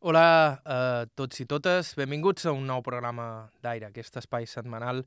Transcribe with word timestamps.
Hola 0.00 0.62
a 0.64 1.04
tots 1.12 1.42
i 1.42 1.44
totes, 1.44 1.90
benvinguts 1.92 2.46
a 2.48 2.54
un 2.56 2.62
nou 2.64 2.80
programa 2.80 3.50
d'Aire, 3.60 3.90
aquest 3.90 4.14
espai 4.16 4.46
setmanal 4.48 5.02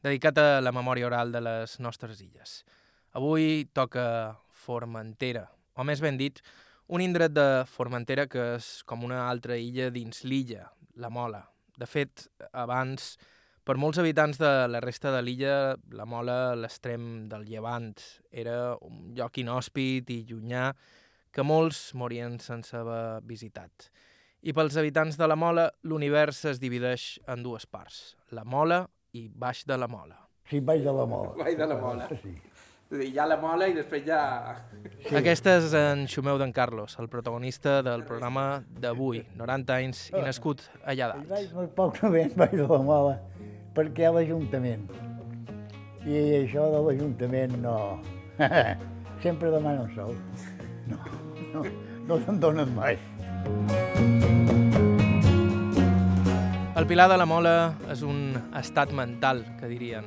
dedicat 0.00 0.40
a 0.40 0.62
la 0.64 0.72
memòria 0.72 1.10
oral 1.10 1.34
de 1.34 1.42
les 1.44 1.74
nostres 1.84 2.22
illes. 2.24 2.54
Avui 3.20 3.66
toca 3.76 4.06
Formentera, 4.62 5.44
o 5.76 5.84
més 5.84 6.00
ben 6.00 6.16
dit, 6.16 6.40
un 6.88 7.04
indret 7.04 7.36
de 7.36 7.46
Formentera 7.68 8.24
que 8.32 8.54
és 8.54 8.70
com 8.88 9.04
una 9.04 9.26
altra 9.26 9.60
illa 9.60 9.90
dins 9.92 10.24
l'illa, 10.24 10.70
la 10.96 11.12
Mola. 11.12 11.44
De 11.76 11.84
fet, 11.84 12.24
abans, 12.56 13.18
per 13.60 13.76
molts 13.76 14.00
habitants 14.00 14.40
de 14.40 14.56
la 14.72 14.80
resta 14.80 15.12
de 15.12 15.20
l'illa, 15.20 15.56
la 15.92 16.08
Mola, 16.08 16.54
l'extrem 16.56 17.26
del 17.28 17.44
llevant, 17.44 17.92
era 18.32 18.78
un 18.88 19.10
lloc 19.12 19.36
inhòspit 19.44 20.16
i 20.16 20.22
llunyà 20.32 20.70
que 21.28 21.44
molts 21.44 21.90
morien 21.92 22.40
sense 22.40 22.72
haver 22.80 23.20
visitat. 23.28 23.92
I 24.40 24.54
pels 24.56 24.76
habitants 24.80 25.18
de 25.20 25.26
la 25.28 25.36
Mola, 25.36 25.66
l'univers 25.84 26.44
es 26.48 26.60
divideix 26.60 27.18
en 27.28 27.42
dues 27.44 27.66
parts, 27.68 28.16
la 28.32 28.44
Mola 28.44 28.86
i 29.12 29.26
baix 29.28 29.66
de 29.68 29.76
la 29.76 29.88
Mola. 29.90 30.16
Sí, 30.50 30.60
baix 30.64 30.80
de 30.82 30.92
la 30.92 31.04
mola. 31.06 31.34
Baix 31.38 31.58
de 31.58 31.66
la 31.68 31.76
Mola. 31.78 32.08
Sí. 32.22 32.32
És 32.90 32.96
a 32.96 32.98
dir, 32.98 33.08
hi 33.12 33.18
ha 33.22 33.24
la 33.30 33.36
mola 33.38 33.68
i 33.70 33.74
després 33.76 34.02
ja... 34.02 34.20
Sí. 35.04 35.12
Aquest 35.20 35.46
és 35.46 35.74
en 35.78 36.08
Xumeu 36.10 36.40
d'en 36.40 36.50
Carlos, 36.50 36.96
el 36.98 37.06
protagonista 37.12 37.76
del 37.86 38.02
programa 38.08 38.64
d'avui, 38.82 39.20
90 39.38 39.76
anys 39.76 40.00
i 40.10 40.24
nascut 40.24 40.64
allà 40.82 41.12
dalt. 41.12 41.28
vaig 41.30 41.52
molt 41.54 41.70
poc 41.76 42.00
novent 42.02 42.34
baix 42.42 42.56
de 42.58 42.66
la 42.66 42.80
mola, 42.88 43.14
perquè 43.76 44.08
ha 44.08 44.10
l'Ajuntament. 44.16 44.88
I 46.02 46.18
això 46.40 46.66
de 46.74 46.82
l'Ajuntament 46.88 47.54
no... 47.62 47.76
Sempre 49.22 49.54
demanen 49.54 49.86
sou. 49.94 50.10
No, 50.90 50.98
no, 51.54 51.64
no 52.08 52.20
te'n 52.26 52.42
donen 52.42 52.74
mai. 52.74 52.98
El 56.80 56.86
Pilar 56.86 57.10
de 57.10 57.16
la 57.20 57.26
Mola 57.28 57.74
és 57.92 58.00
un 58.00 58.38
estat 58.56 58.94
mental, 58.96 59.42
que 59.60 59.68
dirien. 59.68 60.06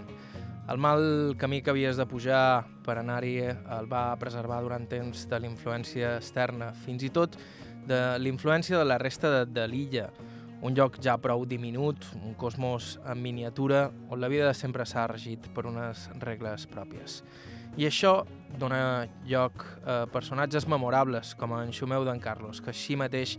El 0.73 0.79
mal 0.81 1.03
camí 1.37 1.59
que 1.61 1.69
havies 1.69 1.99
de 2.01 2.07
pujar 2.09 2.65
per 2.81 2.95
anar-hi 2.97 3.35
el 3.45 3.89
va 3.91 4.15
preservar 4.17 4.57
durant 4.65 4.87
temps 4.89 5.27
de 5.29 5.39
l'influència 5.43 6.15
externa, 6.17 6.71
fins 6.73 7.05
i 7.05 7.11
tot 7.13 7.37
de 7.85 7.99
l'influència 8.17 8.79
de 8.81 8.87
la 8.89 8.97
resta 8.97 9.29
de, 9.29 9.43
de 9.53 9.67
l'illa, 9.69 10.07
un 10.65 10.73
lloc 10.73 10.97
ja 10.97 11.13
prou 11.21 11.45
diminut, 11.45 12.07
un 12.23 12.33
cosmos 12.41 12.95
en 13.05 13.21
miniatura, 13.21 13.83
on 14.09 14.17
la 14.23 14.31
vida 14.33 14.49
sempre 14.57 14.89
s'ha 14.89 15.05
regit 15.13 15.45
per 15.53 15.67
unes 15.69 16.07
regles 16.25 16.65
pròpies. 16.73 17.19
I 17.77 17.85
això 17.85 18.15
dona 18.57 19.05
lloc 19.29 19.61
a 19.85 20.07
personatges 20.09 20.65
memorables, 20.65 21.35
com 21.37 21.53
en 21.53 21.69
Xumeu 21.69 22.01
d'en 22.09 22.17
Carlos, 22.17 22.65
que 22.65 22.73
així 22.73 22.97
mateix 22.97 23.37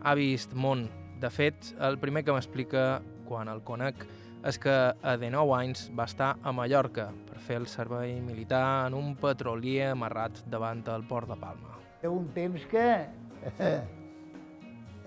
ha 0.00 0.16
vist 0.16 0.56
món. 0.56 0.88
De 1.20 1.28
fet, 1.28 1.74
el 1.84 1.98
primer 2.00 2.22
que 2.24 2.32
m'explica 2.32 3.02
quan 3.28 3.48
el 3.52 3.58
conec 3.60 4.06
és 4.48 4.56
que 4.56 4.72
a 4.72 5.16
19 5.20 5.52
anys 5.52 5.82
va 5.92 6.06
estar 6.08 6.30
a 6.40 6.52
Mallorca 6.56 7.10
per 7.28 7.40
fer 7.44 7.58
el 7.60 7.66
servei 7.68 8.14
militar 8.24 8.86
en 8.86 8.94
un 8.96 9.10
petrolier 9.20 9.90
amarrat 9.90 10.38
davant 10.48 10.80
del 10.86 11.04
port 11.10 11.28
de 11.28 11.36
Palma. 11.36 11.76
Un 12.08 12.30
temps 12.32 12.64
que 12.70 12.86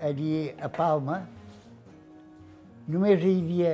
allí 0.08 0.36
a 0.54 0.70
Palma 0.70 1.16
només 2.86 3.24
hi 3.24 3.34
havia 3.40 3.72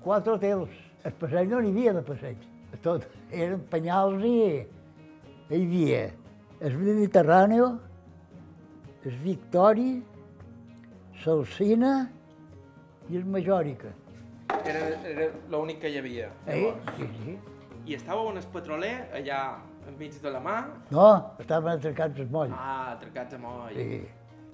quatre 0.00 0.38
hotels. 0.38 0.78
El 1.04 1.12
passeig 1.20 1.52
no 1.52 1.60
n'hi 1.60 1.74
havia 1.74 1.92
de 1.98 2.04
passeig. 2.06 2.48
Tot 2.80 3.04
eren 3.28 3.60
penyals 3.68 4.24
i 4.24 4.32
hi 4.40 5.58
havia 5.58 6.06
el 6.64 6.78
Mediterrani, 6.80 7.60
el 9.02 9.20
Victori, 9.26 9.90
l'Alcina 11.26 11.92
i 13.10 13.16
el 13.18 13.24
Majòrica. 13.24 13.90
Era, 14.64 14.82
era 15.08 15.26
l'únic 15.50 15.80
que 15.82 15.90
hi 15.90 15.98
havia. 15.98 16.30
Eh? 16.46 16.72
Sí, 16.96 17.08
sí. 17.24 17.36
I 17.86 17.96
estàveu 17.98 18.30
en 18.30 18.38
el 18.38 18.46
petroler, 18.52 18.92
allà 19.18 19.40
enmig 19.90 20.14
de 20.22 20.30
la 20.30 20.40
mà, 20.40 20.56
No, 20.94 21.06
estaven 21.42 21.72
atracats 21.78 22.20
els 22.20 22.30
molls. 22.30 22.52
ah, 22.54 22.92
atracats 22.92 23.34
a 23.34 23.38
moll. 23.38 23.74
Sí. 23.74 24.02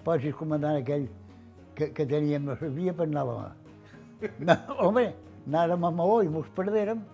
Posis 0.05 0.35
comandant 0.35 0.79
aquell 0.81 1.09
que, 1.75 1.91
que 1.93 2.07
teníem, 2.07 2.45
no 2.45 2.57
sabia 2.57 2.95
per 2.97 3.05
anar 3.07 3.23
a 3.23 3.29
la 3.29 3.39
mà. 3.43 3.49
No, 4.49 4.57
home, 4.89 5.05
anàrem 5.47 5.85
a 5.85 5.91
Maó 5.95 6.23
i 6.25 6.29
mos 6.33 6.49
perdérem. 6.57 7.05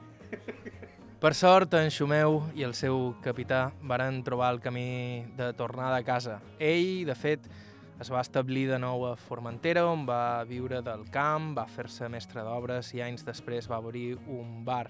Per 1.21 1.33
sort, 1.35 1.75
en 1.75 1.91
Xumeu 1.91 2.43
i 2.55 2.63
el 2.65 2.75
seu 2.77 3.15
capità 3.25 3.71
varen 3.83 4.23
trobar 4.25 4.53
el 4.55 4.61
camí 4.61 5.25
de 5.37 5.51
tornada 5.57 5.97
a 5.97 6.05
casa. 6.05 6.39
Ell, 6.59 7.05
de 7.09 7.15
fet, 7.17 7.45
es 8.01 8.11
va 8.11 8.23
establir 8.25 8.67
de 8.71 8.79
nou 8.83 9.05
a 9.07 9.15
Formentera, 9.17 9.85
on 9.87 10.05
va 10.09 10.45
viure 10.49 10.81
del 10.83 11.05
camp, 11.15 11.53
va 11.59 11.67
fer-se 11.71 12.09
mestre 12.11 12.43
d'obres 12.47 12.91
i 12.95 13.03
anys 13.05 13.27
després 13.27 13.69
va 13.71 13.79
obrir 13.79 14.17
un 14.27 14.65
bar, 14.67 14.89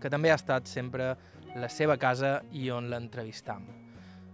que 0.00 0.10
també 0.10 0.32
ha 0.32 0.38
estat 0.40 0.66
sempre 0.66 1.14
la 1.54 1.68
seva 1.68 1.96
casa 2.00 2.40
i 2.52 2.70
on 2.70 2.90
l'entrevistam. 2.90 3.66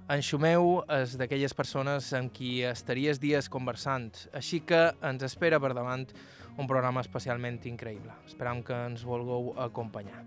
En 0.06 0.22
Xumeu 0.22 0.84
és 0.94 1.16
d'aquelles 1.18 1.54
persones 1.58 2.12
amb 2.14 2.30
qui 2.30 2.60
estaries 2.62 3.18
dies 3.18 3.48
conversant, 3.50 4.12
així 4.32 4.60
que 4.62 4.92
ens 5.02 5.24
espera 5.26 5.58
per 5.58 5.72
davant 5.74 6.06
un 6.56 6.68
programa 6.70 7.02
especialment 7.02 7.58
increïble. 7.66 8.14
Esperam 8.28 8.62
que 8.62 8.76
ens 8.86 9.02
vulgueu 9.04 9.50
acompanyar. 9.66 10.22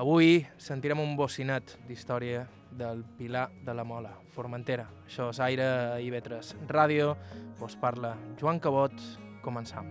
Avui 0.00 0.40
sentirem 0.56 1.04
un 1.04 1.12
bocinet 1.18 1.76
d'història 1.86 2.46
del 2.72 3.04
Pilar 3.18 3.50
de 3.60 3.76
la 3.76 3.84
Mola, 3.84 4.16
Formentera. 4.32 4.88
Això 5.06 5.28
és 5.32 5.40
Aire 5.44 5.68
i 6.00 6.10
Vetres 6.12 6.54
Ràdio. 6.68 7.14
Us 7.60 7.76
parla 7.80 8.14
Joan 8.40 8.60
Cabot. 8.60 8.96
Començam. 9.42 9.88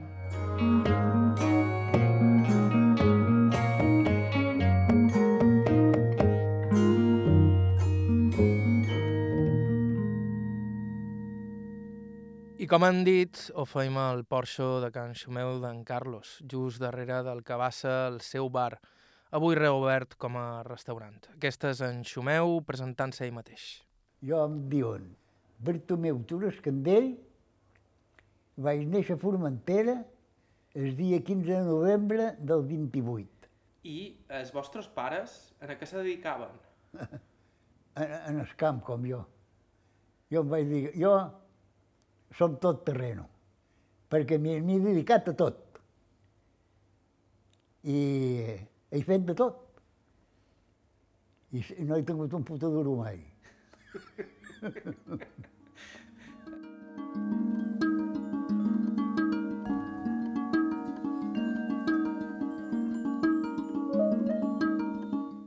I 12.61 12.67
com 12.69 12.83
han 12.85 12.99
dit, 13.01 13.39
ho 13.57 13.63
feim 13.65 13.95
al 13.97 14.21
porxo 14.29 14.75
de 14.83 14.91
Can 14.93 15.15
Xumeu 15.17 15.55
d'en 15.63 15.79
Carlos, 15.83 16.35
just 16.45 16.77
darrere 16.83 17.23
del 17.25 17.41
que 17.41 17.57
va 17.57 17.71
ser 17.73 17.95
el 18.11 18.21
seu 18.21 18.51
bar, 18.53 18.75
avui 19.33 19.57
reobert 19.57 20.13
com 20.21 20.37
a 20.37 20.61
restaurant. 20.67 21.17
Aquest 21.33 21.65
és 21.71 21.81
en 21.87 22.03
Xumeu 22.05 22.59
presentant-se 22.67 23.25
ell 23.25 23.33
mateix. 23.33 23.71
Jo 24.25 24.43
em 24.45 24.57
diuen 24.69 25.07
Bartomeu 25.61 26.19
Tures 26.29 26.59
Candell, 26.65 27.13
vaig 28.61 28.85
néixer 28.89 29.17
a 29.17 29.21
Formentera 29.21 30.01
el 30.77 30.95
dia 30.95 31.19
15 31.21 31.49
de 31.49 31.61
novembre 31.67 32.31
del 32.39 32.63
28, 32.67 33.49
I 33.83 33.97
els 34.37 34.51
vostres 34.53 34.87
pares, 34.93 35.33
en 35.59 35.73
a 35.73 35.77
què 35.77 35.87
se 35.89 35.97
dedicaven? 35.97 36.53
en, 37.01 38.13
en 38.29 38.39
el 38.43 38.53
camp 38.57 38.81
com 38.85 39.05
jo. 39.09 39.23
Jo 40.31 40.45
em 40.45 40.51
vaig 40.53 40.69
dir, 40.69 40.83
jo 40.95 41.15
som 42.37 42.55
tot 42.61 42.85
terreno, 42.87 43.25
perquè 44.11 44.37
m'hi 44.39 44.59
m'hi 44.63 44.77
he 44.77 44.85
dedicat 44.85 45.27
a 45.33 45.35
tot. 45.37 45.81
I 47.83 47.97
he 48.93 49.01
fet 49.03 49.25
de 49.27 49.35
tot. 49.35 49.67
I 51.51 51.65
no 51.83 51.97
he 51.97 52.05
tingut 52.07 52.31
un 52.37 52.45
puto 52.47 52.69
duro 52.71 52.95
mai. 53.01 53.19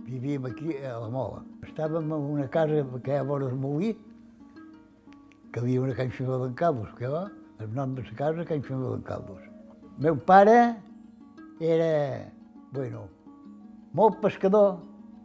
Vivíem 0.04 0.44
aquí 0.44 0.76
a 0.84 1.00
la 1.00 1.08
Mola. 1.08 1.40
Estàvem 1.64 2.04
en 2.04 2.12
una 2.12 2.44
casa 2.52 2.84
que 3.00 3.12
hi 3.12 3.16
ha 3.16 3.24
vora 3.24 3.48
del 3.48 3.56
Molí, 3.56 3.96
que 5.52 5.60
havia 5.60 5.80
una 5.80 5.94
Can 5.96 6.10
Ximó 6.12 6.38
d'en 6.42 6.54
Caldos, 6.54 6.92
que 7.00 7.08
va, 7.08 7.30
el 7.64 7.72
nom 7.72 7.94
de 7.96 8.02
la 8.04 8.14
casa, 8.18 8.44
Can 8.44 8.62
Ximó 8.62 8.90
d'en 8.92 9.02
Caldos. 9.08 9.40
Meu 9.96 10.20
pare 10.20 10.76
era, 11.60 12.28
bueno, 12.76 13.08
molt 13.94 14.20
pescador, 14.20 14.78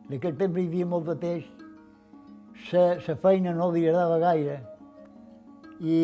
en 0.08 0.16
aquell 0.22 0.38
temps 0.40 0.56
hi 0.56 0.68
havia 0.72 0.88
molt 0.88 1.06
de 1.12 1.16
peix, 1.20 1.59
la, 2.72 3.16
feina 3.22 3.54
no 3.56 3.70
li 3.72 3.86
agradava 3.88 4.20
gaire 4.22 4.58
i, 5.80 5.96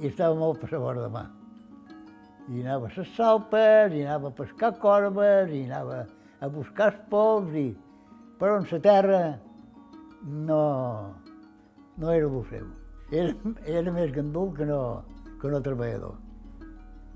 i 0.00 0.08
estava 0.08 0.34
molt 0.36 0.60
per 0.60 0.72
la 0.72 0.80
vora 0.82 1.04
de 1.06 1.08
mà. 1.12 1.22
I 2.52 2.60
anava 2.64 2.88
a 2.90 2.94
les 2.96 3.14
salpes, 3.16 3.94
i 3.94 4.02
anava 4.04 4.28
a 4.28 4.36
pescar 4.36 4.72
corbes, 4.82 5.52
i 5.54 5.64
anava 5.70 6.02
a 6.42 6.50
buscar 6.52 6.90
els 6.92 7.00
pols, 7.12 7.54
i... 7.56 7.68
però 8.38 8.58
en 8.58 8.66
la 8.70 8.80
terra 8.82 9.20
no, 10.22 10.62
no 11.96 12.12
era 12.12 12.28
el 12.28 12.44
seu. 12.50 12.66
Era, 13.12 13.54
era 13.78 13.94
més 13.94 14.12
gandul 14.12 14.52
que 14.56 14.66
no, 14.68 14.80
que 15.40 15.52
no 15.52 15.62
treballador. 15.62 16.18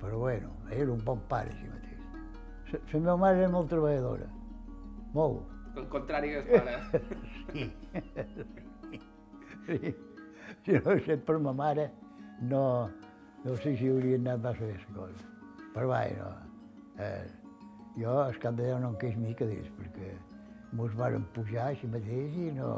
Però 0.01 0.19
bueno, 0.21 0.53
era 0.71 0.93
un 0.93 1.03
bon 1.05 1.21
pare, 1.29 1.53
així 1.53 1.69
mateix. 1.73 2.87
La, 2.93 3.01
meva 3.01 3.17
mare 3.25 3.43
era 3.43 3.51
molt 3.53 3.71
treballadora, 3.73 4.29
molt. 5.17 5.53
El 5.77 5.91
contrari 5.93 6.33
que 6.33 6.45
es 6.45 6.53
pare. 6.53 6.79
Sí. 7.47 8.65
Sí. 9.67 9.95
Si 10.67 10.73
no 10.73 10.79
hagués 10.79 11.03
estat 11.03 11.23
per 11.27 11.37
ma 11.43 11.53
mare, 11.55 11.85
no, 12.51 12.89
no 13.45 13.57
sé 13.63 13.77
si 13.79 13.89
hauria 13.91 14.17
anat 14.19 14.41
massa 14.43 14.67
la 14.67 14.95
cosa. 14.95 15.27
Però 15.75 15.87
va, 15.91 16.01
no. 16.19 16.31
Eh, 17.03 17.27
jo, 17.99 18.15
al 18.23 18.39
cap 18.43 18.57
d'allò, 18.59 18.79
no 18.83 18.91
em 18.93 18.97
queix 19.03 19.15
mica 19.19 19.47
d'ells, 19.47 19.69
perquè 19.79 20.11
mos 20.79 20.95
varen 20.99 21.27
pujar 21.37 21.69
així 21.71 21.91
mateix 21.91 22.35
i 22.43 22.51
no... 22.57 22.73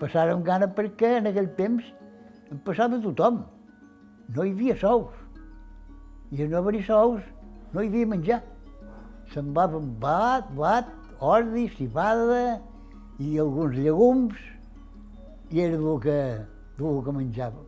Passàrem 0.00 0.44
gana 0.44 0.68
perquè 0.76 1.18
en 1.18 1.28
aquell 1.28 1.50
temps 1.56 1.88
em 2.52 2.60
passava 2.64 3.00
tothom. 3.04 3.42
No 4.36 4.44
hi 4.44 4.52
havia 4.54 4.76
sous. 4.80 5.16
I 6.32 6.44
a 6.44 6.48
no 6.48 6.60
haver-hi 6.60 6.84
sous 6.86 7.24
no 7.72 7.82
hi 7.82 7.90
havia 7.90 8.12
menjar. 8.12 8.40
Semblaven 9.32 9.92
blat, 10.02 10.48
blat, 10.56 10.88
ordi, 11.20 11.68
cibada 11.76 12.58
i 13.20 13.36
alguns 13.38 13.76
llegums 13.76 14.49
i 15.50 15.60
era 15.60 15.76
el 15.76 16.00
que, 16.02 16.18
el 16.78 17.02
que 17.04 17.14
menjàvem 17.14 17.66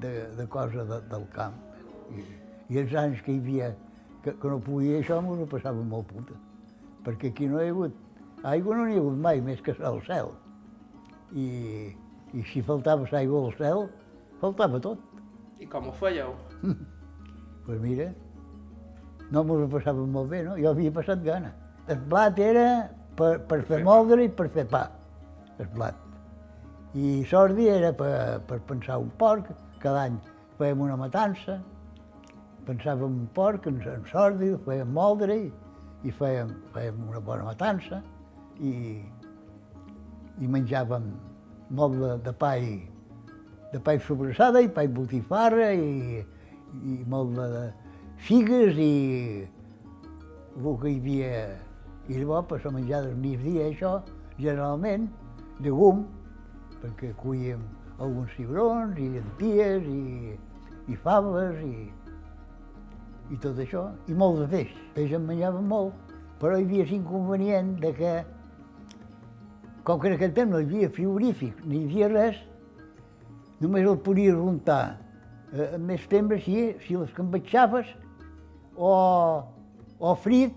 de, 0.00 0.12
de 0.36 0.46
cosa 0.46 0.84
de, 0.84 1.00
del 1.10 1.26
camp. 1.34 1.54
I, 2.14 2.24
I 2.74 2.82
els 2.82 2.94
anys 2.98 3.22
que 3.24 3.34
hi 3.34 3.40
havia 3.42 3.70
que, 4.24 4.34
que 4.34 4.50
no 4.50 4.58
podia 4.62 4.98
això, 4.98 5.20
m'ho 5.22 5.46
passava 5.50 5.82
molt 5.92 6.08
puta. 6.10 6.36
Perquè 7.06 7.32
aquí 7.32 7.48
no 7.50 7.60
hi 7.62 7.68
ha 7.68 7.74
hagut, 7.74 7.96
aigua 8.52 8.76
no 8.76 8.86
n'hi 8.88 8.98
ha 8.98 9.02
hagut 9.02 9.18
mai, 9.24 9.42
més 9.44 9.62
que 9.64 9.74
al 9.78 10.00
cel. 10.06 10.32
I, 11.32 11.48
i 12.34 12.44
si 12.52 12.62
faltava 12.64 13.06
aigua 13.20 13.44
al 13.46 13.54
cel, 13.58 13.86
faltava 14.42 14.80
tot. 14.82 15.04
I 15.58 15.66
com 15.70 15.90
ho 15.90 15.94
fèieu? 16.00 16.34
Doncs 16.62 16.82
pues 17.66 17.80
mira, 17.82 18.10
no 19.30 19.44
m'ho 19.44 19.62
passava 19.70 20.06
molt 20.06 20.30
bé, 20.34 20.42
no? 20.46 20.58
Jo 20.58 20.74
havia 20.74 20.94
passat 20.94 21.22
gana. 21.24 21.54
El 21.88 22.02
blat 22.10 22.38
era 22.42 22.66
per, 23.16 23.38
per 23.48 23.62
fer 23.70 23.82
moldre 23.84 24.26
i 24.26 24.32
per 24.32 24.50
fer 24.52 24.66
pa, 24.68 24.86
el 25.58 25.70
blat. 25.74 26.07
I 26.94 27.24
sordi 27.28 27.68
era 27.68 27.92
per, 27.92 28.40
per 28.48 28.60
pensar 28.68 28.98
un 29.02 29.10
porc, 29.20 29.50
cada 29.82 30.06
any 30.08 30.18
fèiem 30.58 30.80
una 30.80 30.96
matança, 30.96 31.58
pensàvem 32.66 33.20
un 33.22 33.26
porc, 33.36 33.68
en, 33.68 33.80
en 33.84 34.06
sordi, 34.10 34.54
fèiem 34.66 34.92
moldre 34.96 35.36
i, 35.36 35.48
i 36.08 36.14
fèiem, 36.14 36.54
fèiem 36.74 37.02
una 37.08 37.20
bona 37.24 37.48
matança 37.50 38.00
i, 38.60 38.72
i 40.40 40.48
menjàvem 40.48 41.10
molt 41.76 41.98
de, 42.00 42.14
de 42.24 42.32
pa 42.32 42.54
i 42.56 42.78
de 43.72 43.80
pa 43.84 43.92
i 43.92 44.00
sobrassada 44.00 44.62
i 44.64 44.70
pa 44.72 44.86
i 44.86 44.88
botifarra 44.88 45.74
i, 45.76 46.22
i 46.88 47.02
molt 47.04 47.36
de, 47.36 47.66
figues 48.18 48.76
i 48.78 49.46
el 50.58 50.76
que 50.82 50.90
hi 50.90 50.98
havia. 50.98 51.42
I 52.08 52.22
llavors, 52.22 52.46
per 52.48 52.58
a 52.64 52.72
menjar 52.72 53.02
del 53.04 53.16
migdia, 53.20 53.66
això, 53.68 53.98
generalment, 54.38 55.08
llegum, 55.60 56.06
perquè 56.82 57.12
cuíem 57.18 57.62
alguns 57.98 58.32
cigrons 58.36 58.98
i 58.98 59.08
llenties 59.14 59.86
i, 59.90 60.34
i 60.88 60.98
faves 61.04 61.58
i, 61.66 61.88
i 63.34 63.38
tot 63.42 63.58
això, 63.62 63.88
i 64.08 64.16
molt 64.16 64.42
de 64.42 64.48
peix. 64.52 64.74
Peix 64.96 65.14
en 65.18 65.26
menjàvem 65.28 65.66
molt, 65.68 66.14
però 66.40 66.56
hi 66.56 66.66
havia 66.66 66.86
l'inconvenient 66.90 67.74
de 67.82 67.92
que, 67.96 68.14
com 69.84 69.98
que 70.00 70.12
en 70.12 70.18
aquell 70.18 70.36
temps 70.36 70.52
no 70.52 70.62
hi 70.62 70.68
havia 70.68 70.92
frigorífic, 70.94 71.64
ni 71.66 71.82
hi 71.82 71.88
havia 71.88 72.10
res, 72.14 72.40
només 73.60 73.86
el 73.88 73.98
podies 74.06 74.36
runtar 74.38 74.82
eh, 75.52 75.74
més 75.82 76.04
temps 76.10 76.44
si, 76.44 76.58
si 76.84 76.98
les 76.98 77.10
cambatxaves 77.16 77.90
o, 78.76 78.92
o 79.98 80.14
frit 80.22 80.54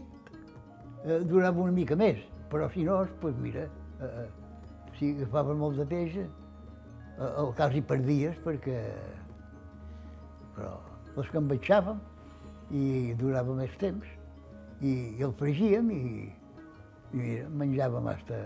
eh, 1.06 1.22
durava 1.26 1.66
una 1.66 1.74
mica 1.74 1.98
més. 1.98 2.22
Però 2.52 2.68
si 2.74 2.84
no, 2.86 3.00
doncs 3.22 3.40
mira, 3.42 3.66
eh, 4.04 4.28
si 5.02 5.16
agafaves 5.18 5.58
molt 5.58 5.80
de 5.82 5.86
peix, 5.90 6.16
eh, 6.22 6.28
al 7.26 7.52
cas 7.58 7.74
hi 7.74 7.82
perdies 7.82 8.38
perquè... 8.46 8.78
Però 10.54 10.76
les 11.16 11.30
cambatxàvem 11.34 11.98
i 12.78 13.16
durava 13.20 13.56
més 13.58 13.72
temps 13.82 14.06
i, 14.80 14.92
i 15.18 15.24
el 15.26 15.34
fregíem 15.40 15.90
i, 15.92 16.04
i 16.30 17.18
mira, 17.18 17.48
menjàvem 17.64 18.10
hasta, 18.12 18.44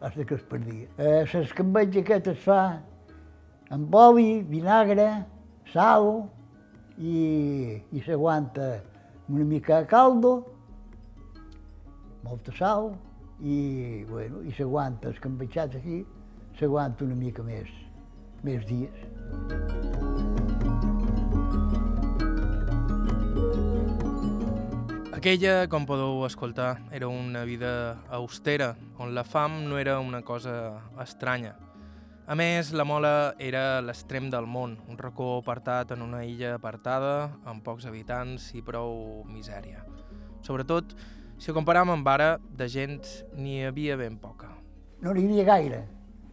hasta 0.00 0.24
que 0.24 0.38
es 0.38 0.46
perdia. 0.48 0.88
Eh, 0.96 1.26
l'escambetge 1.34 2.00
aquest 2.00 2.30
es 2.32 2.40
fa 2.46 2.62
amb 3.74 3.94
oli, 4.00 4.40
vinagre, 4.48 5.10
sal 5.74 6.08
i, 6.96 7.18
i 7.92 8.04
s'aguanta 8.06 8.78
una 9.28 9.44
mica 9.44 9.82
de 9.82 9.90
caldo, 9.92 10.32
molta 12.24 12.56
sal 12.56 12.94
i, 13.40 14.04
bueno, 14.08 14.42
i 14.42 14.52
s'aguanta 14.56 15.12
escambetxat 15.14 15.78
així, 15.78 16.02
s'aguanta 16.58 17.06
una 17.06 17.14
mica 17.18 17.44
més, 17.46 17.70
més 18.42 18.64
dies. 18.66 19.06
Aquella, 25.18 25.66
com 25.66 25.82
podeu 25.82 26.22
escoltar, 26.26 26.76
era 26.94 27.08
una 27.10 27.42
vida 27.42 27.98
austera, 28.14 28.76
on 29.02 29.16
la 29.16 29.24
fam 29.26 29.64
no 29.66 29.78
era 29.78 29.98
una 29.98 30.22
cosa 30.22 30.78
estranya. 31.02 31.56
A 32.28 32.36
més, 32.38 32.70
la 32.76 32.84
Mola 32.84 33.32
era 33.40 33.80
l'extrem 33.80 34.28
del 34.30 34.46
món, 34.46 34.76
un 34.86 34.98
racó 35.00 35.38
apartat 35.38 35.94
en 35.96 36.04
una 36.04 36.20
illa 36.28 36.52
apartada, 36.58 37.32
amb 37.48 37.64
pocs 37.64 37.86
habitants 37.88 38.50
i 38.54 38.62
prou 38.62 39.24
misèria. 39.26 39.80
Sobretot, 40.46 40.92
si 41.38 41.50
ho 41.50 41.54
comparàvem 41.56 41.94
amb 41.94 42.08
ara, 42.10 42.30
de 42.58 42.66
gent 42.70 43.04
n'hi 43.38 43.62
havia 43.66 43.96
ben 43.96 44.18
poca. 44.18 44.50
No 45.02 45.12
n'hi 45.14 45.26
havia 45.28 45.44
gaire, 45.46 45.82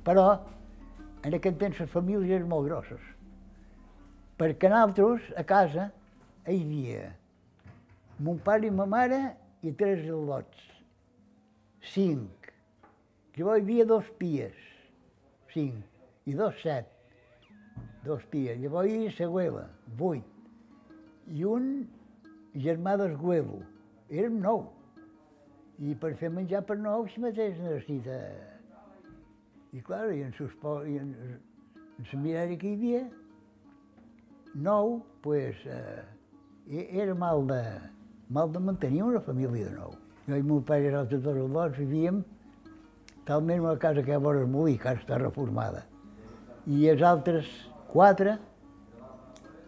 però 0.05 0.25
en 1.25 1.37
aquest 1.37 1.59
temps 1.61 1.79
les 1.81 1.91
famílies 1.91 2.31
eren 2.39 2.49
molt 2.49 2.65
grosses. 2.69 3.01
Perquè 4.35 4.69
nosaltres, 4.69 5.29
a 5.37 5.45
casa, 5.47 5.91
hi 6.45 6.57
havia 6.61 7.13
mon 8.25 8.39
pare 8.39 8.67
i 8.67 8.71
ma 8.71 8.85
mare 8.87 9.19
i 9.65 9.73
tres 9.75 10.05
al·lots. 10.07 10.61
Cinc. 11.93 12.49
Llavors 13.35 13.59
hi 13.59 13.65
havia 13.65 13.85
dos 13.89 14.07
pies. 14.19 14.55
Cinc. 15.53 15.81
I 16.25 16.33
dos 16.33 16.55
set. 16.61 16.89
Dos 18.05 18.23
pies. 18.31 18.57
Llavors 18.61 18.89
hi 18.89 18.95
havia 18.95 19.13
la 19.19 19.29
güela. 19.33 19.65
Vuit. 19.99 20.23
I 21.27 21.43
un 21.49 21.69
germà 22.55 22.95
d'esguelo. 23.01 23.61
Érem 24.09 24.39
nou. 24.41 24.65
I 25.79 25.95
per 25.99 26.13
fer 26.19 26.29
menjar 26.31 26.63
per 26.67 26.77
nou, 26.79 27.07
si 27.11 27.23
mateix 27.23 27.57
necessita... 27.59 28.19
I 29.75 29.81
clar, 29.83 30.05
i 30.15 30.21
en, 30.23 30.31
sus, 30.37 30.53
i 30.87 30.95
en, 31.01 31.09
en 31.75 32.05
la 32.13 32.19
mirada 32.21 32.55
que 32.55 32.69
hi 32.69 32.77
havia, 32.77 33.01
nou, 34.55 35.01
pues, 35.25 35.59
eh, 35.67 36.85
era 37.03 37.15
mal 37.15 37.43
de, 37.49 37.59
mal 38.29 38.53
de 38.53 38.59
mantenir 38.59 39.03
una 39.03 39.19
família 39.19 39.67
de 39.67 39.75
nou. 39.75 39.91
Jo 40.25 40.39
i 40.39 40.45
meu 40.47 40.63
pare 40.65 40.87
i 40.87 40.93
els 40.93 40.97
altres 41.01 41.21
dos 41.25 41.77
vivíem 41.77 42.23
talment 43.27 43.61
una 43.61 43.77
casa 43.77 44.03
que 44.05 44.17
vora 44.17 44.41
el 44.41 44.49
molí, 44.49 44.77
que 44.77 44.89
ara 44.89 45.01
està 45.01 45.19
reformada. 45.19 45.83
I 46.65 46.87
els 46.89 47.03
altres 47.05 47.49
quatre 47.91 48.37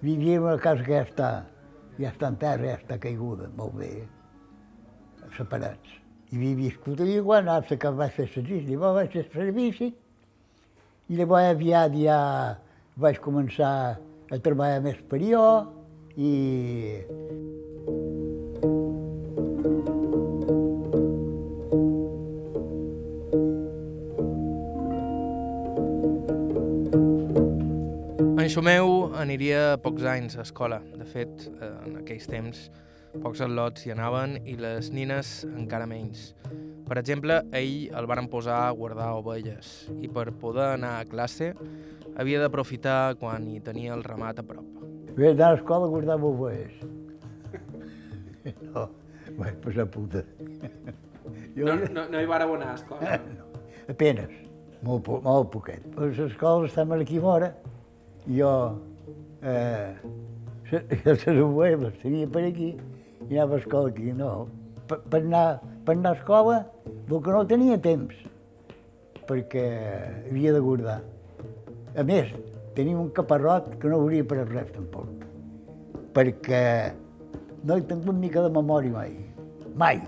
vivíem 0.02 0.42
en 0.42 0.54
una 0.54 0.62
casa 0.62 0.86
que 0.86 0.96
ja 0.96 1.04
està, 1.06 1.32
ja 2.00 2.14
està 2.14 2.32
en 2.32 2.40
terra, 2.42 2.72
ja 2.72 2.80
està 2.80 2.98
caiguda, 3.02 3.52
molt 3.58 3.76
bé, 3.78 3.92
separats. 5.36 5.96
I 6.32 6.38
havia 6.38 6.56
viscut 6.60 7.02
allà 7.04 7.22
quan 7.24 7.50
hasta 7.52 7.78
que 7.80 7.92
vaig 8.00 8.16
fer 8.16 8.28
servici. 8.34 8.68
Llavors 8.72 9.00
vaig 9.02 9.16
fer 9.16 9.26
servici 9.34 9.92
i 11.08 11.16
llavors 11.16 11.54
aviat 11.54 11.96
ja 11.96 12.20
vaig 13.00 13.20
començar 13.24 13.74
a 14.32 14.40
treballar 14.44 14.82
més 14.84 15.00
per 15.08 15.22
jo 15.24 15.46
i 16.18 16.32
En 28.48 28.52
Xumeu 28.54 29.10
aniria 29.20 29.76
pocs 29.84 30.06
anys 30.08 30.38
a 30.38 30.44
escola. 30.46 30.78
De 30.96 31.04
fet, 31.04 31.50
eh, 31.60 31.68
en 31.84 31.98
aquells 32.00 32.30
temps, 32.32 32.62
pocs 33.24 33.42
al·lots 33.46 33.86
hi 33.86 33.94
anaven 33.94 34.38
i 34.46 34.56
les 34.60 34.92
nines 34.94 35.42
encara 35.50 35.88
menys. 35.90 36.34
Per 36.88 36.98
exemple, 37.00 37.42
ell 37.58 37.90
el 38.00 38.08
van 38.08 38.30
posar 38.32 38.60
a 38.68 38.76
guardar 38.76 39.10
ovelles 39.18 39.90
i 40.00 40.08
per 40.08 40.30
poder 40.42 40.74
anar 40.78 40.94
a 41.00 41.08
classe 41.10 41.52
havia 42.18 42.40
d'aprofitar 42.44 43.18
quan 43.20 43.48
hi 43.52 43.60
tenia 43.64 43.94
el 43.96 44.04
ramat 44.06 44.40
a 44.40 44.46
prop. 44.48 44.66
vaig 45.18 45.34
anar 45.34 45.50
a 45.50 45.56
l'escola 45.56 45.86
a 45.86 45.92
guardar 45.92 46.18
ovelles. 46.24 46.80
No, 48.64 48.88
vaig 49.40 49.58
passar 49.64 49.86
puta. 49.92 50.24
No, 51.56 51.74
no, 51.76 52.06
no 52.08 52.20
hi 52.22 52.28
vareu 52.30 52.54
anar 52.56 52.72
a 52.72 52.76
escola? 52.78 53.18
Apenes, 53.92 54.32
molt, 54.84 55.04
po 55.04 55.20
molt 55.26 55.50
poquet. 55.52 55.84
Les 55.98 56.20
escoles 56.30 56.72
estaven 56.72 57.02
aquí 57.02 57.20
vora 57.20 57.52
i 58.28 58.40
jo 58.40 58.52
eh, 59.42 59.96
les 61.06 61.28
ovelles 61.28 61.84
les 61.84 62.00
tenia 62.04 62.30
per 62.32 62.46
aquí 62.48 62.76
anava 63.36 63.58
a 63.58 63.60
escola 63.60 63.92
aquí. 63.92 64.14
No, 64.16 64.48
per, 64.88 65.02
per, 65.12 65.22
anar, 65.22 65.60
per 65.86 65.96
anar 65.98 66.16
a 66.16 66.20
escola, 66.20 66.58
el 66.88 67.22
que 67.24 67.36
no 67.36 67.44
tenia 67.50 67.78
temps, 67.84 68.16
perquè 69.28 69.66
havia 70.30 70.54
de 70.56 70.64
guardar. 70.64 71.02
A 71.98 72.06
més, 72.08 72.32
tenia 72.78 72.98
un 73.00 73.10
caparrot 73.16 73.74
que 73.82 73.90
no 73.92 74.02
hauria 74.02 74.26
per 74.28 74.44
res 74.46 74.70
tampoc, 74.76 75.26
perquè 76.16 76.64
no 77.64 77.78
he 77.78 77.86
tingut 77.90 78.16
mica 78.16 78.44
de 78.46 78.52
memòria 78.54 78.94
mai, 78.94 79.16
mai. 79.76 80.02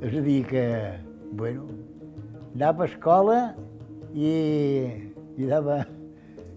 És 0.00 0.14
a 0.16 0.22
dir 0.24 0.40
que, 0.48 0.64
bueno, 1.36 1.66
anava 2.54 2.86
a 2.86 2.88
escola 2.88 3.40
i, 4.14 4.30
i 5.36 5.50
dava, 5.50 5.82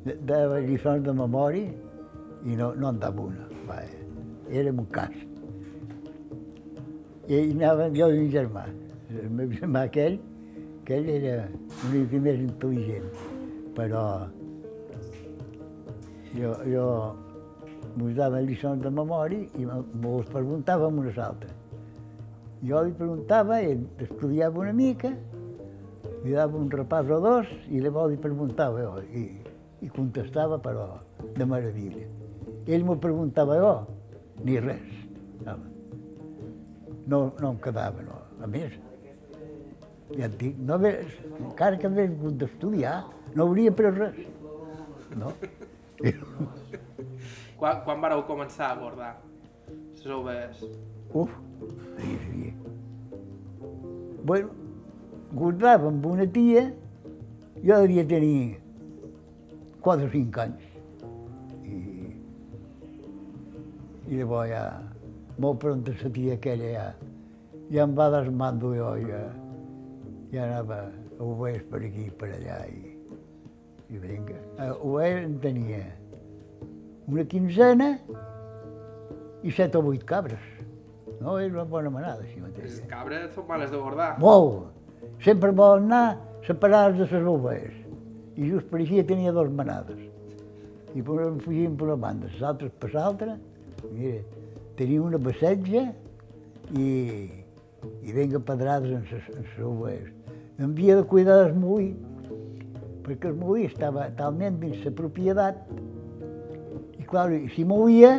dava 0.05 0.61
lliçons 0.63 1.03
de 1.03 1.17
memòria 1.17 1.73
i 2.45 2.55
no, 2.59 2.71
no 2.77 2.93
en 2.93 3.01
dava 3.03 3.27
una. 3.27 3.49
Va, 3.67 3.81
érem 4.53 4.79
un 4.83 4.89
cas. 4.93 5.15
I 7.27 7.39
anàvem 7.39 7.97
jo 7.97 8.09
i 8.11 8.21
un 8.25 8.29
germà. 8.33 8.67
El 9.13 9.29
meu 9.31 9.51
germà 9.53 9.85
aquell, 9.87 10.19
aquell 10.83 11.09
era 11.15 11.35
una 11.47 11.91
mica 11.93 12.21
més 12.27 12.39
intel·ligent, 12.43 13.09
però 13.77 14.03
jo, 16.33 16.53
jo 16.67 16.87
mos 17.97 18.15
daven 18.17 18.47
lliçons 18.47 18.81
de 18.81 18.89
memòria 18.89 19.45
i 19.59 19.67
preguntava 20.33 20.89
amb 20.89 21.03
unes 21.03 21.19
altres. 21.21 21.53
Jo 22.63 22.81
li 22.87 22.93
preguntava, 22.95 23.59
ell 23.61 23.83
estudiava 24.01 24.61
una 24.63 24.73
mica, 24.73 25.11
li 26.23 26.31
dava 26.31 26.57
un 26.57 26.69
repàs 26.71 27.09
o 27.11 27.19
dos 27.23 27.49
i 27.67 27.81
llavors 27.83 28.13
li 28.13 28.19
preguntava 28.23 28.83
jo 28.85 28.93
i, 29.11 29.23
i 29.83 29.89
contestava 29.91 30.59
però 30.63 30.87
de 31.35 31.45
meravella. 31.45 32.07
Ell 32.65 32.85
m'ho 32.87 32.95
preguntava 33.03 33.59
jo, 33.59 33.73
ni 34.41 34.59
res. 34.59 34.89
No, 37.05 37.19
no 37.39 37.51
em 37.51 37.59
quedava, 37.63 38.01
no. 38.05 38.21
A 38.43 38.47
més, 38.47 38.73
ja 40.17 40.27
et 40.27 40.37
dic, 40.39 40.57
no 40.59 40.77
haver, 40.77 40.95
encara 41.39 41.77
que 41.79 41.89
hagués 41.89 42.11
hagut 42.11 42.39
d'estudiar, 42.41 42.95
no 43.35 43.47
hauria 43.47 43.73
pres 43.75 43.99
res. 43.99 44.23
No? 45.19 45.33
Quan, 47.63 47.77
quan 47.85 48.01
vareu 48.03 48.25
començar 48.27 48.73
a 48.73 48.75
bordar 48.75 49.13
les 49.69 50.07
ovelles? 50.11 50.63
Uf, 51.15 51.31
ahir 51.95 52.17
havia. 52.25 52.49
Bueno, 54.27 54.49
guardava 55.31 55.87
amb 55.87 56.05
una 56.09 56.25
tia, 56.27 56.65
jo 57.63 57.77
devia 57.85 58.03
tenir 58.09 58.59
4 59.79 60.09
o 60.09 60.11
5 60.11 60.43
anys. 60.43 60.72
I 64.09 64.19
llavors 64.19 64.49
ja, 64.51 64.63
molt 65.39 65.59
pront 65.63 65.83
la 65.87 66.09
tia 66.15 66.35
aquella 66.37 66.71
ja, 66.73 66.87
ja 67.71 67.85
em 67.87 67.93
va 67.97 68.09
desmando 68.13 68.73
jo, 68.75 68.89
ja, 69.07 69.21
ja 70.33 70.47
anava 70.49 70.81
a 71.19 71.23
ovelles 71.23 71.63
per 71.71 71.81
aquí 71.83 72.07
i 72.09 72.11
per 72.19 72.31
allà 72.35 72.59
i, 72.67 72.97
i 73.93 74.01
vinga. 74.01 74.39
A 74.59 74.73
ovelles 74.75 75.27
en 75.29 75.37
tenia 75.43 75.83
una 77.07 77.25
quinzena 77.29 77.93
i 79.43 79.51
set 79.51 79.75
o 79.75 79.81
vuit 79.83 80.03
cabres. 80.07 80.43
No, 81.23 81.37
és 81.39 81.51
una 81.51 81.63
bona 81.63 81.91
manada, 81.91 82.23
així 82.23 82.39
Les 82.39 82.43
mateix. 82.43 82.79
cabres 82.89 83.31
són 83.35 83.47
males 83.47 83.71
de 83.71 83.79
bordar. 83.79 84.17
Molt. 84.19 84.71
Sempre 85.23 85.51
volen 85.55 85.85
anar 85.91 86.17
separades 86.47 86.97
de 86.99 87.07
les 87.07 87.27
ovelles. 87.27 87.79
I 88.35 88.49
just 88.49 88.67
per 88.71 88.81
així 88.81 89.03
tenia 89.07 89.31
dos 89.31 89.51
manades. 89.51 89.99
I 90.93 91.01
per 91.01 91.29
fugien 91.45 91.77
per 91.77 91.87
una 91.87 91.95
banda, 91.95 92.27
les 92.27 92.43
altres 92.43 92.73
per 92.79 92.91
l'altra. 92.93 93.37
Mira, 93.91 94.21
tenia 94.77 95.01
una 95.03 95.19
passetja 95.21 95.87
i, 96.77 96.87
i 98.03 98.15
venga 98.15 98.39
pedrades 98.39 98.93
en 98.95 99.05
les, 99.11 99.29
les. 99.59 100.11
Em 100.59 100.69
havia 100.69 100.97
de 100.99 101.05
cuidar 101.09 101.39
del 101.43 101.57
molí, 101.59 101.91
perquè 103.03 103.31
el 103.31 103.39
molí 103.39 103.67
estava 103.67 104.07
talment 104.17 104.59
dins 104.61 104.83
la 104.85 104.93
propietat 104.95 105.59
i, 106.99 107.03
clar, 107.09 107.27
si 107.55 107.65
movia, 107.67 108.15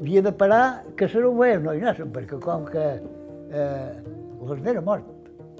havia 0.00 0.24
de 0.26 0.32
parar 0.32 0.64
que 0.96 1.08
les 1.08 1.28
ovelles 1.30 1.62
no 1.64 1.74
hi 1.74 1.84
anessin, 1.84 2.10
perquè 2.12 2.40
com 2.42 2.66
que 2.68 2.86
eh, 3.00 3.92
l'hornera 4.40 4.82
mort, 4.84 5.06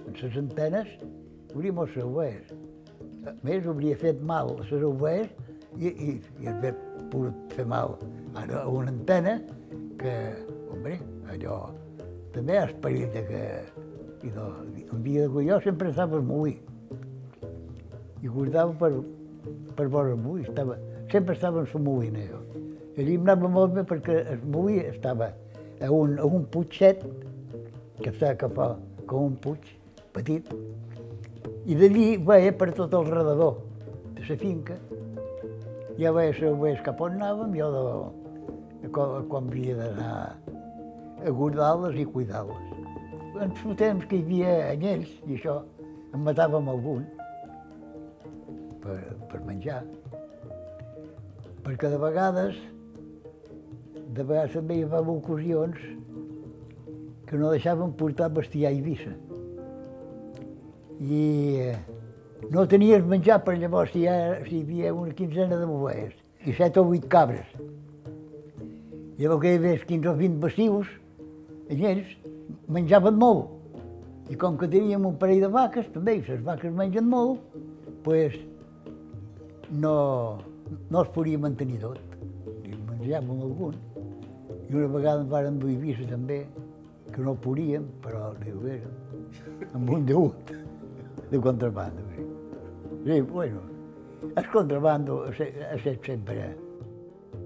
en 0.07 0.19
les 0.21 0.40
antenes, 0.42 0.90
mort 1.54 1.87
les 1.88 2.02
ovelles. 2.04 2.52
A 3.28 3.35
més, 3.45 3.66
hauria 3.69 3.97
fet 4.00 4.21
mal 4.25 4.52
a 4.54 4.61
les 4.62 4.85
ovelles 4.85 5.50
i, 5.78 5.86
i, 5.88 6.14
i 6.42 6.48
hauria 6.50 6.74
pogut 7.10 7.54
fer 7.54 7.66
mal 7.66 7.96
a 8.34 8.64
una 8.68 8.90
antena 8.90 9.38
que, 10.00 10.14
hombre, 10.72 10.98
allò 11.32 11.60
també 12.34 12.58
és 12.64 12.74
perill 12.82 13.12
de 13.14 13.24
que... 13.28 13.44
I 14.20 14.28
no, 14.34 14.50
un 14.92 15.00
dia 15.00 15.24
de 15.24 15.42
jo 15.46 15.56
sempre 15.64 15.88
estava 15.88 16.18
al 16.18 16.26
molí 16.28 16.58
i 18.20 18.28
guardava 18.28 18.74
per, 18.76 18.90
per 19.78 19.86
vora 19.88 20.12
el 20.12 20.18
molí, 20.20 20.44
estava, 20.44 20.76
sempre 21.10 21.34
estava 21.34 21.62
en 21.64 21.84
molina 21.84 22.26
jo. 22.28 22.40
I 22.96 23.00
allí 23.00 23.14
em 23.16 23.24
anava 23.24 23.48
molt 23.48 23.72
bé 23.78 23.86
perquè 23.88 24.18
el 24.34 24.44
molí 24.52 24.76
estava 24.84 25.30
a 25.80 25.88
un, 25.88 26.18
a 26.20 26.28
un 26.28 26.44
puigset 26.52 27.00
que 28.02 28.10
estava 28.10 28.36
cap 28.44 28.60
a, 28.60 28.68
com 29.08 29.30
un 29.30 29.40
puig 29.40 29.72
petit 30.12 30.52
i 31.64 31.76
d'allí 31.76 32.06
veia 32.28 32.52
per 32.52 32.70
tot 32.76 32.92
el 32.98 33.08
redador 33.08 33.62
de 34.18 34.28
la 34.28 34.36
finca. 34.36 34.76
Ja 36.00 36.14
veia 36.16 36.33
les 36.33 36.40
ovelles 36.49 36.80
cap 36.85 37.00
on 37.04 37.19
anàvem, 37.19 37.52
jo 37.59 37.66
de, 37.75 37.80
de 38.80 38.88
quan, 38.95 39.19
quan 39.28 39.50
havia 39.50 39.75
d'anar 39.76 40.14
a 41.21 41.33
guardar-les 41.37 41.99
i 42.00 42.07
cuidar-les. 42.09 42.71
En 43.37 43.52
el 43.52 43.76
temps 43.76 44.07
que 44.09 44.16
hi 44.16 44.25
havia 44.25 44.54
anyells 44.71 45.11
i 45.26 45.37
això, 45.37 45.59
en 46.14 46.25
matàvem 46.25 46.71
algun 46.73 47.04
per, 48.80 48.97
per 49.28 49.42
menjar. 49.45 49.83
Perquè 51.66 51.92
de 51.92 52.00
vegades, 52.00 52.57
de 53.92 54.25
vegades 54.25 54.57
també 54.57 54.80
hi 54.80 54.88
havia 54.88 55.04
ocasions 55.19 55.85
que 57.28 57.38
no 57.38 57.52
deixaven 57.52 57.92
portar 58.00 58.33
bestiar 58.40 58.73
a 58.73 58.75
Eivissa. 58.75 59.12
I 61.00 61.25
eh, 61.69 61.76
no 62.49 62.66
tenies 62.66 63.04
menjar 63.04 63.42
per 63.44 63.59
llavors 63.59 63.92
si 63.92 64.06
si 64.49 64.56
hi 64.56 64.62
havia 64.62 64.94
una 64.94 65.12
quinzena 65.12 65.59
de 65.61 65.66
bovelles 65.66 66.16
i 66.47 66.54
set 66.56 66.78
o 66.80 66.85
vuit 66.85 67.04
cabres. 67.12 67.47
Llavors 69.18 69.42
que 69.42 69.52
hi 69.52 69.59
havia 69.59 69.80
15 69.85 70.09
o 70.09 70.14
20 70.16 70.38
bacius, 70.40 70.92
ells 71.68 72.14
menjaven 72.68 73.18
molt. 73.20 73.50
I 74.30 74.38
com 74.40 74.56
que 74.56 74.68
teníem 74.70 75.04
un 75.04 75.18
parell 75.20 75.42
de 75.44 75.50
vaques, 75.52 75.90
també, 75.92 76.16
i 76.16 76.25
les 76.25 76.40
vaques 76.47 76.73
mengen 76.73 77.09
molt, 77.11 77.42
pues, 78.06 78.38
no, 79.70 80.38
no 80.88 81.02
es 81.02 81.12
podia 81.12 81.38
mantenir 81.42 81.80
tot. 81.82 81.99
I 82.64 82.73
menjàvem 82.73 83.44
algun. 83.44 83.76
I 84.70 84.78
una 84.78 84.88
vegada 84.94 85.26
ens 85.26 85.30
varen 85.35 85.59
dur 85.61 85.75
Eivissa 85.75 86.09
també, 86.09 86.44
que 87.11 87.26
no 87.26 87.35
podíem, 87.35 87.85
però 88.00 88.30
li 88.38 88.54
duguérem, 88.54 88.99
amb 89.75 89.90
un 89.99 90.06
deut 90.06 90.54
de 91.30 91.40
contrabando. 91.40 92.02
Sí, 92.16 92.25
sí 93.06 93.20
bueno, 93.20 93.60
el 94.37 94.50
contrabando 94.50 95.25
ha 95.25 95.78
set 95.82 96.04
sempre... 96.04 96.56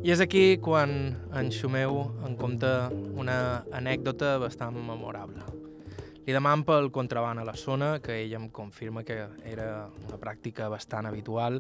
I 0.05 0.11
és 0.13 0.21
aquí 0.21 0.59
quan 0.61 0.91
en 1.33 1.47
Xumeu 1.49 2.03
en 2.27 2.35
compta 2.37 2.91
una 3.17 3.65
anècdota 3.73 4.35
bastant 4.37 4.77
memorable. 4.77 5.41
Li 6.27 6.33
deman 6.37 6.61
pel 6.69 6.91
contraban 6.93 7.41
a 7.41 7.45
la 7.49 7.55
zona, 7.57 8.03
que 8.05 8.19
ell 8.21 8.35
em 8.37 8.51
confirma 8.53 9.01
que 9.05 9.17
era 9.49 9.87
una 10.05 10.19
pràctica 10.21 10.69
bastant 10.73 11.09
habitual, 11.09 11.57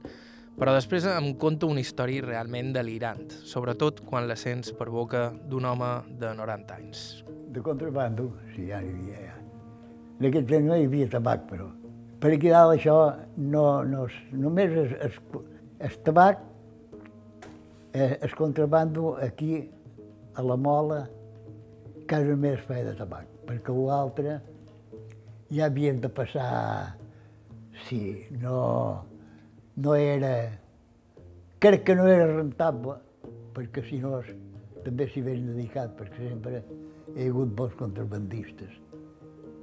però 0.60 0.74
després 0.76 1.06
em 1.08 1.30
conta 1.40 1.68
una 1.72 1.80
història 1.80 2.24
realment 2.24 2.74
delirant, 2.76 3.32
sobretot 3.48 4.04
quan 4.04 4.28
la 4.28 4.36
sents 4.36 4.76
per 4.76 4.90
boca 4.92 5.30
d'un 5.48 5.64
home 5.64 5.90
de 6.20 6.34
90 6.36 6.76
anys. 6.76 7.06
De 7.48 7.64
contrabando, 7.64 8.28
sí, 8.52 8.68
ja 8.68 8.82
n'hi 8.84 8.92
havia. 8.92 9.38
En 10.20 10.28
aquest 10.28 10.52
temps 10.52 10.68
no 10.68 10.76
hi 10.76 10.84
havia 10.84 11.08
tabac, 11.16 11.48
però. 11.48 11.70
Per 12.24 12.30
aquí 12.32 12.48
dalt 12.48 12.72
això 12.78 12.96
no, 13.36 13.82
no, 13.84 14.06
es- 14.08 14.32
només 14.32 14.72
es, 14.80 14.92
es, 15.10 15.16
el 15.84 15.96
tabac, 16.06 16.38
eh, 17.92 18.16
el 18.22 18.32
contrabando 18.34 19.16
aquí 19.20 19.58
a 20.34 20.42
la 20.42 20.56
mola, 20.56 21.02
quasi 22.08 22.32
més 22.40 22.62
feia 22.64 22.86
de 22.88 22.94
tabac, 22.96 23.28
perquè 23.44 23.74
l'altre 23.76 24.38
ja 25.52 25.66
havíem 25.68 26.00
de 26.00 26.08
passar, 26.08 26.96
sí, 27.90 28.00
no, 28.40 29.04
no 29.76 29.94
era, 29.94 30.32
crec 31.60 31.84
que 31.84 31.94
no 32.00 32.08
era 32.08 32.24
rentable, 32.32 32.96
perquè 33.52 33.84
si 33.90 34.00
no 34.00 34.16
es- 34.22 34.32
també 34.84 35.10
s'hi 35.12 35.20
hagués 35.20 35.44
dedicat, 35.44 35.92
perquè 36.00 36.30
sempre 36.32 36.64
ha 36.64 37.28
hagut 37.28 37.52
bons 37.56 37.76
contrabandistes, 37.76 38.72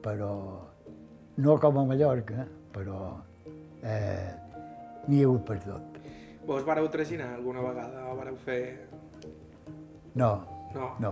però 0.05 0.35
no 1.37 1.57
com 1.59 1.77
a 1.79 1.85
Mallorca, 1.85 2.45
però 2.73 3.17
eh, 3.83 4.31
n'hi 5.07 5.21
ha 5.23 5.27
hagut 5.27 5.45
per 5.47 5.59
tot. 5.63 5.99
Vos 6.45 6.63
vareu 6.65 6.87
traginar 6.89 7.33
alguna 7.35 7.61
vegada 7.61 8.07
o 8.11 8.15
vareu 8.17 8.35
fer... 8.45 8.87
No, 10.15 10.31
No. 10.75 10.87
no, 10.99 11.09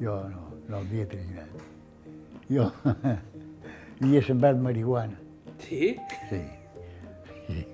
jo 0.00 0.14
no, 0.28 0.42
no 0.68 0.76
havia 0.76 1.06
traginat. 1.08 1.48
Jo 2.50 2.66
havia 4.02 4.22
sembrat 4.26 4.56
marihuana, 4.60 5.16
Sí? 5.62 5.96
sí. 6.28 6.40
sí. 7.46 7.64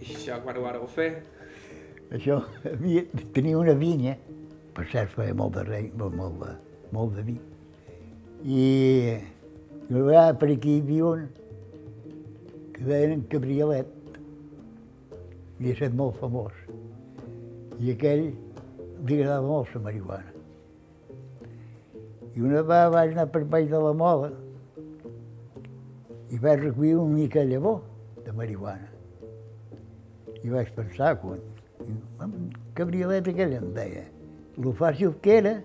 I 0.00 0.14
això 0.14 0.38
quan 0.44 0.56
ho 0.56 0.62
vareu 0.62 0.86
fer? 0.86 1.10
Això, 2.14 2.40
havia, 2.70 3.02
tenia 3.34 3.58
una 3.58 3.74
vinya, 3.74 4.14
per 4.74 4.86
cert 4.92 5.10
feia 5.16 5.34
molt 5.34 5.54
de 5.58 5.64
rei, 5.66 5.90
molt, 5.98 6.14
molt, 6.14 6.38
de, 6.42 6.54
molt 6.94 7.14
de 7.18 7.22
vi. 7.26 7.36
I, 8.46 8.64
i 9.90 9.94
a 9.94 10.02
vegades 10.06 10.36
per 10.38 10.48
aquí 10.52 10.76
hi 10.76 10.80
havia 10.84 11.06
un 11.06 11.22
que 12.74 12.84
deien 12.86 13.12
en 13.16 13.22
Cabriolet, 13.30 13.88
havia 15.58 15.72
estat 15.74 15.96
molt 15.98 16.20
famós. 16.20 16.52
I 17.82 17.90
aquell 17.90 18.22
li 18.28 19.16
agradava 19.16 19.48
molt 19.48 19.72
la 19.74 19.80
marihuana. 19.86 20.34
I 22.36 22.44
una 22.44 22.62
vegada 22.62 22.92
vaig 22.94 23.16
anar 23.16 23.26
per 23.34 23.42
baix 23.54 23.66
de 23.72 23.80
la 23.82 23.90
mola 24.02 24.30
i 26.30 26.38
vaig 26.38 26.62
recollir 26.62 26.94
una 27.00 27.16
mica 27.16 27.42
de 27.42 27.56
llavor 27.56 27.80
de 28.24 28.34
marihuana. 28.38 28.86
I 30.44 30.52
vaig 30.54 30.70
pensar, 30.76 31.16
quan, 31.24 31.42
cabriolet 32.78 33.32
aquell 33.34 33.58
em 33.58 33.66
deia, 33.74 34.06
lo 34.56 34.70
fàcil 34.78 35.18
que 35.26 35.34
era, 35.40 35.56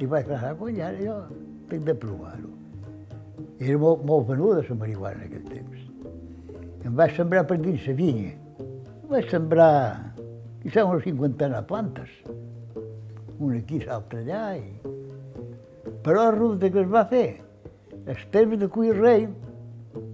i 0.00 0.08
vaig 0.08 0.24
pensar, 0.32 0.54
quan 0.56 0.80
ara 0.88 1.04
jo 1.04 1.18
tinc 1.68 1.84
de 1.84 1.98
provar-ho. 2.06 2.59
Era 3.60 3.76
molt, 3.76 4.04
molt 4.08 4.28
venuda 4.30 4.62
la 4.64 4.74
marihuana 4.82 5.26
en 5.26 5.26
aquell 5.26 5.48
temps. 5.52 5.80
Em 6.88 6.94
vaig 6.96 7.12
sembrar 7.12 7.42
per 7.48 7.58
dins 7.60 7.84
la 7.84 7.94
vinya. 7.98 8.30
Vaig 9.10 9.26
sembrar, 9.28 10.14
quizà 10.62 10.86
unes 10.88 11.04
cinquantena 11.04 11.60
de 11.60 11.68
plantes. 11.68 12.14
Una 13.36 13.58
aquí, 13.58 13.82
l'altra 13.84 14.22
allà. 14.22 14.44
I... 14.56 14.80
Però 16.00 16.30
resulta 16.32 16.70
que 16.72 16.80
es 16.80 16.88
va 16.88 17.04
fer 17.10 17.26
el 18.08 18.24
temps 18.32 18.56
de 18.62 18.68
cuir 18.72 18.96
rei 18.96 19.26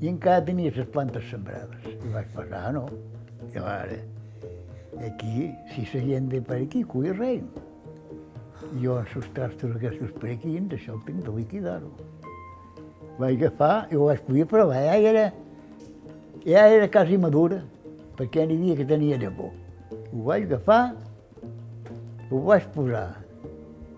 i 0.02 0.10
encara 0.10 0.42
tenia 0.48 0.74
les 0.74 0.90
plantes 0.90 1.30
sembrades. 1.30 1.86
I 1.94 2.10
vaig 2.16 2.34
pensar, 2.34 2.64
ah, 2.66 2.74
no, 2.74 2.88
i 3.52 3.62
ara, 3.62 4.00
aquí, 5.06 5.52
si 5.70 5.86
la 5.92 6.02
gent 6.08 6.28
ve 6.34 6.42
per 6.42 6.58
aquí, 6.64 6.82
cuir 6.82 7.14
rei. 7.14 7.40
Jo, 8.82 8.98
els 8.98 9.30
trastos 9.38 9.78
aquests 9.78 10.18
per 10.18 10.34
aquí, 10.34 10.58
això 10.58 10.98
el 10.98 11.06
tinc 11.06 11.22
de 11.28 11.38
liquidar-ho. 11.38 11.94
Vaig 13.16 13.40
agafar 13.40 13.88
ho 13.94 14.06
vaig 14.10 14.20
poder 14.26 14.44
provar, 14.44 14.76
ja 14.76 14.96
era, 15.10 15.32
ja 16.44 16.66
era 16.68 16.88
quasi 16.92 17.16
madura, 17.16 17.62
perquè 18.18 18.44
n'hi 18.44 18.58
havia 18.58 18.76
que 18.76 18.84
tenia 18.90 19.16
llavor. 19.16 19.54
Ho 20.12 20.24
vaig 20.26 20.44
agafar, 20.44 20.92
ho 22.28 22.42
vaig 22.44 22.66
posar 22.74 23.06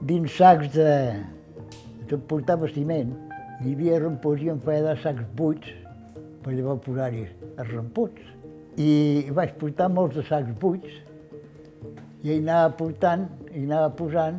dins 0.07 0.39
sacs 0.39 0.71
de, 0.77 0.93
que 2.07 2.21
portava 2.31 2.71
ciment. 2.71 3.11
Hi 3.59 3.75
havia 3.75 3.99
rampots 3.99 4.47
i 4.47 4.53
em 4.55 4.63
feia 4.63 4.87
de 4.87 4.95
sacs 5.03 5.27
buits 5.35 5.75
per 6.45 6.55
llavors 6.55 6.85
posar-hi 6.87 7.27
els 7.27 7.75
rampots. 7.75 8.23
I 8.79 9.35
vaig 9.35 9.59
portar 9.59 9.91
molts 9.91 10.15
de 10.15 10.23
sacs 10.31 10.55
buits 10.63 10.95
i 12.23 12.31
hi 12.31 12.39
anava 12.39 12.71
portant, 12.79 13.27
hi 13.51 13.67
anava 13.67 13.91
posant 13.99 14.39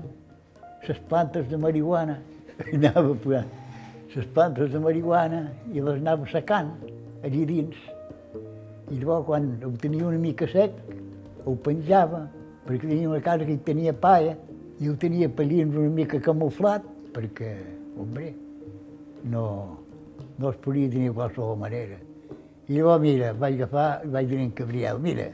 les 0.88 1.08
plantes 1.12 1.52
de 1.52 1.60
marihuana. 1.60 2.22
Hi 2.64 2.78
anava 2.80 3.12
posant 3.20 3.59
les 4.16 4.26
plantes 4.34 4.72
de 4.74 4.80
marihuana 4.82 5.44
i 5.74 5.82
les 5.82 6.00
anava 6.02 6.26
secant 6.32 6.72
allí 7.24 7.46
dins. 7.46 7.78
I 8.90 8.98
llavors, 8.98 9.26
quan 9.28 9.50
ho 9.66 9.72
tenia 9.82 10.08
una 10.10 10.18
mica 10.18 10.48
sec, 10.50 10.74
ho 11.46 11.54
penjava, 11.66 12.24
perquè 12.66 12.88
tenia 12.88 13.10
una 13.10 13.22
casa 13.22 13.46
que 13.46 13.54
hi 13.54 13.62
tenia 13.66 13.94
paia, 13.94 14.36
i 14.80 14.90
ho 14.90 14.96
tenia 14.98 15.30
pellins 15.30 15.76
una 15.78 15.92
mica 15.94 16.20
camuflat, 16.26 16.86
perquè, 17.14 17.54
hombre, 18.00 18.32
no, 19.30 19.46
no 20.40 20.50
es 20.50 20.62
podia 20.64 20.90
tenir 20.90 21.12
de 21.12 21.18
qualsevol 21.20 21.60
manera. 21.60 22.00
I 22.70 22.78
llavors, 22.78 23.04
mira, 23.04 23.34
vaig 23.34 23.60
agafar 23.60 23.90
i 24.06 24.14
vaig 24.14 24.30
dir 24.30 24.40
en 24.42 24.54
Gabriel, 24.58 25.02
mira, 25.04 25.28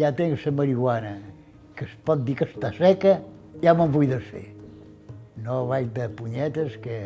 ja 0.00 0.12
tinc 0.16 0.40
la 0.44 0.52
marihuana, 0.62 1.16
que 1.76 1.84
es 1.84 1.96
pot 2.04 2.24
dir 2.24 2.38
que 2.40 2.48
està 2.48 2.72
seca, 2.76 3.18
ja 3.60 3.74
me'n 3.76 3.92
vull 3.92 4.08
desfer. 4.08 4.46
No 5.44 5.66
vaig 5.68 5.92
de 5.92 6.08
punyetes, 6.08 6.80
que... 6.80 7.02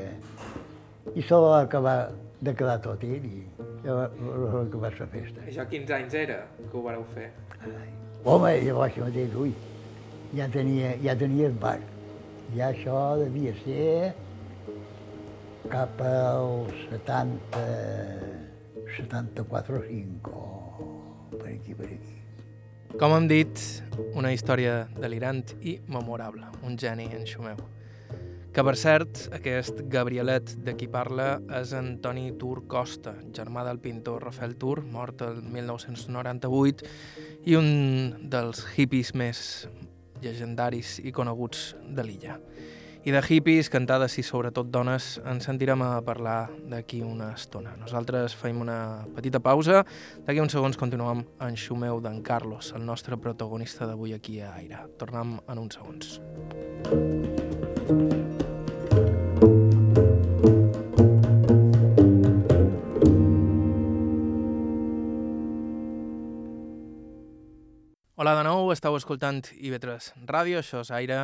I 1.15 1.23
se 1.23 1.35
va 1.35 1.61
acabar 1.61 1.97
de 2.43 2.55
quedar 2.59 2.79
tot 2.83 3.03
ell 3.07 3.27
i 3.27 3.43
ja 3.85 3.97
va, 3.97 4.07
va 4.11 4.63
acabar 4.63 4.93
la 4.99 5.09
festa. 5.11 5.43
Això 5.47 5.67
quins 5.71 5.91
anys 5.95 6.15
era 6.19 6.39
que 6.59 6.77
ho 6.79 6.83
vareu 6.87 7.05
fer? 7.15 7.31
Ai. 7.67 7.91
Home, 8.23 8.53
llavors 8.63 8.93
això 8.93 9.07
mateix, 9.07 9.35
ui, 9.35 9.55
ja 10.39 10.47
tenia, 10.51 10.95
ja 11.03 11.17
tenia 11.19 11.49
el 11.51 11.59
bar. 11.63 11.79
Ja 12.55 12.71
això 12.71 12.99
devia 13.19 13.55
ser 13.63 14.13
cap 15.73 16.01
als 16.07 16.73
70, 16.91 17.63
74 18.97 19.79
o 19.79 19.85
5, 19.89 20.33
o 20.33 21.39
per 21.39 21.53
aquí, 21.55 21.75
per 21.75 21.89
aquí. 21.89 22.19
Com 23.01 23.15
hem 23.17 23.27
dit, 23.31 23.63
una 24.19 24.35
història 24.35 24.83
delirant 24.99 25.47
i 25.65 25.79
memorable, 25.89 26.51
un 26.69 26.77
geni 26.79 27.09
en 27.17 27.25
Xumeu. 27.27 27.63
Que, 28.53 28.61
per 28.61 28.75
cert, 28.77 29.31
aquest 29.33 29.79
Gabrielet 29.89 30.51
de 30.61 30.75
qui 30.77 30.85
parla 30.93 31.39
és 31.57 31.71
Antoni 31.73 32.35
Tur 32.37 32.67
Costa, 32.69 33.15
germà 33.33 33.63
del 33.65 33.79
pintor 33.81 34.27
Rafael 34.27 34.59
Tur, 34.61 34.83
mort 34.85 35.25
el 35.25 35.39
1998, 35.55 36.85
i 37.49 37.57
un 37.57 37.71
dels 38.29 38.61
hippies 38.77 39.15
més 39.17 39.41
llegendaris 40.21 40.99
i 41.01 41.15
coneguts 41.17 41.71
de 41.97 42.05
l'illa. 42.05 42.37
I 43.09 43.17
de 43.17 43.25
hippies, 43.25 43.73
cantades 43.73 44.19
i 44.21 44.23
sobretot 44.23 44.69
dones, 44.69 45.17
ens 45.25 45.49
sentirem 45.49 45.81
a 45.89 45.97
parlar 46.05 46.53
d'aquí 46.69 47.01
una 47.03 47.33
estona. 47.33 47.73
Nosaltres 47.81 48.37
feim 48.37 48.61
una 48.61 49.09
petita 49.17 49.41
pausa, 49.41 49.81
d'aquí 50.29 50.45
uns 50.45 50.53
segons 50.53 50.77
continuem 50.77 51.25
en 51.41 51.57
Xumeu 51.57 52.05
d'en 52.05 52.21
Carlos, 52.21 52.75
el 52.77 52.85
nostre 52.85 53.17
protagonista 53.17 53.89
d'avui 53.89 54.13
aquí 54.13 54.43
a 54.45 54.53
Aire. 54.61 54.85
Tornem 55.01 55.39
en 55.41 55.65
uns 55.65 55.81
segons. 55.81 56.19
Hola 56.93 57.22
estàu 68.83 68.97
escoltant 68.99 69.45
IB3 69.63 70.25
Ràdio, 70.27 70.59
això 70.59 70.81
és 70.83 70.89
Aire, 70.91 71.21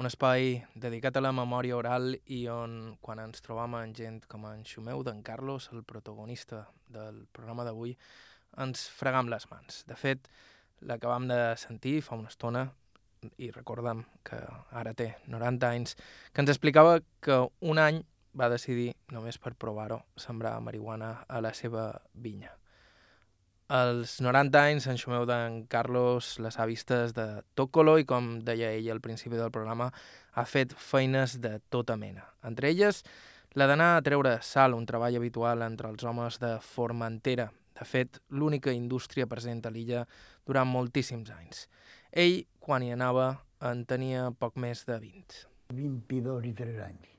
un 0.00 0.06
espai 0.08 0.54
dedicat 0.80 1.18
a 1.18 1.22
la 1.26 1.32
memòria 1.36 1.76
oral 1.76 2.14
i 2.32 2.38
on, 2.48 2.94
quan 3.04 3.20
ens 3.20 3.44
trobam 3.44 3.76
amb 3.76 3.92
gent 3.98 4.22
com 4.32 4.46
en 4.48 4.62
Xumeu 4.64 5.02
d'en 5.04 5.20
Carlos, 5.20 5.66
el 5.76 5.84
protagonista 5.84 6.62
del 6.88 7.26
programa 7.36 7.68
d'avui, 7.68 7.92
ens 8.64 8.86
fregam 8.96 9.28
les 9.28 9.44
mans. 9.52 9.84
De 9.84 10.00
fet, 10.00 10.32
l'acabam 10.88 11.28
de 11.28 11.40
sentir 11.60 11.98
fa 12.00 12.16
una 12.16 12.32
estona 12.32 12.64
i 13.36 13.52
recordem 13.52 14.06
que 14.24 14.40
ara 14.72 14.96
té 14.96 15.18
90 15.28 15.68
anys, 15.68 15.98
que 16.32 16.46
ens 16.46 16.56
explicava 16.56 17.02
que 17.20 17.42
un 17.60 17.76
any 17.76 18.06
va 18.32 18.48
decidir, 18.48 18.94
només 19.12 19.36
per 19.36 19.52
provar-ho, 19.52 20.00
sembrar 20.16 20.62
marihuana 20.64 21.18
a 21.28 21.44
la 21.44 21.52
seva 21.52 21.90
vinya. 22.14 22.56
Als 23.68 24.20
90 24.22 24.60
anys, 24.62 24.84
en 24.86 24.94
Xumeu 24.94 25.24
d'en 25.26 25.64
Carlos 25.66 26.36
les 26.38 26.54
ha 26.54 26.66
vistes 26.70 27.10
de 27.16 27.24
tot 27.58 27.72
color 27.74 27.98
i, 27.98 28.06
com 28.06 28.36
deia 28.46 28.68
ell 28.70 28.92
al 28.94 29.02
principi 29.02 29.34
del 29.34 29.50
programa, 29.50 29.88
ha 30.38 30.44
fet 30.46 30.70
feines 30.78 31.40
de 31.42 31.56
tota 31.68 31.96
mena. 31.98 32.28
Entre 32.46 32.70
elles, 32.70 33.02
la 33.58 33.66
d'anar 33.66 33.96
a 33.96 34.04
treure 34.06 34.36
sal, 34.46 34.78
un 34.78 34.86
treball 34.86 35.18
habitual 35.18 35.66
entre 35.66 35.90
els 35.90 36.06
homes 36.06 36.38
de 36.38 36.52
Formentera, 36.62 37.50
de 37.76 37.84
fet, 37.84 38.22
l'única 38.30 38.70
indústria 38.70 39.26
present 39.26 39.66
a 39.66 39.74
l'illa 39.74 40.06
durant 40.46 40.70
moltíssims 40.70 41.34
anys. 41.34 41.66
Ell, 42.12 42.44
quan 42.62 42.86
hi 42.86 42.94
anava, 42.94 43.32
en 43.66 43.82
tenia 43.84 44.30
poc 44.30 44.56
més 44.62 44.86
de 44.86 44.96
20. 45.02 45.42
22 45.74 46.46
i 46.46 46.54
3 46.54 46.82
anys. 46.86 47.14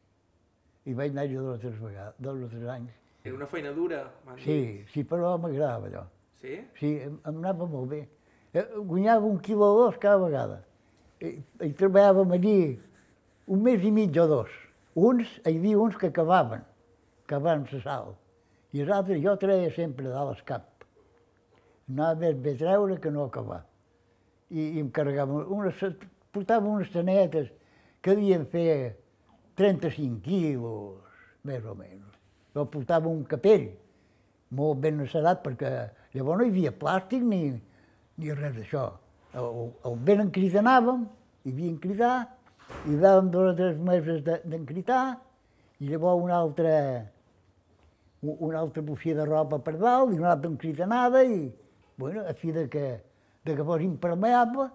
I 0.88 0.96
vaig 0.96 1.12
anar 1.12 1.28
jo 1.28 1.44
dos 1.44 1.58
o 1.58 1.62
tres 1.68 1.82
vegades, 1.84 2.16
dos 2.24 2.40
o 2.40 2.54
tres 2.56 2.70
anys. 2.72 2.96
Era 3.28 3.36
una 3.36 3.48
feina 3.52 3.76
dura, 3.76 4.06
m'han 4.24 4.40
dit. 4.40 4.46
Sí, 4.48 4.94
sí, 4.94 5.04
però 5.04 5.36
m'agradava 5.42 5.92
allò. 5.92 6.12
Sí? 6.42 6.60
Sí, 6.80 6.94
em, 7.02 7.18
em 7.24 7.36
anava 7.42 7.68
molt 7.70 7.90
bé. 7.92 8.04
Eh, 8.54 8.66
Guanyava 8.78 9.26
un 9.26 9.40
quilo 9.44 9.66
o 9.66 9.78
dos 9.84 9.98
cada 10.02 10.22
vegada. 10.22 10.62
I, 11.22 11.38
i 11.66 11.72
treballàvem 11.78 12.36
allí 12.38 12.58
un 13.48 13.64
mes 13.66 13.84
i 13.84 13.92
mig 13.92 14.18
o 14.22 14.28
dos. 14.30 14.54
Uns, 14.98 15.30
hi 15.46 15.56
havia 15.58 15.80
uns 15.80 15.98
que 15.98 16.10
acabaven, 16.12 16.64
acabaven 17.26 17.66
la 17.72 17.82
sal. 17.84 18.16
I 18.74 18.84
els 18.84 18.94
altres 18.94 19.22
jo 19.24 19.36
treia 19.42 19.72
sempre 19.74 20.10
dalt 20.10 20.36
el 20.36 20.44
cap. 20.46 20.86
Anava 21.88 22.20
més 22.22 22.38
bé 22.44 22.56
treure 22.60 23.00
que 23.02 23.12
no 23.14 23.26
acabar. 23.26 23.64
I, 24.50 24.62
i 24.78 24.82
em 24.82 24.90
carregava 24.94 25.44
unes, 25.54 25.82
portava 26.36 26.70
unes 26.70 26.92
tanetes 26.94 27.50
que 28.02 28.16
devien 28.16 28.46
fer 28.52 28.96
35 29.58 30.22
quilos, 30.24 31.02
més 31.48 31.66
o 31.66 31.74
menys. 31.76 32.18
Jo 32.54 32.66
portava 32.72 33.10
un 33.10 33.24
capell, 33.30 33.70
molt 34.58 34.82
ben 34.84 35.02
encerat, 35.04 35.42
perquè 35.44 35.72
llavors 36.18 36.42
no 36.42 36.48
hi 36.48 36.52
havia 36.54 36.74
plàstic 36.76 37.24
ni, 37.24 37.42
ni 38.18 38.34
res 38.34 38.56
d'això. 38.58 38.88
El, 39.38 39.98
ben 40.08 40.24
encridanàvem, 40.26 41.06
hi 41.46 41.54
havia 41.54 41.74
encridar, 41.74 42.16
i 42.90 42.98
dàvem 43.00 43.30
dos 43.34 43.52
o 43.52 43.56
tres 43.58 43.78
mesos 43.90 44.24
d'encridar, 44.26 45.04
i 45.80 45.92
llavors 45.92 46.24
una 46.24 46.40
altra, 46.40 46.74
una 48.22 48.60
altra 48.60 48.84
bufia 48.84 49.16
de 49.20 49.28
roba 49.28 49.60
per 49.64 49.78
dalt, 49.78 50.14
i 50.14 50.20
una 50.20 50.34
altra 50.34 50.52
encridanada, 50.52 51.24
i, 51.24 51.52
bueno, 51.98 52.26
a 52.28 52.34
fi 52.34 52.52
de 52.56 52.68
que, 52.70 52.88
de 53.46 53.56
que 53.56 53.68
fos 53.68 53.86
impermeable, 53.86 54.72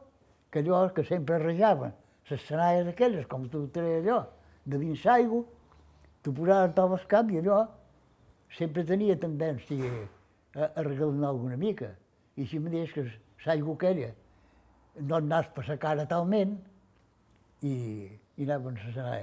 que 0.52 0.60
allò 0.60 0.86
que 0.94 1.04
sempre 1.08 1.38
rajaven, 1.42 1.92
les 2.30 2.46
senalles 2.48 2.88
aquelles, 2.88 3.26
com 3.28 3.48
tu 3.50 3.66
treia 3.74 4.00
allò, 4.00 4.22
de 4.64 4.78
dins 4.78 5.04
l'aigua, 5.04 5.42
tu 6.22 6.32
posaves 6.32 7.00
el 7.00 7.06
cap 7.10 7.30
i 7.32 7.40
allò 7.40 7.62
sempre 8.56 8.84
tenia 8.86 9.16
tendència 9.18 9.90
a, 10.56 10.70
a 10.74 10.82
regalnar 10.82 11.28
alguna 11.28 11.56
mica. 11.56 11.92
I 12.36 12.46
si 12.46 12.58
me 12.58 12.70
deies 12.70 12.92
que 12.92 13.06
l'aigua 13.46 13.74
aquella 13.74 14.12
no 15.00 15.16
et 15.16 15.24
anaves 15.24 15.50
per 15.54 15.64
la 15.68 15.78
cara 15.80 16.06
talment 16.08 16.56
i, 17.64 17.74
i 18.36 18.44
anaven 18.44 18.78
a 18.78 18.94
la. 18.98 19.18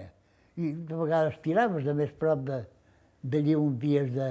I 0.59 0.73
de 0.73 0.95
vegades 0.95 1.37
tiraves 1.45 1.85
de 1.85 1.93
més 1.95 2.11
prop 2.19 2.41
de, 2.47 2.63
d'allí 3.23 3.55
on 3.55 3.75
havies 3.75 4.11
de, 4.15 4.29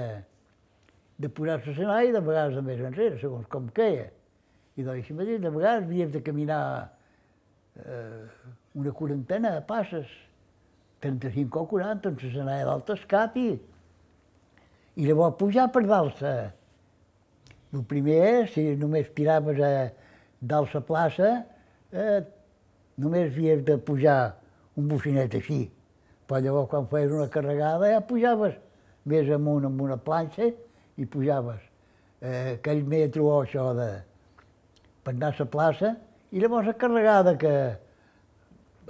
de 1.17 1.29
posar-se 1.29 1.71
a 1.71 1.77
senalla 1.77 2.07
i 2.09 2.13
de 2.13 2.21
vegades 2.21 2.55
de 2.57 2.63
més 2.65 2.81
enrere, 2.85 3.19
segons 3.21 3.47
com 3.49 3.69
queia. 3.75 4.09
I 4.77 4.85
doncs, 4.85 5.07
si 5.07 5.15
mateix, 5.15 5.41
de 5.41 5.51
vegades 5.53 5.87
havies 5.87 6.11
de 6.13 6.21
caminar 6.23 6.61
eh, 7.79 8.27
una 8.79 8.93
quarantena 8.95 9.55
de 9.57 9.63
passes, 9.67 10.07
35 11.01 11.59
o 11.59 11.67
40, 11.71 12.11
amb 12.11 12.23
la 12.23 12.31
senalla 12.35 12.67
d'alt 12.67 12.93
escap 12.95 13.35
i, 13.39 13.49
i 14.99 15.07
llavors 15.07 15.37
pujar 15.39 15.69
per 15.71 15.85
dalt 15.87 16.15
-se. 16.19 16.58
El 17.73 17.85
primer 17.85 18.47
si 18.53 18.65
només 18.79 19.09
tiraves 19.15 19.59
a 19.61 19.71
dalt 20.39 20.73
la 20.73 20.81
plaça, 20.85 21.31
eh, 21.91 22.21
només 22.97 23.31
havies 23.31 23.63
de 23.65 23.77
pujar 23.77 24.19
un 24.79 24.87
bocinet 24.89 25.35
així. 25.37 25.67
Però 26.29 26.41
llavors, 26.41 26.69
quan 26.71 26.87
feies 26.89 27.13
una 27.13 27.29
carregada, 27.29 27.91
ja 27.93 28.05
pujaves 28.05 28.57
més 29.09 29.29
amunt 29.33 29.65
amb 29.69 29.81
una 29.81 29.97
planxa 29.97 30.49
i 30.99 31.05
pujaves 31.05 31.61
eh, 32.21 32.57
aquell 32.57 32.83
metro 32.87 33.27
o 33.29 33.41
això 33.43 33.71
de, 33.77 33.89
per 35.03 35.15
anar 35.15 35.33
a 35.33 35.39
la 35.39 35.49
plaça, 35.57 35.95
i 36.31 36.41
llavors 36.43 36.69
la 36.69 36.77
carregada 36.77 37.35
que 37.41 37.53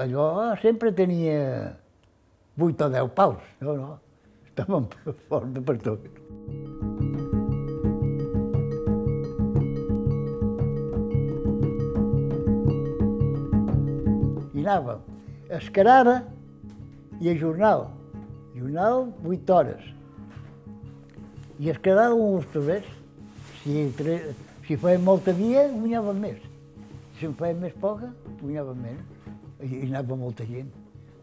allò 0.04 0.30
sempre 0.62 0.92
tenia 0.96 1.40
8 2.60 2.86
o 2.86 2.94
10 2.98 3.12
paus, 3.16 3.52
no, 3.64 3.76
no, 3.80 3.92
estàvem 4.50 4.90
fort 5.30 5.66
per 5.66 5.82
tot. 5.86 6.89
I 14.60 14.66
anàvem 14.66 15.00
a 15.50 15.58
Escarada 15.58 16.18
i 17.22 17.30
a 17.30 17.36
Jornal. 17.40 17.86
Jornal, 18.56 19.14
8 19.24 19.54
hores. 19.56 19.86
I 21.60 21.70
Escarada 21.70 22.14
un 22.14 22.44
trobés. 22.52 22.84
Si, 23.62 23.94
tre... 23.96 24.34
si 24.68 24.76
feien 24.76 25.04
molta 25.04 25.32
via, 25.36 25.64
guanyàvem 25.72 26.20
més. 26.26 26.44
Si 27.20 27.28
en 27.28 27.38
feien 27.40 27.60
més 27.64 27.76
poca, 27.80 28.12
guanyàvem 28.42 28.84
menys. 28.84 29.32
I, 29.64 29.72
i 29.72 29.88
anava 29.88 30.20
molta 30.20 30.48
gent. 30.50 30.70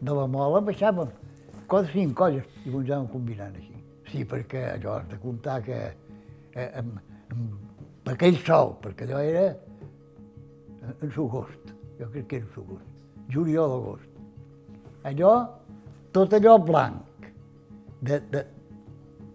De 0.01 0.17
la 0.17 0.25
mola 0.29 0.63
baixàvem 0.65 1.13
quatre 1.69 1.93
cinc 1.93 2.17
colles 2.17 2.45
i 2.65 2.73
ens 2.73 2.89
anàvem 2.89 3.07
combinant 3.13 3.55
així. 3.61 3.77
Sí, 4.09 4.25
perquè 4.25 4.65
allò 4.73 4.97
has 4.97 5.07
de 5.13 5.21
comptar 5.21 5.61
que 5.65 5.79
eh, 5.85 6.69
amb, 6.81 6.99
amb 7.33 8.13
aquell 8.13 8.37
sol, 8.45 8.77
perquè 8.81 9.05
allò 9.05 9.21
era 9.21 9.47
en 10.87 11.09
l'agost, 11.09 11.73
jo 11.99 12.13
crec 12.13 12.29
que 12.29 12.39
era 12.39 12.45
en 12.45 12.53
l'agost, 12.55 12.85
juliol, 12.85 12.96
agost. 13.35 14.07
Allò, 15.03 15.33
tot 16.11 16.33
allò 16.33 16.57
blanc, 16.59 17.27
de, 17.99 18.21
de, 18.29 18.45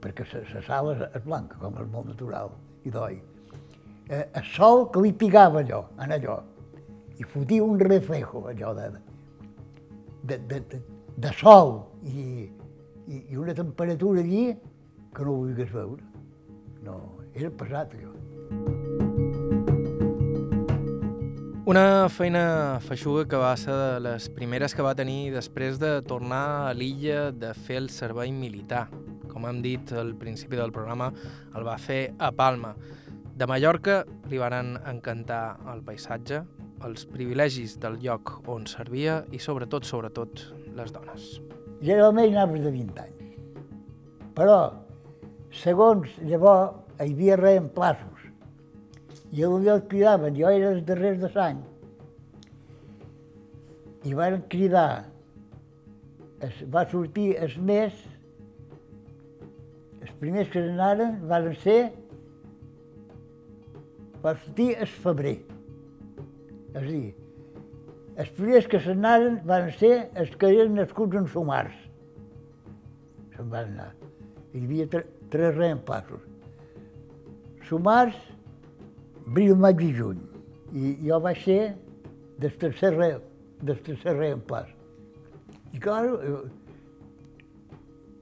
perquè 0.00 0.26
la 0.33 0.62
sala 0.62 0.94
és, 0.94 1.05
és 1.16 1.22
blanca, 1.24 1.59
com 1.61 1.76
és 1.78 1.88
molt 1.92 2.09
natural, 2.09 2.50
i 2.85 2.90
doi. 2.90 3.20
Eh, 4.09 4.26
el 4.35 4.44
sol 4.55 4.90
que 4.90 5.00
li 5.00 5.12
pigava 5.12 5.61
allò, 5.61 5.85
en 5.98 6.12
allò, 6.12 6.42
i 7.16 7.24
fotia 7.24 7.62
un 7.62 7.78
reflejo 7.78 8.46
allò 8.50 8.74
de, 8.74 8.90
de, 10.22 10.38
de, 10.38 10.61
de, 10.68 10.83
de 11.16 11.33
sol 11.38 11.74
i, 12.02 12.50
i, 13.07 13.24
i 13.31 13.37
una 13.37 13.55
temperatura 13.55 14.20
allí 14.20 14.52
que 15.14 15.24
no 15.24 15.35
ho 15.35 15.42
vulguis 15.44 15.72
veure. 15.72 16.02
No, 16.83 17.02
era 17.35 17.50
pesat 17.50 17.94
allò. 17.94 18.82
Una 21.62 22.09
feina 22.11 22.81
feixuga 22.83 23.22
que 23.31 23.38
va 23.38 23.53
ser 23.55 23.70
de 23.70 24.01
les 24.03 24.25
primeres 24.35 24.72
que 24.75 24.83
va 24.83 24.96
tenir 24.98 25.31
després 25.31 25.77
de 25.79 25.92
tornar 26.11 26.66
a 26.66 26.72
l'illa 26.75 27.29
de 27.31 27.53
fer 27.55 27.77
el 27.79 27.87
servei 27.94 28.33
militar. 28.35 28.88
Com 29.31 29.46
hem 29.46 29.61
dit 29.62 29.92
al 29.94 30.11
principi 30.18 30.59
del 30.59 30.75
programa, 30.75 31.12
el 31.55 31.62
va 31.62 31.77
fer 31.79 32.16
a 32.18 32.33
Palma. 32.35 32.72
De 33.38 33.46
Mallorca 33.46 34.01
li 34.27 34.42
van 34.42 34.75
encantar 34.90 35.61
el 35.70 35.85
paisatge, 35.87 36.42
els 36.83 37.07
privilegis 37.07 37.79
del 37.79 38.01
lloc 38.03 38.40
on 38.51 38.66
servia 38.66 39.20
i 39.31 39.38
sobretot, 39.38 39.87
sobretot, 39.87 40.42
les 40.75 40.90
dones. 40.90 41.37
Generalment 41.79 42.35
anaves 42.35 42.66
de 42.66 42.75
20 42.75 43.05
anys. 43.07 43.38
Però, 44.35 44.59
segons 45.62 46.11
llavors, 46.27 46.75
hi 46.98 47.12
havia 47.14 47.38
reemplaços. 47.38 48.12
I 49.33 49.40
potser 49.40 49.73
el 49.73 49.85
cridaven, 49.88 50.35
jo 50.37 50.51
era 50.53 50.73
els 50.75 50.83
darrers 50.85 51.21
de 51.23 51.31
l'any. 51.33 51.61
I 54.05 54.12
van 54.18 54.42
cridar, 54.53 55.07
es, 56.45 56.59
va 56.75 56.83
sortir 56.90 57.31
els 57.40 57.57
més, 57.57 57.97
els 60.03 60.12
primers 60.21 60.51
que 60.53 60.61
anaren 60.61 61.16
van 61.31 61.49
ser, 61.62 61.81
va 64.23 64.35
sortir 64.42 64.68
el 64.77 64.92
febrer. 65.07 65.38
És 66.75 66.83
a 66.83 66.85
dir, 66.85 67.14
els 68.21 68.35
primers 68.37 68.68
que 68.68 68.83
se'n 68.85 69.01
anaren 69.01 69.40
van 69.49 69.71
ser 69.79 69.95
els 70.21 70.37
que 70.37 70.53
eren 70.53 70.77
nascuts 70.77 71.16
en 71.16 71.31
Somars. 71.33 71.81
Se'n 73.33 73.49
van 73.49 73.73
anar. 73.73 73.90
Hi 74.53 74.66
havia 74.66 74.88
tre 74.92 75.07
tres 75.33 75.55
reempassos. 75.57 76.21
Somars, 77.64 78.16
abril, 79.26 79.54
maig 79.56 79.80
i 79.85 79.92
juny. 79.96 80.20
I 80.72 80.94
jo 81.06 81.18
vaig 81.20 81.38
ser 81.44 81.74
del 82.40 82.54
tercer, 82.58 82.92
re, 82.96 83.11
del 83.62 83.78
tercer 83.85 84.16
reemplaç. 84.16 84.68
I 85.72 85.78
clar, 85.80 86.04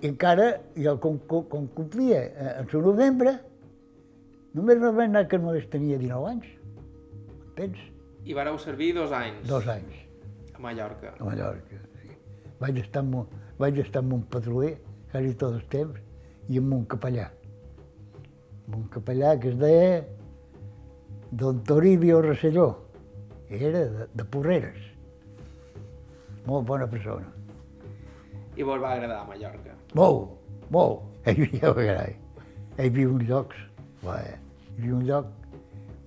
i 0.03 0.07
encara, 0.09 0.51
jo 0.77 0.97
com, 1.03 1.19
com, 1.29 1.45
com 1.51 1.67
complia 1.77 2.21
eh, 2.25 2.53
en 2.63 2.69
el 2.73 2.83
novembre, 2.87 3.35
només 4.57 4.79
me 4.81 4.91
vaig 4.97 5.09
anar 5.11 5.27
que 5.29 5.39
només 5.41 5.67
tenia 5.73 5.99
19 6.01 6.31
anys. 6.31 6.47
Entens? 7.51 7.83
I 8.25 8.37
vareu 8.37 8.59
servir 8.61 8.93
dos 8.97 9.13
anys 9.17 9.47
Dos 9.49 9.67
anys 9.69 9.99
a 10.55 10.61
Mallorca. 10.61 11.15
a 11.19 11.25
Mallorca. 11.25 11.79
Sí. 12.01 12.09
Vaig 12.61 12.79
estar 12.83 13.03
amb, 13.05 13.15
un- 13.23 13.29
vaig 13.59 13.79
estar 13.81 14.03
amb 14.03 14.13
un 14.19 14.23
patruller, 14.33 14.75
quasi 15.13 15.35
tot 15.41 15.55
el 15.57 15.65
temps, 15.73 16.01
i 16.49 16.59
amb 16.59 16.73
un 16.75 16.85
capellà. 16.87 17.31
Amb 18.67 18.77
un 18.77 18.89
capellà 18.93 19.35
que 19.41 19.49
es 19.53 19.59
deia 19.61 20.03
Don 21.31 21.63
Toribio 21.65 22.21
Rosselló. 22.23 22.77
Era 23.49 23.85
de, 23.85 24.07
de 24.15 24.25
Porreres. 24.25 24.79
Molt 26.47 26.67
bona 26.67 26.87
persona. 26.91 27.27
I 28.57 28.67
vos 28.67 28.81
va 28.83 28.95
agradar 28.97 29.23
Mallorca. 29.29 29.75
Molt, 29.95 30.33
molt. 30.71 31.07
Ell 31.25 31.39
vivia 31.45 31.71
a 31.71 31.75
Garai. 31.77 32.17
Ell 32.81 32.91
viu 32.95 33.13
en 33.15 33.27
llocs, 33.29 33.59
va, 34.03 34.17
hi 34.25 34.79
havia 34.79 34.95
un 34.97 35.05
lloc, 35.07 35.29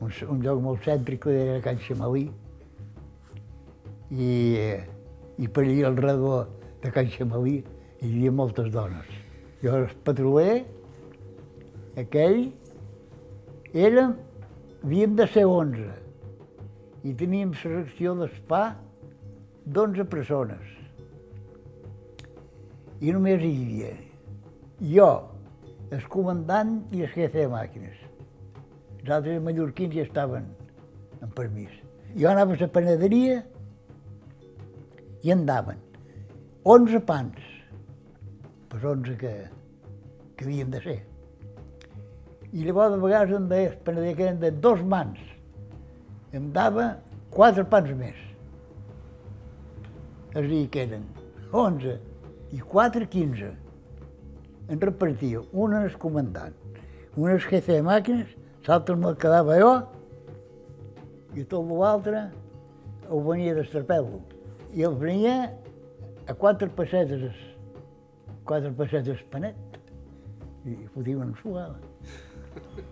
un, 0.02 0.14
un 0.34 0.42
lloc 0.42 0.62
molt 0.64 0.84
cèntric 0.88 1.22
que 1.26 1.36
era 1.38 1.60
Can 1.62 1.80
Xamalí, 1.84 2.24
i, 4.14 4.30
i 5.38 5.50
per 5.50 5.66
allà 5.66 5.88
al 5.90 6.00
redor 6.00 6.48
de 6.84 6.92
Can 6.96 7.12
Xamalí 7.14 7.60
hi 7.60 8.10
havia 8.10 8.34
moltes 8.34 8.72
dones. 8.74 9.12
Jo 9.62 9.78
el 9.80 9.88
patruller, 10.08 10.64
aquell, 12.02 12.48
érem, 13.74 14.18
havíem 14.84 15.16
de 15.16 15.28
ser 15.32 15.46
11 15.48 15.90
i 17.08 17.14
teníem 17.20 17.52
la 17.56 17.60
secció 17.62 18.16
d'espa 18.20 18.64
d'11 19.66 20.08
persones 20.12 20.74
i 23.00 23.12
només 23.16 23.44
hi 23.44 23.54
havia 23.54 23.94
jo, 24.84 25.08
el 25.92 26.04
comandant 26.12 26.82
i 26.92 27.06
el 27.06 27.12
jefe 27.14 27.46
de 27.46 27.48
màquines. 27.52 27.96
Els 29.00 29.12
altres 29.16 29.42
mallorquins 29.44 29.96
ja 29.96 30.04
estaven 30.04 30.50
en 31.22 31.32
permís. 31.38 31.72
Jo 32.16 32.30
anava 32.32 32.56
a 32.56 32.60
la 32.60 32.68
panaderia 32.68 33.40
i 35.24 35.32
andaven 35.32 35.80
11 36.64 37.00
pans, 37.08 37.40
per 38.72 38.84
11 38.84 39.18
que, 39.20 39.34
que 40.36 40.46
havíem 40.46 40.72
de 40.72 40.84
ser. 40.84 41.00
I 42.54 42.68
llavors 42.68 42.94
de 42.94 43.02
vegades 43.02 43.34
em 43.38 43.48
deia 43.50 43.72
el 43.72 43.80
panader 43.86 44.14
que 44.16 44.28
eren 44.28 44.40
de 44.42 44.52
dos 44.64 44.82
mans. 44.86 45.18
Em 46.34 46.52
dava 46.54 47.00
quatre 47.34 47.66
pans 47.66 47.90
més. 47.98 48.20
És 50.34 50.40
a 50.42 50.48
dir, 50.48 50.68
que 50.70 50.86
eren 50.86 51.04
11 51.52 51.98
i 52.54 52.62
4, 52.62 53.10
15. 53.10 53.52
En 54.70 54.80
repartia 54.82 55.42
un 55.52 55.74
el 55.78 55.98
comandant, 56.00 56.54
un 57.18 57.30
el 57.30 57.42
jefe 57.42 57.76
de 57.76 57.84
màquines, 57.86 58.32
L'altre 58.64 58.96
me'l 58.96 59.18
quedava 59.20 59.58
jo 59.60 59.72
i 61.36 61.44
tot 61.52 61.68
l'altre 61.68 62.22
ho 63.12 63.18
venia 63.26 63.56
d'estarpel·lo. 63.58 64.22
I 64.72 64.86
el 64.88 64.96
venia 65.02 65.36
a 66.32 66.36
quatre 66.40 66.70
pessetes, 66.78 67.36
quatre 68.48 68.72
pessetes 68.78 69.20
panet. 69.34 69.60
I 70.64 70.78
fotia 70.94 71.20
una 71.20 71.36
suada. 71.42 71.93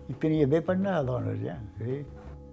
I 0.08 0.16
tenia 0.20 0.46
bé 0.46 0.62
per 0.64 0.76
anar 0.78 0.98
a 1.00 1.06
dones, 1.06 1.40
ja. 1.42 1.58
Sí. 1.78 2.02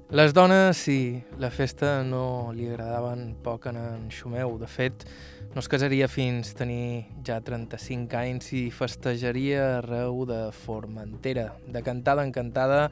Les 0.09 0.33
dones, 0.33 0.77
sí, 0.77 1.23
la 1.37 1.51
festa 1.53 1.99
no 2.01 2.49
li 2.57 2.65
agradaven 2.65 3.35
poc 3.45 3.67
a 3.69 3.73
en 3.77 4.07
Xumeu. 4.09 4.55
De 4.57 4.65
fet, 4.65 5.05
no 5.53 5.61
es 5.61 5.67
casaria 5.69 6.07
fins 6.09 6.55
tenir 6.57 7.05
ja 7.25 7.37
35 7.45 8.17
anys 8.17 8.49
i 8.57 8.63
festejaria 8.73 9.77
arreu 9.77 10.23
de 10.25 10.39
Formentera, 10.63 11.51
de 11.67 11.83
cantada 11.85 12.25
en 12.25 12.33
cantada, 12.33 12.87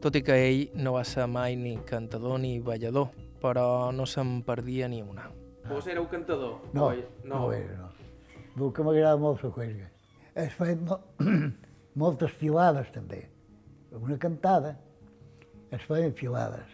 tot 0.00 0.16
i 0.16 0.22
que 0.24 0.38
ell 0.46 0.62
no 0.80 0.94
va 0.96 1.04
ser 1.04 1.26
mai 1.28 1.56
ni 1.60 1.76
cantador 1.88 2.40
ni 2.40 2.58
ballador, 2.60 3.12
però 3.44 3.92
no 3.92 4.08
se'n 4.08 4.40
perdia 4.44 4.88
ni 4.88 5.02
una. 5.02 5.28
Vos 5.68 5.86
éreu 5.86 6.08
cantador? 6.08 6.56
No, 6.72 6.88
oi? 6.88 7.04
no, 7.24 7.50
no 7.50 7.52
era, 7.52 7.76
no. 7.84 7.92
El 8.56 8.72
que 8.72 8.84
m'agrada 8.84 9.20
molt 9.20 9.44
la 9.44 9.52
cuesca. 9.52 9.92
Es 10.34 10.56
feien 10.56 10.88
mo 10.88 10.98
moltes 12.02 12.32
filades, 12.40 12.88
també. 12.96 13.26
Una 14.00 14.16
cantada, 14.18 14.76
es 15.70 15.82
feien 15.88 16.14
filades. 16.16 16.68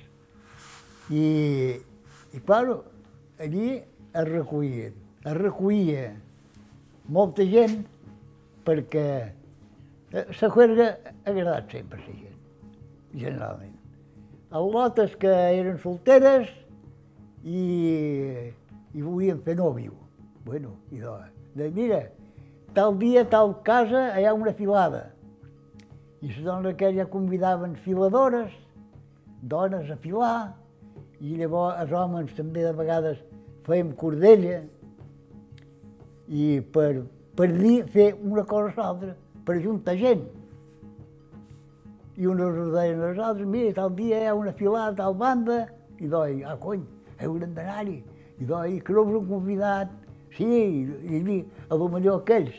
I, 1.10 1.78
i 2.34 2.40
claro, 2.46 2.84
allí 3.40 3.78
es 3.78 4.28
recollien. 4.28 4.94
Es 5.24 5.34
recollia 5.36 6.12
molta 7.08 7.44
gent 7.48 7.80
perquè 8.64 9.08
la 10.12 10.50
juerga 10.52 10.88
ha 10.94 11.30
agradat 11.30 11.72
sempre 11.72 11.98
a 11.98 12.04
la 12.04 12.14
gent, 12.14 12.38
generalment. 13.14 13.74
Els 14.48 14.72
lotes 14.72 15.16
que 15.20 15.32
eren 15.58 15.76
solteres 15.82 16.48
i, 17.44 18.52
i 18.94 19.02
volien 19.04 19.42
fer 19.44 19.56
nòvio. 19.58 19.96
Bueno, 20.46 20.76
i 20.92 21.02
de 21.58 21.68
mira, 21.76 22.00
tal 22.76 22.96
dia, 23.00 23.26
tal 23.28 23.58
casa, 23.64 24.08
hi 24.16 24.24
ha 24.24 24.32
una 24.36 24.54
filada. 24.56 25.08
I 26.20 26.32
les 26.32 26.40
dones 26.42 26.72
aquelles 26.72 27.08
convidaven 27.12 27.76
filadores, 27.84 28.50
dones 29.42 29.90
a 29.90 29.96
filar, 30.02 30.56
i 31.20 31.36
llavors 31.38 31.78
els 31.82 31.92
homes 31.94 32.34
també 32.34 32.64
de 32.66 32.72
vegades 32.74 33.20
fèiem 33.66 33.92
cordella, 34.00 34.62
i 36.28 36.58
per, 36.74 37.04
per 37.38 37.48
dir, 37.54 37.84
fer 37.92 38.10
una 38.18 38.44
cosa 38.44 38.74
o 38.74 38.82
l'altra, 38.82 39.14
per 39.46 39.56
ajuntar 39.56 39.94
gent. 40.00 40.26
I 42.18 42.26
uns 42.26 42.42
us 42.42 42.72
deien 42.74 43.02
als 43.06 43.20
altres, 43.22 43.46
mira, 43.46 43.72
tal 43.76 43.94
dia 43.94 44.18
hi 44.18 44.26
ha 44.26 44.34
una 44.34 44.52
filada, 44.58 44.96
tal 44.98 45.14
banda, 45.14 45.66
i 46.02 46.10
doi, 46.10 46.42
ah, 46.44 46.56
cony, 46.58 46.82
haurem 47.22 47.54
d'anar-hi. 47.54 48.00
I 48.38 48.46
doi, 48.46 48.80
que 48.82 48.94
no 48.94 49.04
us 49.06 49.14
han 49.20 49.28
convidat. 49.30 49.94
Sí, 50.34 50.46
i, 50.46 51.22
i 51.22 51.38
a 51.70 51.78
lo 51.78 51.88
millor 51.90 52.20
aquells. 52.20 52.54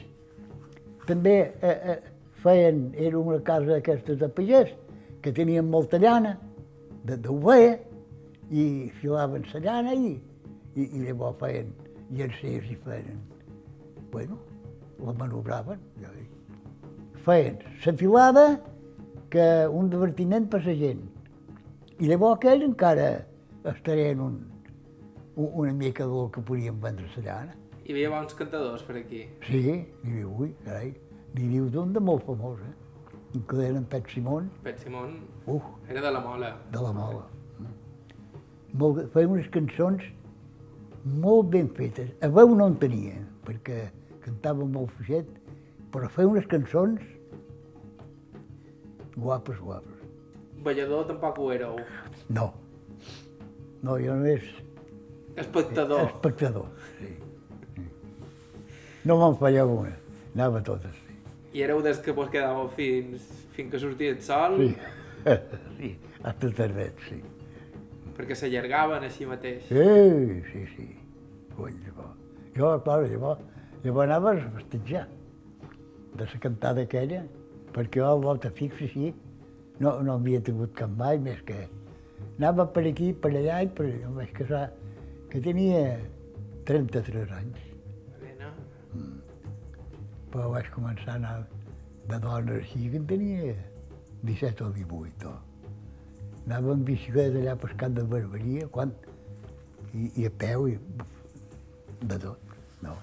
També 1.07 1.35
eh, 1.61 1.75
eh, 1.93 1.99
feien, 2.43 2.89
era 2.95 3.19
una 3.19 3.39
casa 3.43 3.75
d'aquestes 3.75 4.19
de 4.19 4.29
pagès, 4.29 4.73
que 5.21 5.33
tenien 5.35 5.67
molta 5.69 5.99
llana, 5.99 6.37
d'ovella, 7.03 7.77
i 8.49 8.89
filaven 8.99 9.45
la 9.53 9.59
llana 9.61 9.93
i, 9.93 10.15
i, 10.75 10.83
i 10.83 11.03
llavors 11.05 11.37
feien 11.41 11.69
llencers 12.09 12.69
i 12.71 12.77
feien, 12.85 13.19
bueno, 14.11 14.39
la 15.05 15.13
manobraven. 15.13 15.81
Ja 16.01 16.11
dic. 16.15 16.29
Feien 17.25 17.59
la 17.85 17.93
filada 17.93 18.45
que 19.29 19.45
un 19.69 19.89
divertiment 19.89 20.49
per 20.49 20.63
la 20.65 20.75
gent. 20.75 21.03
I 21.99 22.09
llavors 22.09 22.39
aquells 22.39 22.65
encara 22.65 23.09
estarien 23.69 24.21
un, 24.23 24.39
un, 25.35 25.51
una 25.65 25.73
mica 25.73 26.07
del 26.07 26.31
que 26.33 26.41
podien 26.41 26.79
vendre 26.81 27.09
la 27.17 27.25
llana. 27.27 27.57
Hi 27.85 27.93
havia 27.93 28.09
bons 28.13 28.33
cantadors 28.37 28.81
per 28.85 28.97
aquí. 29.01 29.27
Sí, 29.45 29.61
n'hi 29.61 30.15
viu, 30.15 30.33
ui, 30.41 30.51
carai, 30.65 30.93
n'hi 31.35 31.47
viu 31.47 31.67
d'un 31.69 31.91
de 31.93 31.99
molt 31.99 32.23
famós, 32.25 32.59
eh? 32.65 32.75
Un 33.35 33.43
que 33.47 33.57
era 33.61 33.77
en 33.77 33.83
Pet 33.85 34.07
Simón, 34.09 34.49
Pet 34.63 34.79
Simón 34.81 35.19
uf, 35.45 35.61
era 35.87 36.01
de 36.01 36.11
la 36.11 36.19
Mola. 36.19 36.55
de 36.71 36.81
la 36.81 36.91
mola. 36.93 37.25
Molt, 38.73 39.03
feia 39.13 39.27
unes 39.29 39.47
cançons 39.53 40.03
molt 41.05 41.49
ben 41.53 41.69
fetes. 41.77 42.09
A 42.21 42.27
veu 42.29 42.55
no 42.55 42.67
en 42.69 42.75
tenia, 42.81 43.15
perquè 43.45 43.87
cantava 44.25 44.65
molt 44.65 44.91
fluixet, 44.97 45.29
però 45.93 46.09
feia 46.09 46.27
unes 46.29 46.45
cançons 46.49 47.01
guapes, 49.15 49.57
guapes. 49.59 49.95
Ballador 50.63 51.05
tampoc 51.07 51.37
ho 51.39 51.51
éreu. 51.53 51.77
No. 52.29 52.49
No, 53.81 53.95
jo 53.97 54.13
només 54.15 54.43
Espectador. 55.39 56.01
espectador, 56.09 56.65
sí. 56.99 57.13
sí. 57.75 57.85
No 59.05 59.15
me'n 59.21 59.37
fallava 59.39 59.71
una, 59.85 59.93
anava 60.35 60.61
totes. 60.67 60.97
I 61.53 61.63
éreu 61.65 61.81
des 61.81 61.99
que 62.05 62.13
vos 62.13 62.29
quedàveu 62.29 62.69
fins, 62.75 63.25
fins 63.55 63.71
que 63.71 63.81
sortia 63.81 64.13
el 64.13 64.21
sol, 64.21 64.57
Sí, 64.59 64.75
sí, 65.79 65.95
hasta 66.23 66.51
tardet, 66.55 66.99
sí. 67.07 67.21
perquè 68.17 68.35
s'allargaven 68.35 69.05
així 69.07 69.25
mateix. 69.27 69.63
Sí, 69.67 70.43
sí, 70.51 70.65
sí. 70.75 70.87
Cony, 71.55 71.79
llavors. 71.85 72.19
Jo, 72.55 72.73
clar, 72.83 73.01
llavors, 73.07 73.41
llavors 73.83 74.09
anava 74.09 74.35
a 74.35 74.51
festejar 74.57 75.07
de 76.15 76.27
la 76.27 76.39
cantada 76.43 76.83
aquella, 76.83 77.23
perquè 77.75 78.01
jo 78.01 78.07
al 78.09 78.23
volta 78.23 78.51
fix 78.51 78.81
així 78.83 79.13
no, 79.79 80.01
no 80.03 80.17
havia 80.17 80.41
tingut 80.43 80.75
cap 80.75 80.91
mai 80.99 81.19
més 81.23 81.41
que... 81.47 81.65
Anava 82.39 82.65
per 82.71 82.85
aquí, 82.87 83.11
per 83.11 83.31
allà 83.35 83.61
i 83.63 83.67
per 83.75 83.85
allà. 83.87 84.09
Vaig 84.15 84.29
casar, 84.35 84.61
que 85.31 85.41
tenia 85.43 85.97
33 86.67 87.31
anys? 87.35 87.68
Però 90.33 90.49
vaig 90.53 90.69
començar 90.73 91.15
a 91.15 91.19
anar 91.19 91.35
de 92.09 92.19
dona 92.23 92.57
així, 92.57 92.89
que 92.89 93.01
en 93.01 93.05
tenia 93.09 93.53
17 94.23 94.65
o 94.65 94.71
18. 94.75 95.29
O. 95.29 95.35
Anava 96.45 96.73
amb 96.73 96.85
bicicleta 96.87 97.41
allà 97.41 97.55
pescant 97.61 97.97
de 97.97 98.05
barberia, 98.15 98.67
quan... 98.73 98.93
I, 99.89 100.11
i 100.21 100.25
a 100.27 100.31
peu, 100.41 100.67
i 100.69 100.77
de 102.01 102.17
tot. 102.21 102.51
No. 102.85 102.93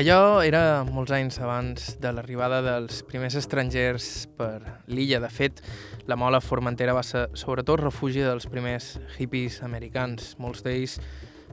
Allò 0.00 0.40
era 0.40 0.80
molts 0.88 1.12
anys 1.12 1.36
abans 1.44 1.90
de 2.00 2.08
l'arribada 2.16 2.62
dels 2.64 3.02
primers 3.04 3.34
estrangers 3.36 4.06
per 4.32 4.78
l'illa. 4.88 5.18
De 5.20 5.28
fet, 5.28 5.60
la 6.08 6.16
Mola 6.16 6.40
Formentera 6.40 6.94
va 6.96 7.02
ser 7.04 7.26
sobretot 7.36 7.82
refugi 7.82 8.22
dels 8.24 8.48
primers 8.48 8.94
hippies 9.18 9.58
americans, 9.66 10.38
molts 10.40 10.64
d'ells 10.64 10.96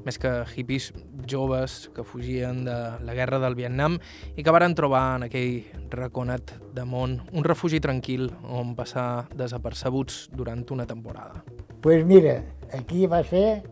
més 0.05 0.15
que 0.15 0.31
hippies 0.55 0.93
joves 1.27 1.89
que 1.91 2.07
fugien 2.07 2.63
de 2.63 2.77
la 3.03 3.17
guerra 3.19 3.41
del 3.43 3.59
Vietnam 3.59 3.99
i 4.37 4.47
que 4.47 4.55
varen 4.55 4.79
trobar 4.79 5.17
en 5.17 5.27
aquell 5.27 5.67
raconet 5.91 6.55
de 6.71 6.87
món 6.87 7.19
un 7.33 7.43
refugi 7.43 7.83
tranquil 7.83 8.29
on 8.47 8.77
passar 8.79 9.27
desapercebuts 9.35 10.29
durant 10.31 10.63
una 10.71 10.87
temporada. 10.87 11.43
pues 11.81 12.05
mira, 12.05 12.45
aquí 12.71 13.07
va 13.07 13.25
ser... 13.25 13.63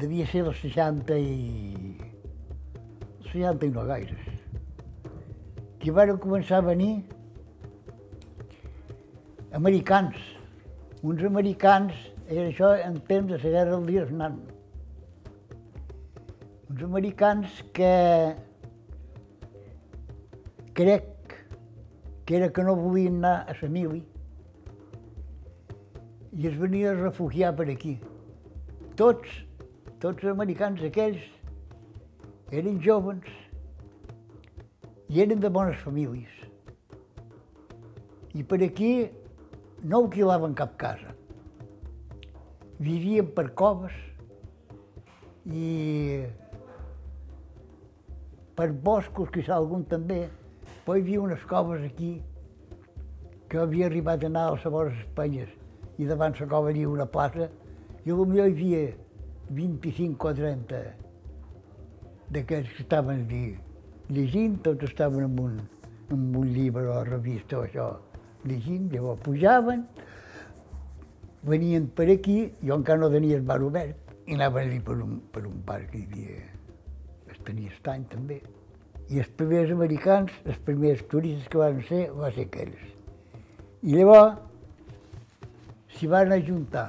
Devia 0.00 0.26
ser 0.26 0.42
dels 0.42 0.58
60 0.66 1.14
i... 1.14 2.09
60 3.32 3.66
i 3.66 3.70
no 3.74 3.86
gaires. 3.88 4.28
Que 5.80 5.94
van 5.96 6.16
començar 6.20 6.60
a 6.60 6.66
venir 6.68 6.92
americans. 9.56 10.16
Uns 11.02 11.24
americans, 11.24 11.94
era 12.28 12.48
això 12.50 12.74
en 12.76 13.00
temps 13.08 13.32
de 13.32 13.38
la 13.38 13.54
guerra 13.56 13.76
del 13.76 13.86
Vietnam. 13.88 14.40
Uns 16.70 16.82
americans 16.86 17.62
que 17.74 17.94
crec 20.74 21.36
que 22.24 22.36
era 22.36 22.52
que 22.52 22.62
no 22.62 22.76
volien 22.76 23.16
anar 23.18 23.46
a 23.48 23.56
la 23.60 23.68
mili 23.68 24.04
i 26.30 26.46
es 26.46 26.56
venia 26.56 26.92
a 26.92 26.94
refugiar 26.94 27.50
per 27.56 27.66
aquí. 27.72 27.96
Tots, 28.96 29.32
tots 29.98 30.22
els 30.22 30.30
americans 30.30 30.82
aquells, 30.86 31.24
eren 32.50 32.80
jovens 32.82 33.26
i 35.08 35.22
eren 35.22 35.40
de 35.42 35.50
bones 35.50 35.78
famílies. 35.84 36.30
I 38.34 38.42
per 38.46 38.60
aquí 38.66 38.92
no 39.82 40.02
alquilaven 40.04 40.54
cap 40.58 40.76
casa. 40.78 41.14
Vivien 42.80 43.30
per 43.36 43.50
coves 43.54 43.94
i 45.46 46.24
per 48.56 48.70
boscos, 48.72 49.30
que 49.32 49.44
algun 49.52 49.84
també, 49.88 50.28
però 50.84 50.96
hi 50.96 51.04
havia 51.04 51.20
unes 51.22 51.44
coves 51.48 51.84
aquí 51.86 52.12
que 53.50 53.58
havia 53.58 53.86
arribat 53.86 54.22
a 54.24 54.30
anar 54.30 54.46
a 54.46 54.54
les 54.54 54.64
vores 54.64 54.98
Espanyes 55.04 55.50
i 55.98 56.06
davant 56.06 56.36
la 56.38 56.46
cova 56.46 56.70
hi 56.70 56.74
havia 56.74 56.90
una 56.90 57.06
plaça 57.06 57.48
i 58.04 58.10
potser 58.10 58.36
hi 58.36 58.42
havia 58.46 58.82
25 59.50 60.28
o 60.28 60.34
30 60.38 61.09
d'aquests 62.30 62.76
que 62.76 62.82
estaven 62.84 63.24
allí 63.26 63.44
llegint, 64.10 64.58
tots 64.64 64.86
estaven 64.88 65.26
amb 65.28 65.40
un, 65.40 65.58
amb 66.10 66.36
un 66.42 66.52
llibre 66.54 66.86
o 66.90 67.02
revista 67.06 67.60
o 67.60 67.64
això, 67.66 67.88
llegint, 68.46 68.88
llavors 68.92 69.20
pujaven, 69.24 69.84
venien 71.46 71.86
per 71.96 72.08
aquí, 72.12 72.38
jo 72.62 72.78
encara 72.78 73.00
no 73.04 73.10
tenia 73.12 73.38
el 73.38 73.46
bar 73.46 73.60
obert, 73.64 74.14
i 74.26 74.36
anaven 74.36 74.68
allí 74.68 74.80
per 74.86 74.96
un, 75.02 75.18
per 75.32 75.44
un 75.46 75.60
bar 75.66 75.82
que 75.90 75.98
hi 76.00 76.06
havia, 76.08 76.40
es 77.32 77.38
tenia 77.46 77.72
estany 77.74 78.06
també. 78.10 78.40
I 79.10 79.22
els 79.22 79.30
primers 79.38 79.72
americans, 79.74 80.34
els 80.46 80.58
primers 80.66 81.02
turistes 81.10 81.48
que 81.50 81.58
van 81.58 81.80
ser, 81.88 82.04
va 82.14 82.30
ser 82.34 82.46
aquells. 82.46 82.82
I 83.82 83.96
llavors 83.96 84.38
s'hi 85.96 86.10
van 86.10 86.30
ajuntar 86.36 86.86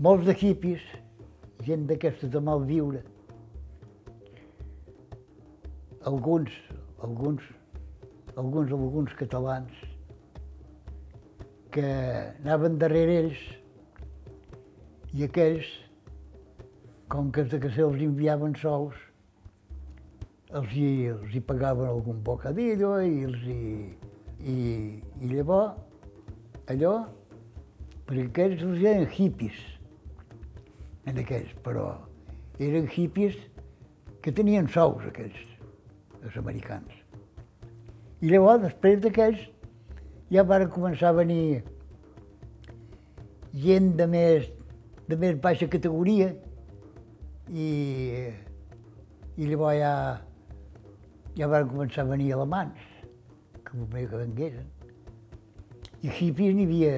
molts 0.00 0.26
de 0.28 0.34
hippies, 0.36 0.82
gent 1.64 1.86
d'aquesta 1.88 2.28
de 2.32 2.40
mal 2.44 2.64
viure, 2.68 3.00
alguns, 6.04 6.50
alguns, 7.02 7.42
alguns, 8.36 8.72
alguns 8.72 9.12
catalans 9.14 9.72
que 11.70 11.84
anaven 12.40 12.78
darrere 12.78 13.18
ells 13.20 13.42
i 15.14 15.24
aquells, 15.26 15.68
com 17.10 17.30
que 17.34 17.44
de 17.44 17.58
que 17.60 17.70
se'ls 17.74 18.00
enviaven 18.02 18.54
sous, 18.58 18.96
els 20.54 20.72
hi, 20.74 20.88
els 21.12 21.34
hi 21.34 21.42
pagaven 21.46 21.90
algun 21.90 22.22
bocadillo 22.26 22.96
i 23.04 23.24
els 23.26 23.44
hi, 23.46 23.60
i, 24.40 24.56
i 25.20 25.32
llavors 25.34 25.76
allò, 26.70 26.94
perquè 28.08 28.26
aquells 28.30 28.64
els 28.66 28.82
eren 28.86 29.06
hippies, 29.10 29.60
en 31.10 31.20
aquells, 31.22 31.52
però 31.66 31.92
eren 32.62 32.88
hippies 32.90 33.38
que 34.22 34.34
tenien 34.34 34.68
sous, 34.70 35.06
aquells, 35.10 35.49
els 36.24 36.36
americans. 36.36 36.92
I 38.20 38.30
llavors, 38.32 38.62
després 38.62 39.00
d'aquells, 39.00 39.42
ja 40.30 40.44
van 40.46 40.66
començar 40.70 41.10
a 41.10 41.18
venir 41.20 41.62
gent 43.64 43.94
de 43.98 44.06
més, 44.06 44.48
de 45.08 45.18
més 45.18 45.38
baixa 45.42 45.68
categoria 45.72 46.28
i, 47.48 47.70
i 49.36 49.48
llavors 49.48 49.78
ja, 49.80 49.94
ja 51.40 51.48
van 51.50 51.72
començar 51.72 52.04
a 52.04 52.12
venir 52.12 52.34
alemans, 52.36 52.84
que 53.64 53.80
volia 53.80 54.12
que 54.12 54.22
vengueren. 54.26 54.68
I 56.02 56.12
hippies 56.12 56.54
n'hi 56.56 56.68
havia... 56.68 56.94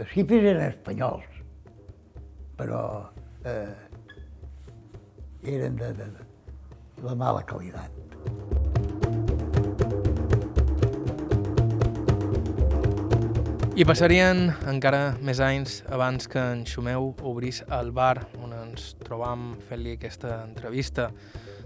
Els 0.00 0.12
hippies 0.16 0.44
eren 0.48 0.70
espanyols, 0.70 1.40
però 2.56 2.82
eh, 3.44 3.74
eren 5.52 5.76
de, 5.76 5.90
de, 5.98 6.06
de 6.16 6.31
la 7.02 7.14
mala 7.18 7.42
qualitat. 7.46 7.90
I 13.72 13.86
passarien 13.88 14.50
encara 14.68 15.14
més 15.24 15.40
anys 15.40 15.78
abans 15.88 16.28
que 16.28 16.38
en 16.38 16.66
Xumeu 16.68 17.14
obrís 17.24 17.62
el 17.72 17.88
bar 17.96 18.26
on 18.44 18.52
ens 18.52 18.92
trobam 19.00 19.54
fent-li 19.66 19.96
aquesta 19.96 20.42
entrevista. 20.44 21.06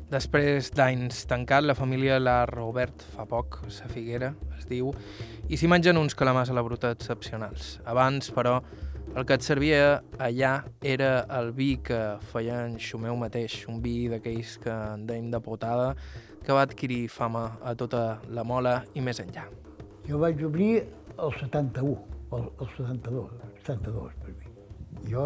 Després 0.06 0.70
d'anys 0.70 1.24
tancat, 1.26 1.66
la 1.66 1.74
família 1.74 2.20
l'ha 2.22 2.44
reobert 2.46 3.02
fa 3.16 3.26
poc, 3.26 3.58
sa 3.74 3.90
Figuera, 3.90 4.30
es 4.54 4.68
diu, 4.70 4.92
i 5.50 5.58
s'hi 5.58 5.66
mengen 5.66 5.98
uns 5.98 6.14
calamars 6.14 6.52
a 6.52 6.54
la 6.54 6.62
bruta 6.62 6.92
excepcionals. 6.94 7.80
Abans, 7.90 8.30
però, 8.30 8.60
el 9.16 9.24
que 9.24 9.36
et 9.38 9.44
servia 9.44 9.84
allà 10.20 10.50
era 10.84 11.22
el 11.38 11.46
vi 11.56 11.78
que 11.80 11.98
feia 12.28 12.58
en 12.66 12.74
Xumeu 12.76 13.16
mateix, 13.16 13.62
un 13.72 13.78
vi 13.80 14.10
d'aquells 14.12 14.58
que 14.60 14.72
en 14.72 15.06
deim 15.08 15.30
de 15.32 15.40
potada, 15.40 15.94
que 16.44 16.52
va 16.52 16.66
adquirir 16.66 17.06
fama 17.08 17.46
a 17.64 17.72
tota 17.74 18.02
la 18.28 18.44
mola 18.44 18.74
i 18.92 19.00
més 19.00 19.22
enllà. 19.24 19.46
Jo 20.04 20.20
vaig 20.20 20.44
obrir 20.44 20.82
el 20.82 21.32
71, 21.38 21.94
el, 22.36 22.44
el 22.60 22.68
72, 22.76 23.32
72 23.64 24.18
per 24.20 24.34
mi. 24.34 24.52
Jo, 25.08 25.24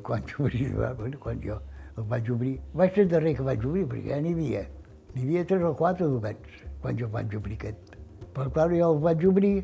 quan 0.00 0.24
obrir, 0.40 0.72
quan 1.20 1.44
jo 1.44 1.60
el 1.98 2.08
vaig 2.08 2.32
obrir, 2.32 2.56
vaig 2.72 2.96
ser 2.96 3.04
el 3.04 3.12
darrer 3.12 3.36
que 3.36 3.44
vaig 3.44 3.68
obrir, 3.68 3.84
perquè 3.92 4.16
ja 4.16 4.22
n'hi 4.24 4.32
havia, 4.32 4.64
n'hi 5.12 5.28
havia 5.28 5.44
tres 5.52 5.68
o 5.68 5.74
quatre 5.76 6.08
d'oberts, 6.08 6.64
quan 6.80 6.96
jo 6.96 7.12
vaig 7.12 7.36
obrir 7.36 7.60
aquest. 7.60 8.00
Però, 8.32 8.48
clar, 8.48 8.70
jo 8.72 8.90
el 8.94 9.04
vaig 9.04 9.28
obrir, 9.28 9.54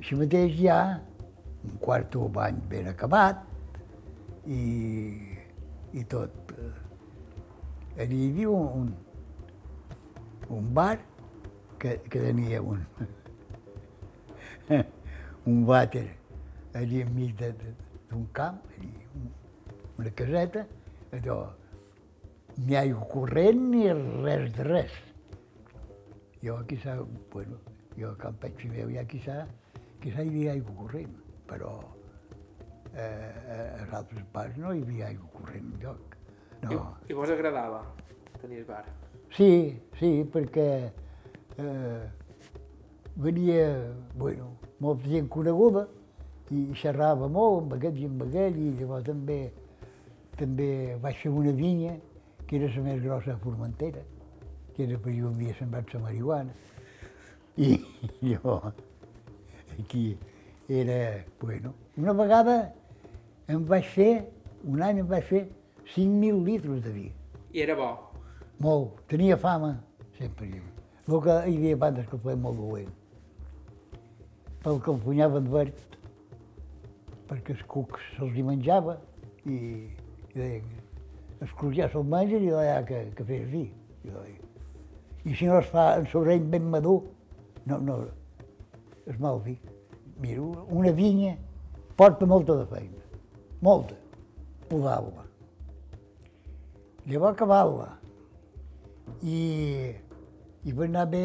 així 0.00 0.18
mateix 0.18 0.58
ja, 0.58 0.82
un 1.64 1.78
quart 1.80 2.16
bany 2.34 2.60
ben 2.68 2.88
acabat, 2.90 3.44
i, 4.46 4.62
i 5.92 6.04
tot. 6.10 6.52
Allí 8.00 8.24
hi 8.24 8.30
havia 8.30 8.50
un, 8.50 8.92
un 10.48 10.74
bar 10.74 10.98
que, 11.78 11.98
que 12.08 12.20
tenia 12.20 12.62
un, 12.62 12.82
un 15.50 15.64
vàter 15.68 16.06
allí 16.78 17.02
enmig 17.04 17.36
d'un 17.38 18.26
camp, 18.32 18.62
allí, 18.76 18.92
una 19.98 20.12
caseta, 20.16 20.64
allò, 21.12 21.38
ni 22.56 22.76
aigua 22.76 23.08
corrent 23.12 23.60
ni 23.72 23.86
res 24.24 24.52
de 24.56 24.68
res. 24.68 24.94
Jo 26.42 26.58
quizà, 26.66 26.96
bueno, 27.32 27.60
jo 27.96 28.10
a 28.10 28.16
Can 28.18 28.38
Petxi 28.40 28.70
meu 28.72 28.90
ja 28.90 29.04
quizà, 29.06 29.42
quizà 30.02 30.24
hi 30.24 30.32
havia 30.32 30.56
aigua 30.56 30.74
corrent, 30.80 31.12
però 31.48 31.72
eh, 32.94 33.82
a 33.82 33.86
altres 33.98 34.24
parts 34.32 34.58
no 34.60 34.72
hi 34.72 34.82
havia 34.82 35.08
aigua 35.10 35.28
corrent 35.36 35.70
enlloc. 35.74 36.16
No. 36.62 36.80
I, 37.06 37.12
I 37.12 37.18
vos 37.18 37.30
agradava 37.30 37.82
tenir 38.40 38.62
el 38.62 38.66
bar? 38.68 38.84
Sí, 39.36 39.80
sí, 39.98 40.10
perquè 40.28 40.68
eh, 41.56 42.02
venia, 43.16 43.66
bueno, 44.14 44.52
molta 44.80 45.08
gent 45.08 45.28
coneguda 45.32 45.86
i 46.52 46.66
xerrava 46.76 47.28
molt 47.32 47.62
amb 47.62 47.76
aquest 47.78 48.00
i 48.00 48.08
amb 48.08 48.26
aquell 48.26 48.58
i 48.60 48.72
llavors 48.80 49.06
també, 49.08 49.38
també 50.36 50.70
vaig 51.00 51.20
fer 51.22 51.32
una 51.32 51.54
vinya 51.56 51.94
que 52.46 52.58
era 52.58 52.68
la 52.74 52.82
més 52.84 53.00
grossa 53.00 53.32
de 53.32 53.38
Formentera, 53.40 54.02
que 54.74 54.84
era 54.84 54.98
per 55.00 55.14
jo 55.16 55.30
havia 55.30 55.54
sembrat 55.56 55.94
la 55.94 56.02
marihuana. 56.04 56.52
I, 57.56 57.78
i 58.28 58.34
jo 58.34 58.58
aquí 59.78 60.04
era, 60.80 61.24
bueno, 61.40 61.74
una 61.96 62.14
vegada 62.16 62.56
em 63.48 63.64
vaig 63.68 63.88
fer, 63.92 64.12
un 64.64 64.82
any 64.82 65.02
em 65.02 65.08
vaig 65.10 65.26
fer 65.28 65.44
5.000 65.94 66.42
litres 66.46 66.82
de 66.84 66.92
vi. 66.94 67.06
I 67.52 67.64
era 67.66 67.76
bo? 67.76 67.90
Molt, 68.62 69.02
tenia 69.10 69.36
fama, 69.36 69.74
sempre 70.18 70.48
jo. 70.48 70.64
El 71.08 71.22
que 71.22 71.38
hi 71.50 71.56
havia 71.58 71.76
bandes 71.76 72.06
que 72.08 72.20
feien 72.22 72.40
molt 72.40 72.60
dolent 72.62 72.92
pel 74.62 74.78
que 74.78 74.92
el 74.92 75.00
punyaven 75.02 75.48
verd, 75.50 75.96
perquè 77.26 77.56
els 77.56 77.64
cucs 77.70 78.04
se'ls 78.14 78.36
hi 78.38 78.44
menjava 78.46 78.94
i, 79.42 79.56
i 79.56 80.36
deien, 80.36 80.68
els 81.42 81.54
cucs 81.58 81.74
ja 81.80 81.88
se'l 81.90 82.06
mengen 82.06 82.46
i 82.46 82.52
allà 82.54 82.78
que, 82.86 83.02
que 83.18 83.26
fes 83.26 83.48
vi. 83.50 83.64
I, 84.06 84.12
deia, 84.14 84.50
I 85.26 85.34
si 85.38 85.50
no 85.50 85.58
es 85.58 85.68
fa 85.74 85.92
en 85.98 86.06
sobreny 86.10 86.46
ben 86.54 86.70
madur, 86.70 87.00
no, 87.66 87.78
no, 87.82 87.98
és 89.10 89.18
mal 89.22 89.42
vi. 89.42 89.58
Mira, 90.22 90.40
una 90.70 90.92
vinya 90.92 91.34
porta 91.96 92.26
molta 92.26 92.54
de 92.54 92.66
feina, 92.70 93.00
molta, 93.60 93.96
podar-la. 94.68 95.24
Llavors 97.10 97.34
acabar-la. 97.34 97.88
I, 99.26 99.38
I 100.62 100.74
va 100.78 100.86
anar 100.86 101.08
bé 101.10 101.24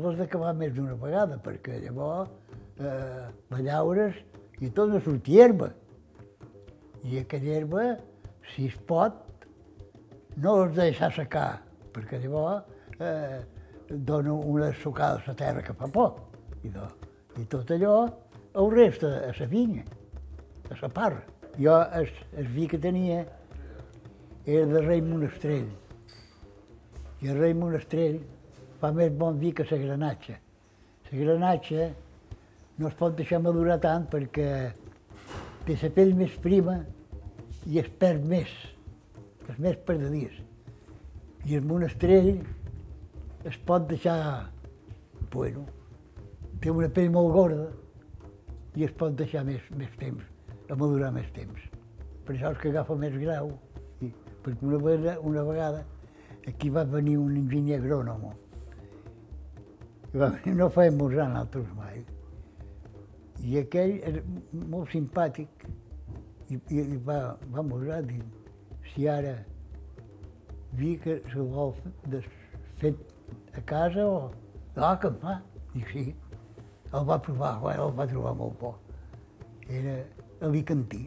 les 0.00 0.16
d'acabar 0.16 0.54
més 0.56 0.72
d'una 0.72 0.96
vegada, 1.02 1.36
perquè 1.44 1.82
llavors 1.82 2.30
eh, 2.80 3.28
la 3.52 3.60
llaures 3.60 4.16
i 4.64 4.72
tot 4.72 4.88
no 4.88 5.02
sortia 5.04 5.44
herba. 5.44 5.68
I 7.04 7.20
aquella 7.20 7.58
herba, 7.58 7.84
si 8.54 8.70
es 8.70 8.80
pot, 8.88 9.20
no 10.40 10.56
has 10.62 10.72
de 10.72 10.88
deixar 10.88 11.12
secar, 11.12 11.60
perquè 11.92 12.22
llavors 12.24 12.64
eh, 12.96 13.44
dona 13.90 14.32
una 14.32 14.72
sucada 14.80 15.20
a 15.20 15.28
la 15.28 15.36
terra 15.36 15.68
que 15.68 15.76
fa 15.76 15.92
por. 15.92 16.16
I, 16.64 16.72
do, 16.72 16.88
I 17.36 17.44
tot 17.52 17.76
allò 17.76 17.94
el 18.54 18.70
resta 18.70 19.30
a 19.30 19.32
la 19.38 19.46
vinya, 19.46 19.84
a 20.70 20.78
la 20.80 20.88
parra. 20.88 21.24
Jo 21.58 21.76
el, 21.92 22.08
el 22.36 22.48
vi 22.48 22.66
que 22.66 22.78
tenia 22.78 23.26
era 24.46 24.66
de 24.66 24.80
rei 24.82 25.02
Monestrell. 25.02 25.68
I 27.20 27.28
el 27.28 27.38
rei 27.38 27.54
Monestrell 27.54 28.20
fa 28.80 28.92
més 28.96 29.12
bon 29.12 29.38
vi 29.38 29.52
que 29.52 29.66
la 29.70 29.78
granatxa. 29.78 30.38
La 31.10 31.18
granatxa 31.18 31.90
no 32.78 32.88
es 32.88 32.94
pot 32.94 33.16
deixar 33.16 33.42
madurar 33.42 33.78
tant 33.82 34.06
perquè 34.10 34.48
té 35.66 35.76
la 35.82 35.90
pell 35.94 36.14
més 36.16 36.36
prima 36.42 36.78
i 37.66 37.78
es 37.78 37.90
perd 38.00 38.24
més, 38.24 38.48
és 39.50 39.58
més 39.58 39.76
perdedís. 39.86 40.32
I 41.46 41.56
el 41.56 41.64
monestrell 41.64 42.40
es 43.48 43.56
pot 43.66 43.86
deixar, 43.88 44.48
bueno, 45.32 45.66
té 46.60 46.72
una 46.72 46.88
pell 46.92 47.12
molt 47.12 47.32
gorda 47.36 47.68
i 48.76 48.86
es 48.86 48.92
pot 48.98 49.16
deixar 49.18 49.42
més, 49.46 49.64
més 49.76 49.90
temps, 49.98 50.22
a 50.70 50.76
madurar 50.78 51.10
més 51.14 51.30
temps. 51.36 51.64
Per 52.26 52.36
això 52.36 52.52
és 52.54 52.60
que 52.62 52.70
agafa 52.70 52.96
més 52.98 53.16
grau. 53.18 53.56
I, 54.00 54.12
perquè 54.44 54.66
una 54.66 54.78
vegada, 54.84 55.18
una 55.26 55.42
vegada 55.44 55.82
aquí 56.48 56.70
va 56.72 56.84
venir 56.88 57.16
un 57.20 57.34
enginyer 57.36 57.80
agrònom 57.80 58.30
i 60.10 60.18
va 60.18 60.30
venir, 60.34 60.56
no 60.58 60.70
feia 60.74 60.90
esmorzar 60.90 61.28
nosaltres 61.30 61.74
mai. 61.76 62.00
I 63.46 63.60
aquell 63.60 63.92
era 64.08 64.22
molt 64.72 64.90
simpàtic 64.94 65.66
i, 66.50 66.56
i, 66.56 66.80
i 66.80 66.98
va, 67.06 67.36
va 67.52 67.62
esmorzar, 67.62 68.00
diu, 68.08 68.24
si 68.90 69.06
ara 69.08 69.36
vi 70.78 70.96
que 71.02 71.20
se 71.30 71.46
vol 71.54 71.74
fet 72.80 73.54
a 73.54 73.62
casa 73.66 74.06
o... 74.06 74.18
Ah, 74.76 74.96
que 75.00 75.10
em 75.10 75.16
fa? 75.22 75.40
Dic, 75.74 75.88
sí. 75.92 76.04
El 76.92 77.04
va 77.06 77.20
provar, 77.22 77.52
bueno, 77.60 77.88
el 77.88 77.98
va 77.98 78.06
trobar 78.10 78.34
molt 78.34 78.56
bo. 78.60 78.74
Era 79.70 79.94
alicantí. 80.42 81.04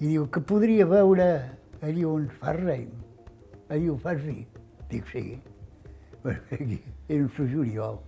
I 0.00 0.10
diu 0.10 0.26
que 0.28 0.42
podria 0.44 0.84
veure 0.90 1.28
allí 1.80 2.04
on 2.04 2.26
fa 2.42 2.52
rei, 2.58 2.84
allí 3.72 3.88
on 3.88 4.00
fas 4.02 4.20
vi. 4.20 4.42
Dic, 4.90 5.08
sí. 5.12 5.40
Aquí, 6.58 6.80
era 7.08 7.22
un 7.22 7.30
Sant 7.36 7.48
Juliol. 7.52 7.98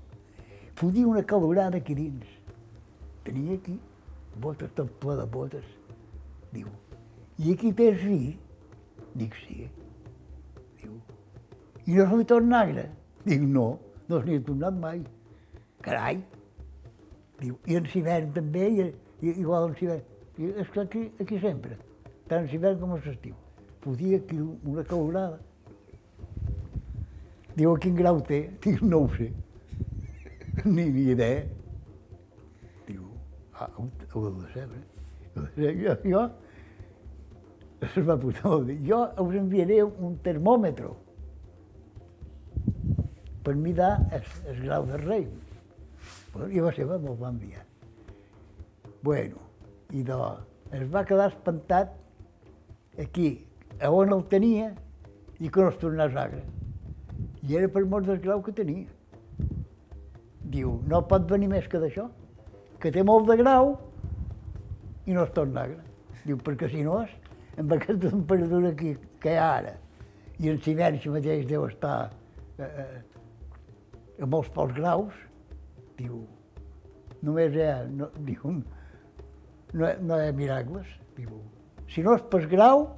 Fotia 0.76 1.08
una 1.08 1.22
calorada 1.24 1.80
aquí 1.80 1.94
dins. 1.96 2.28
Tenia 3.24 3.56
aquí 3.56 3.78
botes, 4.40 4.70
tot 4.76 4.92
ple 5.00 5.16
de 5.16 5.24
botes. 5.32 5.64
Diu, 6.52 6.68
i 7.40 7.52
aquí 7.52 7.72
tens 7.72 8.04
vi? 8.04 8.36
Dic, 9.16 9.36
sí. 9.46 9.70
Diu, 10.82 11.00
i 11.86 11.96
no 11.96 12.08
se 12.10 12.20
li 12.20 12.28
torna? 12.28 12.64
Dic, 13.24 13.40
no, 13.40 13.68
no 14.08 14.20
se 14.24 14.36
ha 14.36 14.48
tornat 14.52 14.80
mai. 14.80 15.04
Carai! 15.86 16.18
Diu, 17.38 17.56
i 17.70 17.76
en 17.78 17.86
hivern 17.86 18.32
també, 18.34 18.68
i, 18.68 18.86
i, 19.22 19.32
igual 19.32 19.68
en 19.70 19.76
hivern. 19.78 20.14
I 20.36 20.52
és 20.62 20.70
que 20.72 20.82
aquí, 20.82 21.02
aquí 21.22 21.38
sempre, 21.40 21.78
tant 22.28 22.42
en 22.42 22.50
hivern 22.52 22.80
com 22.80 22.96
en 22.96 23.04
l'estiu. 23.04 23.36
Fotia 23.84 24.18
aquí 24.18 24.40
una 24.42 24.82
calorada. 24.88 25.38
Diu, 27.54 27.70
a 27.70 27.78
quin 27.80 27.94
grau 27.96 28.18
té? 28.26 28.42
Dic, 28.64 28.82
no 28.82 29.04
ho 29.04 29.12
sé. 29.14 29.30
Ni, 30.64 30.88
ni 30.88 31.06
idea. 31.12 31.44
Diu, 32.88 33.06
ah, 33.54 33.70
ho, 33.76 33.86
ho 33.86 34.26
heu 34.26 34.36
de 34.40 34.52
saber. 34.56 34.82
Jo, 35.56 35.94
jo, 36.02 36.22
es 37.84 37.96
va 38.08 38.16
posar 38.16 38.54
a 38.56 38.76
jo 38.88 39.00
us 39.22 39.34
enviaré 39.36 39.82
un 39.84 40.14
termòmetre 40.24 40.92
per 43.44 43.54
mirar 43.54 43.90
el, 44.16 44.24
el 44.50 44.62
grau 44.64 44.86
de 44.88 45.02
rei. 45.02 45.26
Bueno, 46.36 46.52
I 46.52 46.60
va 46.60 46.72
ser, 46.76 46.84
me'l 46.84 47.16
va 47.16 47.30
enviar. 47.32 47.62
Bueno, 49.02 49.40
i 49.96 50.02
de, 50.04 50.16
es 50.76 50.82
va 50.92 51.04
quedar 51.08 51.30
espantat 51.30 51.94
aquí, 53.00 53.46
a 53.80 53.88
on 53.88 54.12
el 54.12 54.24
tenia, 54.28 54.74
i 55.40 55.48
que 55.48 55.64
no 55.64 55.70
es 55.72 55.78
tornés 55.80 56.16
agre. 56.16 56.42
I 57.40 57.56
era 57.56 57.70
per 57.72 57.86
mort 57.88 58.04
del 58.08 58.20
grau 58.20 58.42
que 58.44 58.52
tenia. 58.52 58.84
Diu, 60.52 60.76
no 60.84 61.00
pot 61.08 61.24
venir 61.30 61.48
més 61.54 61.68
que 61.72 61.80
d'això, 61.80 62.04
que 62.82 62.92
té 62.92 63.04
molt 63.04 63.30
de 63.30 63.38
grau 63.40 63.72
i 65.06 65.16
no 65.16 65.24
es 65.24 65.32
torna 65.32 65.64
agre. 65.64 65.80
Diu, 66.26 66.36
perquè 66.36 66.68
si 66.68 66.84
no 66.84 67.00
és, 67.06 67.14
amb 67.56 67.72
aquesta 67.78 68.10
temperatura 68.10 68.74
que, 68.76 68.98
que 69.22 69.32
hi 69.32 69.40
ha 69.40 69.52
ara, 69.62 69.76
i 70.36 70.52
en 70.52 70.60
Sibergi 70.60 71.08
mateix 71.08 71.48
deu 71.48 71.64
estar 71.64 72.10
eh, 72.60 72.68
eh, 72.68 74.20
a 74.20 74.28
molts 74.28 74.52
pocs 74.52 74.76
graus, 74.76 75.24
diu, 75.98 76.22
només 77.22 77.54
hi 77.56 77.64
ha, 77.64 77.76
no, 77.88 78.10
diu, 78.28 78.60
no, 79.72 79.90
no 80.02 80.20
hi 80.20 80.28
ha 80.28 80.36
miracles, 80.36 80.88
diu, 81.16 81.40
si 81.92 82.02
no 82.02 82.16
és 82.16 82.24
per 82.30 82.44
grau, 82.50 82.88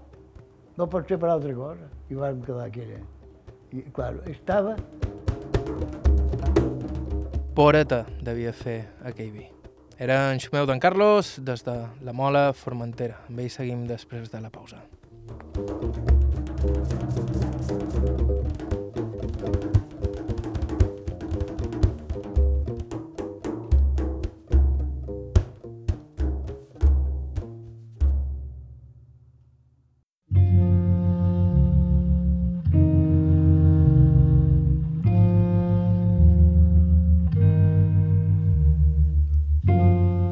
no 0.78 0.86
pot 0.90 1.08
ser 1.10 1.18
per 1.20 1.30
altra 1.32 1.54
cosa. 1.54 1.88
I 2.08 2.16
vam 2.16 2.40
quedar 2.44 2.68
aquella. 2.68 3.00
I, 3.72 3.84
clar, 3.92 4.14
estava... 4.30 4.76
Poreta 7.58 8.04
devia 8.22 8.52
fer 8.54 8.78
aquell 9.02 9.32
vi. 9.34 9.48
Era 9.98 10.20
en 10.30 10.38
Xumeu 10.38 10.68
d'en 10.70 10.78
Carlos 10.78 11.34
des 11.42 11.66
de 11.66 11.74
la 12.06 12.14
Mola 12.14 12.52
Formentera. 12.54 13.18
Amb 13.26 13.42
ell 13.42 13.50
seguim 13.50 13.82
després 13.90 14.30
de 14.30 14.44
la 14.44 14.54
pausa. 14.54 14.78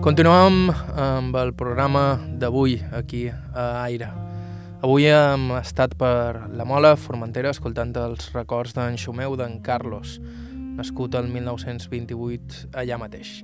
Continuem 0.07 0.69
amb 1.03 1.35
el 1.35 1.49
programa 1.59 2.13
d'avui 2.39 2.77
aquí 2.95 3.25
a 3.27 3.65
Aire. 3.83 4.07
Avui 4.79 5.09
hem 5.11 5.49
estat 5.59 5.97
per 5.99 6.47
la 6.55 6.63
Mola 6.63 6.93
Formentera 6.95 7.51
escoltant 7.51 7.91
els 7.99 8.29
records 8.31 8.77
d'en 8.77 8.95
Xumeu 9.03 9.35
d'en 9.35 9.57
Carlos, 9.67 10.21
nascut 10.79 11.19
el 11.19 11.27
1928 11.33 12.69
allà 12.79 13.01
mateix. 13.03 13.41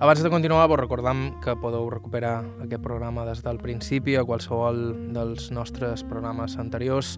Abans 0.00 0.22
de 0.22 0.30
continuar, 0.30 0.68
vos 0.68 0.78
recordam 0.78 1.40
que 1.42 1.56
podeu 1.58 1.88
recuperar 1.90 2.44
aquest 2.62 2.84
programa 2.84 3.24
des 3.26 3.40
del 3.42 3.58
principi 3.58 4.14
a 4.14 4.22
qualsevol 4.22 4.78
dels 5.10 5.48
nostres 5.50 6.04
programes 6.06 6.54
anteriors 6.54 7.16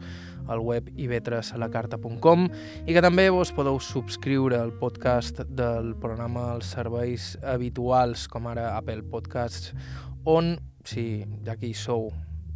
al 0.49 0.65
web 0.65 0.89
ivetresalacarta.com 0.97 2.49
i 2.89 2.97
que 2.97 3.05
també 3.05 3.29
vos 3.29 3.53
podeu 3.53 3.77
subscriure 3.85 4.57
al 4.57 4.73
podcast 4.73 5.45
del 5.45 5.93
programa 6.01 6.55
als 6.55 6.73
serveis 6.73 7.37
habituals, 7.45 8.25
com 8.33 8.49
ara 8.49 8.71
Apple 8.79 9.05
Podcasts, 9.13 9.77
on, 10.25 10.55
si 10.81 11.27
ja 11.45 11.61
que 11.61 11.69
hi 11.69 11.77
sou 11.77 12.09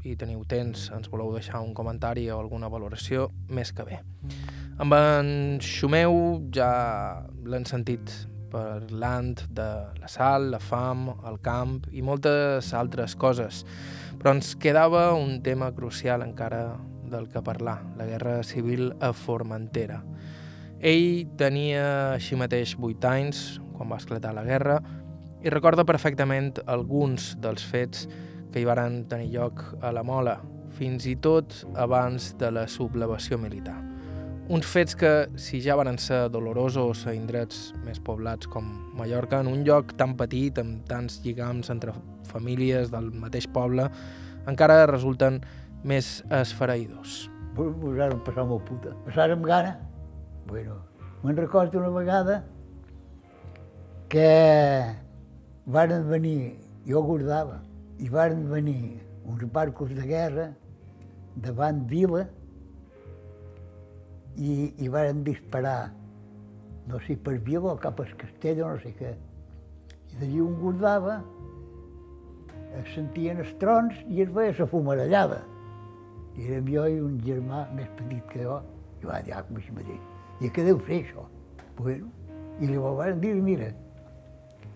i 0.09 0.17
teniu 0.17 0.41
temps, 0.49 0.89
ens 0.89 1.13
voleu 1.13 1.37
deixar 1.37 1.61
un 1.61 1.77
comentari 1.77 2.31
o 2.33 2.41
alguna 2.41 2.73
valoració, 2.73 3.29
més 3.53 3.77
que 3.77 3.85
bé. 3.93 4.01
Amb 4.81 4.97
en 4.97 5.35
Xumeu 5.61 6.47
ja 6.49 6.71
l'han 7.45 7.69
sentit 7.69 8.25
parlant 8.55 9.43
de 9.51 9.69
la 9.99 10.09
sal, 10.11 10.53
la 10.55 10.61
fam, 10.63 11.09
el 11.27 11.41
camp 11.43 11.81
i 11.93 12.03
moltes 12.07 12.71
altres 12.77 13.17
coses. 13.19 13.65
Però 14.21 14.35
ens 14.37 14.55
quedava 14.61 15.09
un 15.19 15.41
tema 15.43 15.73
crucial 15.75 16.23
encara 16.23 16.77
del 17.11 17.29
que 17.29 17.43
parlar, 17.43 17.81
la 17.99 18.07
guerra 18.07 18.43
civil 18.47 18.93
a 19.01 19.13
Formentera. 19.13 20.01
Ell 20.85 21.27
tenia 21.41 21.87
així 22.15 22.37
mateix 22.37 22.75
8 22.79 23.09
anys 23.11 23.45
quan 23.75 23.91
va 23.91 23.99
esclatar 24.01 24.35
la 24.37 24.45
guerra 24.47 24.79
i 25.45 25.53
recorda 25.53 25.87
perfectament 25.89 26.55
alguns 26.67 27.35
dels 27.41 27.65
fets 27.65 28.09
que 28.53 28.63
hi 28.63 28.69
varen 28.69 29.03
tenir 29.11 29.33
lloc 29.35 29.65
a 29.83 29.93
la 29.93 30.05
Mola, 30.07 30.39
fins 30.79 31.07
i 31.11 31.17
tot 31.17 31.65
abans 31.75 32.33
de 32.39 32.53
la 32.55 32.69
sublevació 32.71 33.39
militar. 33.41 33.94
Uns 34.47 34.67
fets 34.69 34.93
que, 34.93 35.11
si 35.41 35.57
ja 35.65 35.73
van 35.73 35.97
ser 35.97 36.27
dolorosos 36.29 37.07
a 37.09 37.15
indrets 37.17 37.71
més 37.87 37.97
poblats 38.05 38.45
com 38.53 38.67
Mallorca, 38.93 39.39
en 39.41 39.49
un 39.49 39.63
lloc 39.65 39.95
tan 39.97 40.13
petit, 40.19 40.59
amb 40.61 40.83
tants 40.85 41.23
lligams 41.25 41.71
entre 41.73 41.95
famílies 42.29 42.93
del 42.93 43.09
mateix 43.23 43.47
poble, 43.49 43.87
encara 44.45 44.83
resulten 44.91 45.41
més 45.81 46.19
esfereïdors. 46.29 47.31
Us 47.57 47.97
vam 47.97 48.21
passar 48.27 48.45
molt 48.45 48.69
puta. 48.69 48.93
Passàrem 49.09 49.41
gana. 49.49 49.79
Bueno, 50.45 50.77
me'n 51.25 51.41
recordo 51.41 51.81
una 51.81 51.95
vegada 51.97 52.43
que 54.13 54.29
varen 55.65 56.05
venir, 56.13 56.59
jo 56.85 57.01
guardava, 57.01 57.63
i 57.97 58.13
varen 58.13 58.45
venir 58.53 58.99
uns 59.25 59.49
barcos 59.49 59.97
de 59.97 60.05
guerra 60.05 60.51
davant 61.35 61.87
Vila, 61.89 62.27
i, 64.37 64.73
i 64.79 64.89
varen 64.89 65.23
disparar, 65.27 65.93
no 66.89 67.01
sé, 67.07 67.17
per 67.17 67.39
Vila 67.45 67.75
o 67.75 67.79
cap 67.81 68.01
al 68.03 68.13
castell 68.21 68.63
o 68.65 68.73
no 68.75 68.83
sé 68.83 68.93
què. 68.99 69.15
I 70.15 70.21
d'allí 70.21 70.43
un 70.45 70.59
guardava, 70.61 71.21
es 72.81 72.91
sentien 72.95 73.39
els 73.43 73.53
trons 73.61 73.95
i 74.11 74.23
es 74.25 74.33
veia 74.35 74.55
la 74.59 74.67
fumarellada. 74.71 75.41
I 76.35 76.49
érem 76.49 76.69
jo 76.75 76.87
i 76.91 76.99
un 77.01 77.19
germà 77.23 77.65
més 77.77 77.89
petit 77.99 78.27
que 78.33 78.43
jo, 78.43 78.59
i 79.03 79.07
va 79.07 79.21
dir, 79.23 79.35
ah, 79.37 79.45
com 79.47 79.61
així 79.61 79.75
mateix. 79.77 80.03
I 80.43 80.51
què 80.51 80.67
deu 80.67 80.81
fer 80.87 81.01
això? 81.05 81.27
Bueno, 81.79 82.11
i 82.63 82.71
li 82.71 82.79
van 82.79 83.21
dir, 83.23 83.35
mira, 83.43 83.71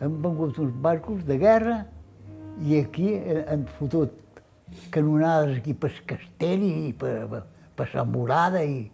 han 0.00 0.20
vengut 0.22 0.58
uns 0.62 0.74
barcos 0.82 1.24
de 1.26 1.38
guerra 1.38 1.80
i 2.62 2.78
aquí 2.78 3.12
han 3.50 3.66
fotut 3.78 4.14
canonades 4.94 5.58
aquí 5.58 5.74
per 5.74 5.90
castell 6.06 6.62
i 6.66 6.92
per, 6.98 7.14
per, 7.30 7.42
per 7.78 7.86
Sant 7.92 8.10
Morada 8.12 8.62
i, 8.62 8.84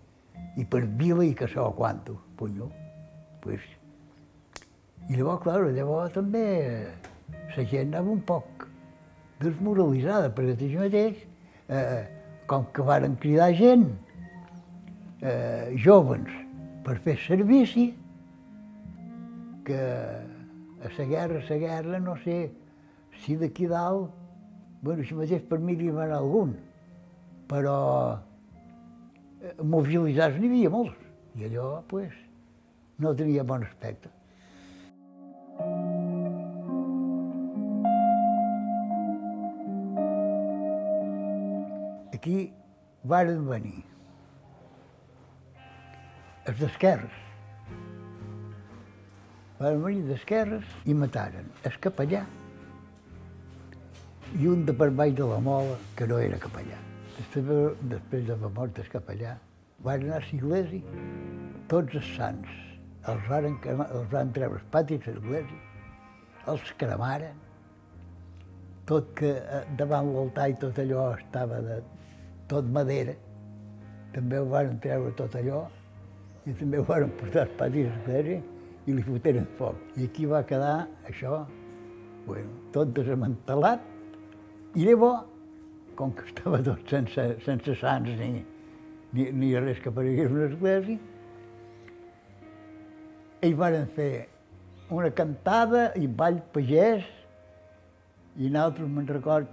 i 0.57 0.65
per 0.65 0.85
Vila 0.87 1.25
i 1.25 1.35
que 1.35 1.49
quanto. 1.77 2.21
Pues 2.37 2.53
no, 2.53 2.71
pues, 3.41 3.61
I 5.09 5.17
llavors, 5.17 5.43
clar, 5.43 5.61
llavors 5.69 6.13
també 6.15 6.87
la 7.57 7.65
gent 7.69 7.91
anava 7.93 8.11
un 8.11 8.23
poc 8.25 8.65
desmoralitzada, 9.43 10.31
perquè 10.33 10.55
així 10.57 10.79
mateix, 10.81 11.19
eh, 11.69 12.05
com 12.49 12.65
que 12.73 12.83
varen 12.83 13.17
cridar 13.21 13.51
gent, 13.59 13.85
eh, 15.21 15.77
joves, 15.77 16.25
per 16.85 16.97
fer 17.05 17.19
servici, 17.21 17.91
que 19.65 19.81
a 19.81 20.91
la 20.99 21.05
guerra, 21.05 21.41
a 21.41 21.51
la 21.51 21.59
guerra, 21.59 22.01
no 22.01 22.17
sé 22.25 22.53
si 23.25 23.37
d'aquí 23.37 23.67
dalt, 23.69 24.09
bueno, 24.81 25.01
així 25.01 25.17
mateix 25.17 25.45
per 25.49 25.59
mi 25.61 25.77
n'hi 25.77 25.93
va 25.93 26.05
anar 26.09 26.23
algun, 26.23 26.57
però 27.49 27.77
mobilitzats 29.63 30.39
n'hi 30.41 30.51
havia 30.51 30.71
molts, 30.73 31.01
i 31.37 31.49
allò, 31.49 31.83
pues, 31.89 32.13
no 32.99 33.15
tenia 33.17 33.45
bon 33.45 33.65
aspecte. 33.67 34.11
Aquí 42.15 42.39
varen 43.05 43.45
venir 43.49 43.83
els 46.49 46.57
d'esquerres. 46.61 47.21
Van 49.59 49.85
venir 49.85 50.07
d'esquerres 50.09 50.73
i 50.89 50.97
mataren 50.97 51.53
el 51.69 51.77
capellà 51.85 52.25
i 54.41 54.49
un 54.51 54.65
de 54.67 54.75
per 54.75 54.91
baix 54.91 55.15
de 55.15 55.29
la 55.31 55.39
mola, 55.39 55.77
que 55.97 56.09
no 56.11 56.19
era 56.19 56.41
capellà. 56.43 56.94
De- 57.35 57.75
després 57.91 58.27
de 58.27 58.37
la 58.41 58.49
mort 58.49 58.75
del 58.77 58.89
capellà, 58.91 59.37
van 59.85 60.03
anar 60.03 60.17
a 60.17 60.23
l'església, 60.25 60.83
tots 61.69 61.95
els 61.95 62.09
sants. 62.17 62.49
Els 63.07 63.27
van, 63.29 63.45
els 63.45 64.09
van 64.11 64.31
treure 64.33 64.57
els 64.59 64.65
patis 64.73 65.03
de 65.05 65.13
l'església, 65.13 65.59
els 66.49 66.73
cremaren, 66.81 67.37
tot 68.89 69.13
que 69.17 69.31
eh, 69.41 69.61
davant 69.77 70.11
l'altar 70.13 70.49
i 70.51 70.57
tot 70.61 70.79
allò 70.81 71.11
estava 71.19 71.61
de 71.65 71.79
tot 72.49 72.65
madera, 72.73 73.15
també 74.15 74.39
ho 74.41 74.49
van 74.49 74.79
treure 74.81 75.13
tot 75.19 75.37
allò 75.37 75.63
i 76.47 76.53
també 76.53 76.79
ho 76.79 76.85
van 76.89 77.11
portar 77.21 77.45
als 77.47 77.55
patis 77.59 77.87
de 77.89 77.93
l'església 77.93 78.41
i 78.87 78.93
li 78.93 79.03
foteren 79.03 79.47
foc. 79.59 79.79
I 79.97 80.05
aquí 80.09 80.27
va 80.29 80.43
quedar 80.45 80.87
això, 81.09 81.45
bueno, 82.27 82.51
tot 82.73 82.93
desmantelat 82.97 83.81
i 84.75 84.85
llavors, 84.85 85.25
com 85.99 86.13
que 86.13 86.27
estava 86.29 86.61
tot 86.63 86.91
sense, 86.91 87.25
sense 87.45 87.75
sants 87.81 88.15
ni, 88.21 88.45
ni, 89.13 89.31
ni 89.33 89.51
res 89.59 89.81
que 89.83 89.91
aparegués 89.93 90.33
una 90.33 90.49
església, 90.51 90.99
ells 93.45 93.59
varen 93.59 93.87
fer 93.97 94.13
una 94.95 95.11
cantada 95.11 95.91
i 96.01 96.07
ball 96.07 96.41
pagès 96.55 97.05
i 98.37 98.49
nosaltres 98.51 98.91
me'n 98.91 99.07
record 99.11 99.51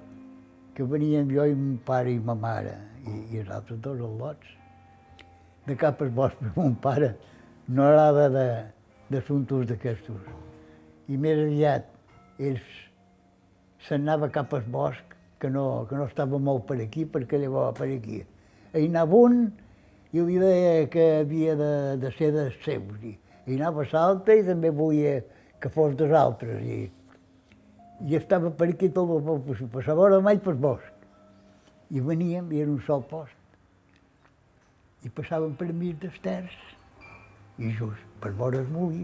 que 0.75 0.85
veníem 0.87 1.29
jo 1.35 1.45
i 1.45 1.55
mon 1.55 1.77
pare 1.85 2.13
i 2.15 2.19
ma 2.19 2.35
mare 2.35 2.77
i, 3.05 3.35
i 3.35 3.41
els 3.41 3.51
altres 3.53 3.79
dos 3.83 3.99
al·lots. 3.99 4.57
De 5.67 5.75
cap 5.77 6.01
al 6.01 6.09
bosc, 6.15 6.39
perquè 6.39 6.61
mon 6.63 6.75
pare 6.81 7.11
no 7.67 7.85
anava 7.85 8.27
de, 8.33 8.45
d'assumptes 9.11 9.67
d'aquestos. 9.69 10.21
I 11.11 11.17
més 11.21 11.39
aviat 11.43 11.89
ells 12.41 12.67
s'anava 13.87 14.31
cap 14.33 14.53
al 14.57 14.65
bosc, 14.73 15.10
que 15.41 15.49
no, 15.49 15.87
que 15.89 15.97
no 15.97 16.05
estava 16.05 16.37
molt 16.37 16.67
per 16.69 16.77
aquí, 16.83 17.07
perquè 17.09 17.39
llavors 17.41 17.79
per 17.79 17.89
aquí. 17.89 18.21
Hi 18.77 18.85
anava 18.85 19.17
un 19.17 19.41
i 20.11 20.37
deia 20.37 20.87
que 20.91 21.05
havia 21.21 21.55
de, 21.57 21.73
de 21.97 22.11
ser 22.17 22.31
dels 22.35 22.57
seus. 22.65 23.01
I, 23.01 23.15
i 23.47 23.57
anava 23.57 23.87
l'altre 23.89 24.37
i 24.37 24.45
també 24.45 24.69
volia 24.69 25.21
que 25.61 25.71
fos 25.73 25.95
dels 25.97 26.13
altres. 26.13 26.61
I, 26.61 26.81
i 28.05 28.17
estava 28.17 28.51
per 28.53 28.69
aquí 28.69 28.89
tot 28.89 29.09
el 29.17 29.23
poc 29.25 29.45
possible, 29.47 29.71
passava 29.79 30.05
hora 30.05 30.21
mai 30.21 30.37
pel 30.41 30.59
bosc. 30.61 30.89
I 31.91 32.03
veníem, 32.05 32.51
i 32.53 32.61
era 32.63 32.71
un 32.71 32.81
sol 32.85 33.01
post. 33.09 33.37
I 35.01 35.09
passàvem 35.09 35.57
per 35.57 35.71
mig 35.73 35.97
dels 36.01 36.21
terç, 36.21 36.53
i 37.57 37.73
just 37.77 38.05
per 38.21 38.31
vora 38.37 38.61
el 38.61 39.01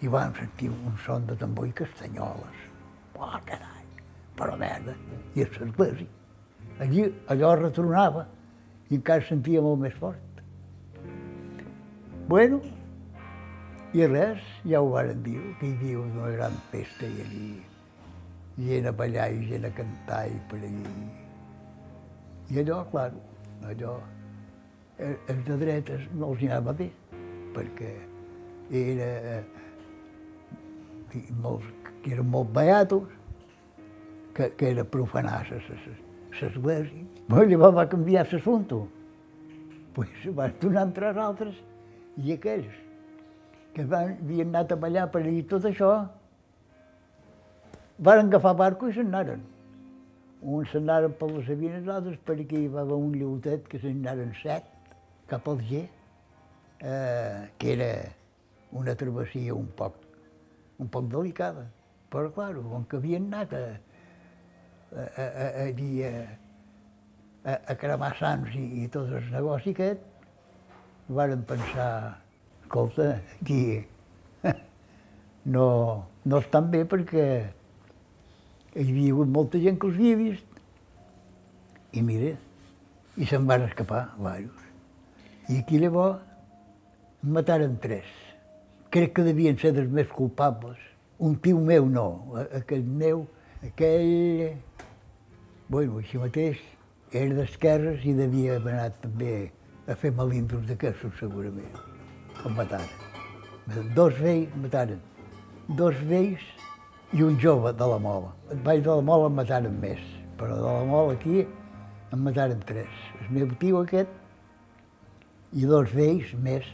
i 0.00 0.06
vam 0.06 0.34
sentir 0.34 0.70
un 0.70 0.94
son 1.04 1.26
de 1.26 1.34
tambor 1.36 1.66
i 1.66 1.72
castanyoles. 1.72 2.58
Oh, 3.18 3.34
carai, 3.44 3.77
però 4.38 4.56
merda, 4.56 4.94
i 5.34 5.42
a 5.42 5.48
l'església. 5.50 6.08
Allí 6.78 7.04
allò 7.32 7.54
retronava, 7.58 8.26
i 8.88 8.96
encara 8.96 9.24
sentia 9.26 9.62
molt 9.64 9.82
més 9.82 9.96
fort. 9.98 10.42
Bueno, 12.28 12.60
i 13.96 14.04
res, 14.06 14.44
ja 14.68 14.82
ho 14.84 14.92
varen 14.92 15.22
dir, 15.24 15.40
que 15.58 15.66
hi 15.66 15.74
havia 15.74 16.04
una 16.04 16.30
gran 16.36 16.56
festa 16.72 17.08
i 17.08 17.24
allí 17.24 17.48
gent 18.58 18.88
a 18.90 18.92
ballar 18.92 19.28
i 19.32 19.46
gent 19.48 19.64
a 19.64 19.70
cantar 19.74 20.26
i 20.28 20.38
per 20.50 20.58
allí. 20.58 20.94
I 22.50 22.62
allò, 22.62 22.82
clar, 22.90 23.12
allò, 23.70 23.94
eh, 24.98 25.16
els 25.28 25.44
de 25.46 25.58
dretes 25.62 26.08
no 26.14 26.32
els 26.32 26.42
anava 26.48 26.74
bé, 26.80 26.88
perquè 27.54 27.92
era, 28.82 29.08
eh, 29.34 29.44
molts, 31.42 31.68
que 32.02 32.12
eren 32.16 32.28
molt 32.34 32.50
beatos, 32.56 33.17
que, 34.38 34.50
que 34.54 34.70
era 34.70 34.84
profanar 34.86 35.42
l'església. 35.50 35.96
Llavors 37.28 37.74
va 37.74 37.88
canviar 37.90 38.24
l'assumpte. 38.30 38.84
Pues 39.96 40.28
van 40.36 40.54
donar 40.62 40.84
entre 40.86 41.08
els 41.10 41.18
altres 41.18 41.56
i 42.22 42.36
aquells 42.36 42.76
que 43.74 43.84
van, 43.90 44.14
havien 44.22 44.52
anat 44.52 44.72
a 44.72 44.78
ballar 44.78 45.08
per 45.10 45.24
allí 45.24 45.42
tot 45.50 45.66
això, 45.66 45.90
van 47.98 48.26
agafar 48.26 48.54
barco 48.58 48.88
i 48.88 48.94
se'n 48.94 49.10
anaren. 49.10 49.42
Uns 50.42 50.70
se'n 50.70 50.86
anaren 50.86 51.16
per 51.18 51.30
les 51.32 51.46
Sabines, 51.50 51.90
altres 51.90 52.18
per 52.26 52.38
aquí 52.38 52.62
hi 52.64 52.70
va 52.70 52.84
haver 52.84 52.98
un 52.98 53.14
lleutet 53.18 53.66
que 53.70 53.80
se'n 53.82 53.98
anaren 54.04 54.30
set 54.38 54.70
cap 55.30 55.50
al 55.50 55.58
G, 55.66 55.82
eh, 56.78 57.50
que 57.58 57.74
era 57.74 57.90
una 58.78 58.94
travessia 58.94 59.54
un 59.54 59.66
poc, 59.78 59.98
un 60.78 60.90
poc 60.94 61.10
delicada. 61.10 61.66
Però, 62.08 62.30
clar, 62.32 62.54
com 62.70 62.86
que 62.88 63.02
havien 63.02 63.26
anat 63.28 63.52
a, 63.52 63.64
a, 64.96 65.02
a, 65.02 65.24
a, 65.24 65.66
a, 67.44 67.54
a, 67.54 67.76
cremar 67.80 68.14
sants 68.18 68.54
i, 68.56 68.64
i 68.84 68.88
tot 68.92 69.10
el 69.12 69.28
negoci 69.32 69.74
aquest, 69.76 70.02
varen 71.08 71.44
pensar, 71.48 72.18
escolta, 72.62 73.14
aquí 73.40 73.84
no, 75.54 75.68
no 76.24 76.40
estan 76.42 76.70
bé 76.72 76.84
perquè 76.88 77.28
hi 78.74 78.84
havia 78.84 79.14
hagut 79.14 79.32
molta 79.32 79.60
gent 79.62 79.78
que 79.80 79.88
els 79.88 79.98
havia 79.98 80.18
vist. 80.20 80.60
I 81.96 82.02
mira, 82.04 82.34
i 83.16 83.26
se'n 83.26 83.46
van 83.48 83.64
escapar 83.66 84.04
diversos. 84.16 84.66
I 85.48 85.62
aquí 85.62 85.80
llavors 85.80 86.20
en 87.24 87.32
mataren 87.34 87.78
tres. 87.82 88.06
Crec 88.92 89.14
que 89.16 89.24
devien 89.26 89.56
ser 89.60 89.72
dels 89.76 89.90
més 89.90 90.08
culpables. 90.14 90.78
Un 91.18 91.34
tio 91.42 91.58
meu 91.60 91.88
no, 91.90 92.06
aquell 92.60 92.84
meu, 92.84 93.24
aquell... 93.66 94.56
Bueno, 95.68 95.98
així 96.00 96.18
mateix, 96.20 96.60
era 97.12 97.34
d'esquerres 97.36 98.04
i 98.08 98.14
devia 98.16 98.56
haver 98.56 98.74
anat 98.76 99.00
també 99.02 99.32
a 99.88 99.96
fer 99.96 100.12
malindros 100.16 100.64
d'aquestos, 100.68 101.14
segurament. 101.20 101.76
El 102.44 102.54
mataren. 102.56 103.88
Dos 103.96 104.16
vells 104.20 104.54
mataren. 104.62 105.00
Dos 105.76 105.96
vells 106.08 106.44
i 107.12 107.24
un 107.24 107.36
jove 107.40 107.72
de 107.76 107.88
la 107.90 107.98
Mola. 108.00 108.32
El 108.52 108.62
baix 108.64 108.82
de 108.84 108.88
la 108.88 109.04
Mola 109.04 109.28
en 109.28 109.36
mataren 109.36 109.78
més, 109.82 110.02
però 110.40 110.56
de 110.56 110.66
la 110.66 110.84
Mola 110.88 111.16
aquí 111.16 111.42
en 111.44 112.24
mataren 112.24 112.60
tres. 112.68 113.00
El 113.20 113.32
meu 113.36 113.52
tio 113.60 113.82
aquest 113.84 114.12
i 115.56 115.64
dos 115.68 115.92
vells 115.96 116.32
més, 116.44 116.68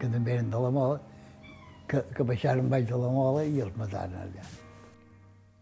que 0.00 0.08
també 0.12 0.36
eren 0.36 0.52
de 0.52 0.60
la 0.60 0.72
Mola, 0.72 1.00
que, 1.88 2.04
que 2.16 2.28
baixaren 2.28 2.72
baix 2.72 2.88
de 2.88 3.00
la 3.00 3.12
Mola 3.12 3.44
i 3.44 3.60
els 3.64 3.76
mataren 3.80 4.16
allà. 4.24 4.48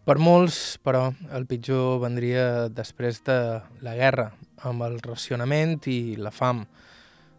Per 0.04 0.18
molts, 0.20 0.76
però, 0.84 1.06
el 1.32 1.46
pitjor 1.48 2.02
vendria 2.02 2.68
després 2.68 3.22
de 3.24 3.36
la 3.80 3.94
guerra, 3.96 4.26
amb 4.68 4.84
el 4.84 4.98
racionament 5.00 5.78
i 5.88 6.16
la 6.20 6.28
fam. 6.28 6.58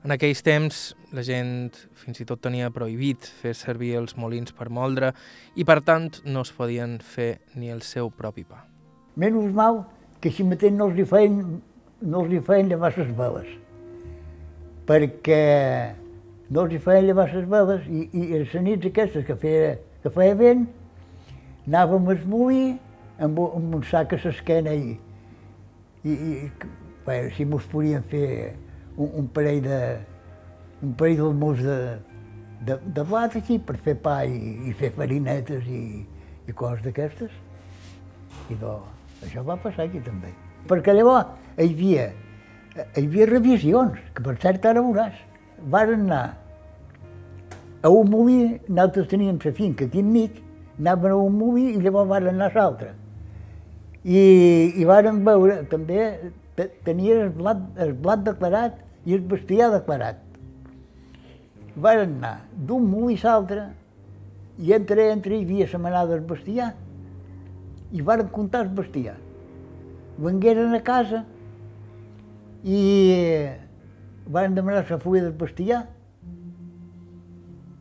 En 0.02 0.14
aquells 0.14 0.42
temps 0.42 0.80
la 1.14 1.22
gent 1.22 1.76
fins 2.02 2.24
i 2.24 2.26
tot 2.26 2.40
tenia 2.42 2.72
prohibit 2.74 3.28
fer 3.44 3.54
servir 3.58 3.92
els 4.00 4.16
molins 4.18 4.50
per 4.54 4.72
moldre 4.74 5.12
i 5.54 5.66
per 5.66 5.76
tant 5.86 6.08
no 6.26 6.42
es 6.42 6.52
podien 6.58 6.96
fer 7.06 7.36
ni 7.54 7.70
el 7.70 7.84
seu 7.86 8.10
propi 8.10 8.42
pa. 8.50 8.64
Menys 9.14 9.54
mal 9.54 9.84
que 10.22 10.32
així 10.34 10.46
mateix 10.46 10.74
no 10.74 10.88
els 10.90 10.98
hi 10.98 11.06
feien, 11.10 11.60
no 12.02 12.24
els 12.24 12.34
hi 12.34 12.42
feien 12.48 12.72
llevar 12.74 12.92
les 12.98 13.12
veles, 13.20 13.52
perquè 14.90 15.44
no 16.50 16.66
els 16.66 16.74
hi 16.74 16.82
feien 16.82 17.06
llevar 17.12 17.28
les 17.30 17.46
veles 17.54 17.86
i, 17.94 18.08
i 18.10 18.26
les 18.34 18.58
nits 18.66 18.90
aquestes 18.90 19.30
que 19.30 19.38
feia, 19.46 19.76
que 20.02 20.14
feia 20.18 20.34
vent, 20.42 20.66
anàvem 21.68 22.10
al 22.14 22.26
molí 22.30 22.66
amb, 23.20 23.40
amb 23.40 23.78
un 23.80 23.86
sac 23.90 24.14
a 24.14 24.20
l'esquena 24.24 24.74
i, 24.74 24.98
i, 26.06 26.12
i 26.12 26.34
bé, 27.06 27.22
si 27.38 27.46
mos 27.46 27.66
podien 27.72 28.04
fer 28.12 28.28
un, 28.98 29.10
un 29.22 29.32
parell 29.34 29.64
de 29.66 29.80
un 30.84 30.94
parell 30.94 31.18
d'almús 31.22 31.64
de, 31.64 31.78
de, 32.68 32.78
de 32.98 33.06
blat 33.08 33.36
així 33.40 33.58
per 33.60 33.78
fer 33.82 33.96
pa 34.02 34.20
i, 34.28 34.36
i 34.70 34.76
fer 34.78 34.92
farinetes 34.96 35.66
i, 35.72 36.04
i 36.46 36.54
coses 36.54 36.84
d'aquestes. 36.86 37.34
I 38.52 38.58
do, 38.62 38.78
això 39.26 39.44
va 39.48 39.58
passar 39.62 39.88
aquí 39.88 40.02
també. 40.06 40.34
Perquè 40.70 40.94
llavors 40.94 41.34
hi 41.58 41.70
havia, 41.72 42.10
hi 42.76 43.06
havia 43.06 43.30
revisions, 43.32 44.00
que 44.14 44.26
per 44.26 44.36
cert 44.44 44.66
ara 44.70 44.84
veuràs. 44.86 45.18
Varen 45.72 46.06
anar 46.06 46.26
a 47.86 47.92
un 47.94 48.10
molí, 48.12 48.40
nosaltres 48.68 49.10
teníem 49.10 49.40
la 49.44 49.54
finca 49.56 49.86
aquí 49.86 50.04
enmig, 50.04 50.42
anaven 50.80 51.12
a 51.12 51.16
un 51.16 51.38
molí 51.40 51.70
i 51.74 51.82
llavors 51.82 52.10
van 52.10 52.28
anar 52.32 52.52
a 52.52 52.56
l'altre. 52.60 52.94
I, 54.04 54.20
I 54.78 54.86
varen 54.86 55.24
veure, 55.26 55.64
també 55.72 56.32
tenia 56.86 57.22
el 57.24 57.32
blat, 57.36 57.62
el 57.82 57.94
blat 57.94 58.24
declarat 58.26 58.78
i 59.06 59.16
el 59.18 59.24
bestiar 59.30 59.72
declarat. 59.74 60.22
Varen 61.76 62.18
anar 62.20 62.38
d'un 62.56 62.86
molí 62.88 63.18
a 63.22 63.34
l'altre 63.34 63.70
i 64.60 64.74
entre, 64.76 65.10
entre 65.12 65.36
hi 65.36 65.44
havia 65.44 65.68
la 65.72 65.80
manada 65.80 66.14
del 66.14 66.26
bestiar 66.28 66.74
i 67.92 68.02
varen 68.02 68.30
comptar 68.32 68.66
el 68.66 68.72
bestiar. 68.76 69.18
Vengueren 70.18 70.74
a 70.76 70.84
casa 70.84 71.26
i 72.64 72.80
van 74.28 74.56
demanar 74.56 74.86
la 74.90 75.00
fulla 75.00 75.24
del 75.24 75.34
bestiar. 75.34 75.86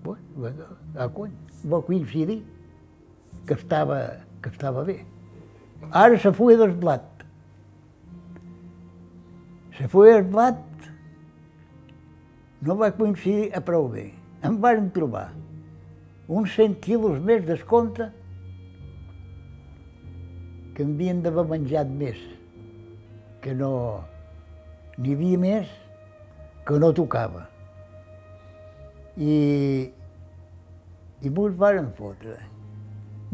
Bueno, 0.04 0.66
a 0.98 1.08
cony, 1.08 1.30
va 1.70 1.80
coincidir 1.80 2.42
que 3.46 3.54
estava, 3.54 4.00
que 4.42 4.48
estava 4.48 4.84
bé. 4.84 5.04
Ara 5.90 6.18
la 6.22 6.32
fulla 6.32 6.56
del 6.56 6.74
blat. 6.80 7.24
La 9.80 9.88
fulla 9.88 10.14
del 10.16 10.28
blat 10.30 10.90
no 12.64 12.76
va 12.80 12.92
coincidir 12.96 13.50
a 13.54 13.60
prou 13.60 13.88
bé. 13.92 14.10
Em 14.44 14.56
van 14.60 14.88
trobar 14.94 15.30
uns 16.28 16.54
100 16.56 16.78
quilos 16.84 17.20
més 17.20 17.44
d'escompte 17.44 18.08
que 20.74 20.84
havien 20.84 21.20
d'haver 21.22 21.44
menjat 21.50 21.90
més, 22.00 22.18
que 23.44 23.52
no 23.54 23.72
n'hi 24.98 25.12
havia 25.14 25.38
més 25.38 25.68
que 26.64 26.80
no 26.80 26.90
tocava. 26.96 27.44
I, 29.20 29.34
i 31.22 31.30
mos 31.30 31.54
varen 31.60 31.92
fotre 31.94 32.38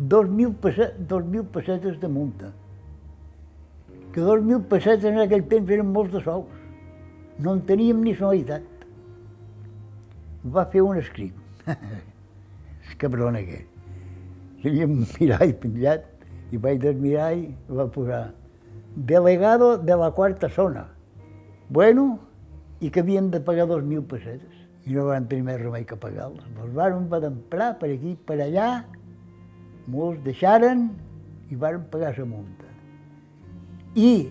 dos 0.01 0.28
mil, 0.28 0.55
pessetes, 0.55 0.96
dos 1.07 1.24
mil 1.24 1.44
pessetes 1.44 2.01
de 2.01 2.09
multa. 2.09 2.53
Que 4.12 4.20
dos 4.20 4.42
mil 4.42 4.62
pessetes 4.62 5.05
en 5.05 5.20
aquell 5.20 5.44
temps 5.44 5.68
eren 5.70 5.92
molts 5.92 6.14
de 6.14 6.22
sous. 6.24 6.48
No 7.38 7.53
en 7.55 7.61
teníem 7.68 8.01
ni 8.05 8.14
sonoritat. 8.16 8.64
Va 10.44 10.64
fer 10.72 10.80
un 10.82 10.96
escrit. 10.96 11.36
el 11.68 12.96
cabron. 12.96 13.36
Hi 13.36 14.68
havia 14.68 14.88
un 14.88 15.05
mirall 15.18 15.53
penjat 15.61 16.09
i 16.51 16.59
vaig 16.61 16.80
del 16.80 16.96
mirall 17.01 17.44
va 17.68 17.86
posar 17.92 18.22
delegado 18.96 19.76
de 19.78 19.96
la 19.96 20.11
quarta 20.16 20.48
zona. 20.48 20.88
Bueno, 21.68 22.18
i 22.80 22.90
que 22.90 23.05
havien 23.05 23.30
de 23.30 23.40
pagar 23.40 23.68
dos 23.68 23.84
mil 23.84 24.03
pessetes. 24.03 24.57
I 24.88 24.96
no 24.96 25.05
van 25.11 25.28
tenir 25.28 25.44
més 25.44 25.61
remei 25.61 25.84
que 25.84 25.96
pagar-les. 26.01 26.46
Els 26.64 26.72
van 26.74 27.28
emprar 27.28 27.74
per 27.78 27.92
aquí, 27.92 28.16
per 28.26 28.40
allà, 28.40 28.70
molts 29.91 30.22
deixaren 30.24 30.88
i 31.51 31.59
van 31.59 31.84
pagar 31.91 32.14
la 32.18 32.26
multa. 32.26 32.68
I 33.95 34.30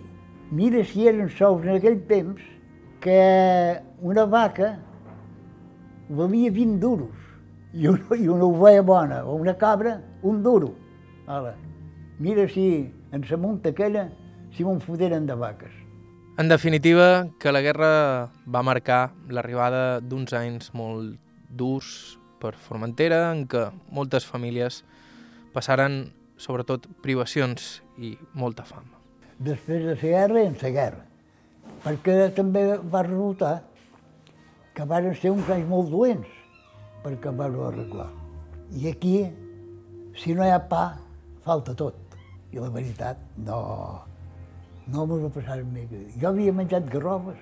mira 0.51 0.83
si 0.87 1.07
eren 1.07 1.29
sous 1.29 1.65
en 1.67 1.75
aquell 1.75 1.99
temps 2.07 2.41
que 3.03 3.19
una 4.01 4.25
vaca 4.25 4.77
valia 6.09 6.51
20 6.51 6.79
duros 6.79 7.15
i 7.73 7.87
una, 7.87 8.15
i 8.15 8.27
una 8.27 8.45
ovella 8.45 8.81
bona 8.81 9.19
o 9.25 9.35
una 9.35 9.55
cabra, 9.57 9.99
un 10.23 10.41
duro. 10.43 10.73
Ala. 11.27 11.53
Mira 12.19 12.47
si 12.49 12.91
en 13.11 13.25
la 13.29 13.37
munta 13.37 13.69
aquella 13.69 14.09
si 14.55 14.65
me'n 14.65 14.81
foteren 14.81 15.27
de 15.27 15.35
vaques. 15.35 15.71
En 16.39 16.47
definitiva, 16.47 17.27
que 17.39 17.51
la 17.51 17.61
guerra 17.61 18.31
va 18.47 18.63
marcar 18.63 19.11
l'arribada 19.27 19.99
d'uns 19.99 20.31
anys 20.33 20.71
molt 20.73 21.19
durs 21.51 22.17
per 22.39 22.53
Formentera, 22.55 23.33
en 23.33 23.43
què 23.51 23.65
moltes 23.91 24.25
famílies 24.25 24.85
passaren 25.53 26.01
sobretot 26.39 26.87
privacions 27.03 27.79
i 27.97 28.15
molta 28.33 28.63
fam. 28.63 28.87
Després 29.39 29.85
de 29.85 29.95
la 29.95 30.01
guerra, 30.01 30.43
en 30.43 30.57
la 30.61 30.71
guerra, 30.75 31.05
perquè 31.83 32.17
també 32.35 32.65
va 32.91 33.03
resultar 33.07 33.55
que 34.75 34.85
van 34.87 35.09
ser 35.15 35.31
uns 35.35 35.49
anys 35.51 35.67
molt 35.67 35.91
dolents 35.91 36.35
van 37.03 37.55
arreglar. 37.65 38.09
I 38.71 38.89
aquí, 38.89 39.25
si 40.15 40.33
no 40.33 40.43
hi 40.43 40.51
ha 40.51 40.59
pa, 40.59 40.97
falta 41.43 41.73
tot. 41.73 41.95
I 42.51 42.59
la 42.59 42.69
veritat, 42.69 43.17
no, 43.37 44.01
no 44.87 45.05
m'ho 45.05 45.19
va 45.23 45.29
passar 45.29 45.63
més. 45.63 45.89
Jo 46.19 46.29
havia 46.29 46.53
menjat 46.53 46.89
garrobes 46.89 47.37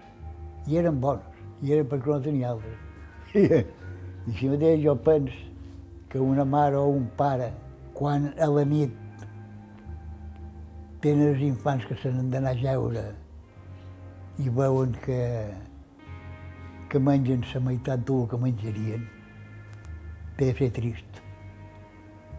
i 0.68 0.78
eren 0.78 1.00
bones, 1.00 1.24
i 1.64 1.74
era 1.74 1.84
perquè 1.84 2.12
no 2.12 2.22
tenia 2.22 2.52
altres. 2.52 2.80
I 3.36 4.34
així 4.34 4.50
mateix 4.52 4.84
jo 4.84 4.96
penso 4.96 5.38
que 6.10 6.20
una 6.20 6.46
mare 6.46 6.76
o 6.76 6.88
un 6.92 7.08
pare, 7.18 7.52
quan 7.98 8.32
a 8.38 8.48
la 8.54 8.64
nit 8.70 8.94
tenen 11.02 11.32
els 11.34 11.42
infants 11.46 11.86
que 11.90 11.98
se 11.98 12.12
n'han 12.14 12.30
d'anar 12.34 12.54
a 12.54 12.60
jeure 12.60 13.04
i 14.38 14.52
veuen 14.54 14.94
que, 15.06 15.22
que 16.90 17.02
mengen 17.02 17.46
la 17.54 17.62
meitat 17.66 18.04
del 18.06 18.28
que 18.30 18.38
menjarien, 18.42 19.08
té 20.38 20.52
de 20.52 20.58
ser 20.60 20.70
trist. 20.76 21.22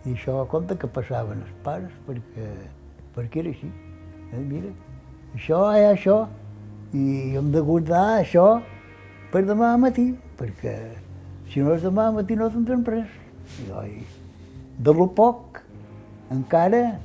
I 0.07 0.15
això 0.15 0.45
compte 0.53 0.77
que 0.79 0.91
passaven 0.95 1.43
els 1.43 1.57
pares 1.67 1.95
perquè, 2.07 2.47
perquè 3.17 3.43
era 3.43 3.51
així. 3.51 3.73
Eh, 4.31 4.45
mira, 4.45 4.71
això 5.35 5.65
és 5.75 5.89
això, 5.91 6.21
i 6.95 7.35
hem 7.41 7.51
de 7.53 7.65
guardar 7.67 8.05
això 8.21 8.47
per 9.33 9.43
demà 9.49 9.75
matí, 9.81 10.13
perquè 10.39 10.77
si 11.51 11.67
no 11.67 11.75
és 11.75 11.83
demà 11.83 12.13
matí 12.15 12.39
no 12.39 12.49
tindrem 12.55 12.87
res. 12.87 13.11
I, 13.65 13.71
oi, 13.75 13.93
de 14.79 14.95
lo 14.95 15.09
poc 15.11 15.59
encara 16.31 17.01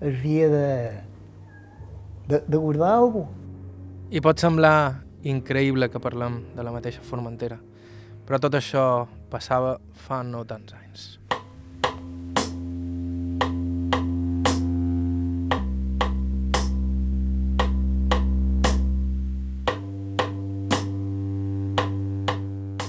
es 0.00 0.18
havia 0.18 0.48
de, 0.48 1.00
de, 2.28 2.42
de 2.46 2.56
guardar 2.56 2.96
alguna 2.98 3.26
cosa. 3.26 3.40
I 4.10 4.20
pot 4.20 4.42
semblar 4.42 5.02
increïble 5.22 5.88
que 5.90 6.02
parlem 6.02 6.42
de 6.56 6.66
la 6.66 6.74
mateixa 6.74 7.02
Formentera, 7.06 7.60
però 8.26 8.40
tot 8.42 8.58
això 8.58 9.06
passava 9.30 9.78
fa 10.06 10.22
no 10.26 10.44
tants 10.44 10.74
anys. 10.74 11.14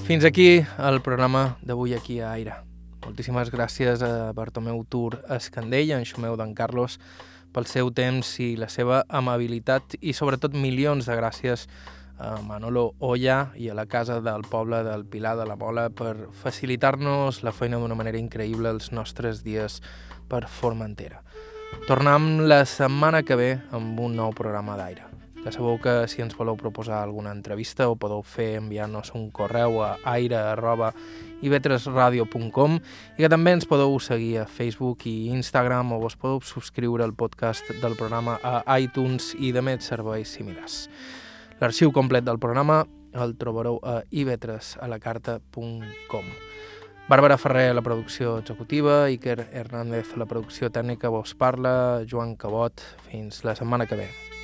Fins 0.06 0.22
aquí 0.22 0.62
el 0.62 1.02
programa 1.02 1.56
d'avui 1.66 1.94
aquí 1.94 2.20
a 2.20 2.30
Aire. 2.36 2.62
Moltíssimes 3.04 3.50
gràcies 3.52 4.02
a 4.02 4.32
Bartomeu 4.36 4.80
Tur 4.88 5.18
Escandell, 5.28 5.92
a 5.92 5.98
en 6.00 6.06
Xumeu 6.08 6.36
d'en 6.38 6.54
Carlos, 6.56 6.98
pel 7.52 7.68
seu 7.68 7.90
temps 7.94 8.34
i 8.44 8.54
la 8.60 8.68
seva 8.72 9.04
amabilitat 9.08 9.96
i 10.00 10.12
sobretot 10.16 10.56
milions 10.56 11.06
de 11.08 11.16
gràcies 11.16 11.66
a 12.18 12.36
Manolo 12.40 12.94
Olla 12.98 13.52
i 13.56 13.68
a 13.68 13.74
la 13.76 13.86
Casa 13.86 14.20
del 14.24 14.44
Poble 14.48 14.82
del 14.84 15.04
Pilar 15.04 15.36
de 15.36 15.46
la 15.46 15.56
Mola 15.56 15.88
per 15.90 16.28
facilitar-nos 16.32 17.42
la 17.44 17.52
feina 17.52 17.80
d'una 17.80 17.96
manera 17.96 18.20
increïble 18.20 18.72
els 18.72 18.90
nostres 18.92 19.42
dies 19.44 19.82
per 20.28 20.46
Formentera. 20.48 21.20
Tornem 21.86 22.46
la 22.48 22.64
setmana 22.64 23.22
que 23.22 23.36
ve 23.36 23.50
amb 23.76 24.00
un 24.00 24.16
nou 24.16 24.32
programa 24.32 24.76
d'aire. 24.80 25.04
Ja 25.44 25.52
sabeu 25.54 25.76
que 25.78 26.08
si 26.10 26.24
ens 26.24 26.34
voleu 26.34 26.56
proposar 26.58 27.02
alguna 27.04 27.30
entrevista 27.30 27.86
ho 27.86 27.94
podeu 27.94 28.24
fer 28.26 28.56
enviant-nos 28.58 29.12
un 29.14 29.28
correu 29.30 29.78
a 29.84 29.92
aire.ivetresradio.com 31.42 32.78
i 33.16 33.22
que 33.22 33.28
també 33.28 33.52
ens 33.56 33.66
podeu 33.68 33.98
seguir 34.00 34.38
a 34.42 34.46
Facebook 34.46 35.06
i 35.08 35.28
Instagram 35.34 35.92
o 35.96 36.00
vos 36.02 36.16
podeu 36.16 36.40
subscriure 36.40 37.04
al 37.04 37.14
podcast 37.14 37.70
del 37.82 37.96
programa 37.96 38.38
a 38.42 38.78
iTunes 38.80 39.34
i 39.38 39.52
de 39.52 39.62
més 39.62 39.84
serveis 39.84 40.28
similars. 40.28 40.88
L'arxiu 41.60 41.92
complet 41.92 42.24
del 42.24 42.38
programa 42.38 42.86
el 43.16 43.36
trobareu 43.40 43.80
a 43.82 44.02
ivetresalacarta.com. 44.10 46.24
Bàrbara 47.06 47.38
Ferrer 47.38 47.74
la 47.74 47.82
producció 47.86 48.38
executiva, 48.40 49.06
Iker 49.06 49.46
Hernández 49.52 50.16
la 50.18 50.26
producció 50.26 50.70
tècnica, 50.74 51.08
vos 51.08 51.34
parla, 51.38 52.02
Joan 52.04 52.36
Cabot. 52.36 52.82
Fins 53.06 53.44
la 53.46 53.54
setmana 53.54 53.86
que 53.86 53.96
ve. 54.02 54.35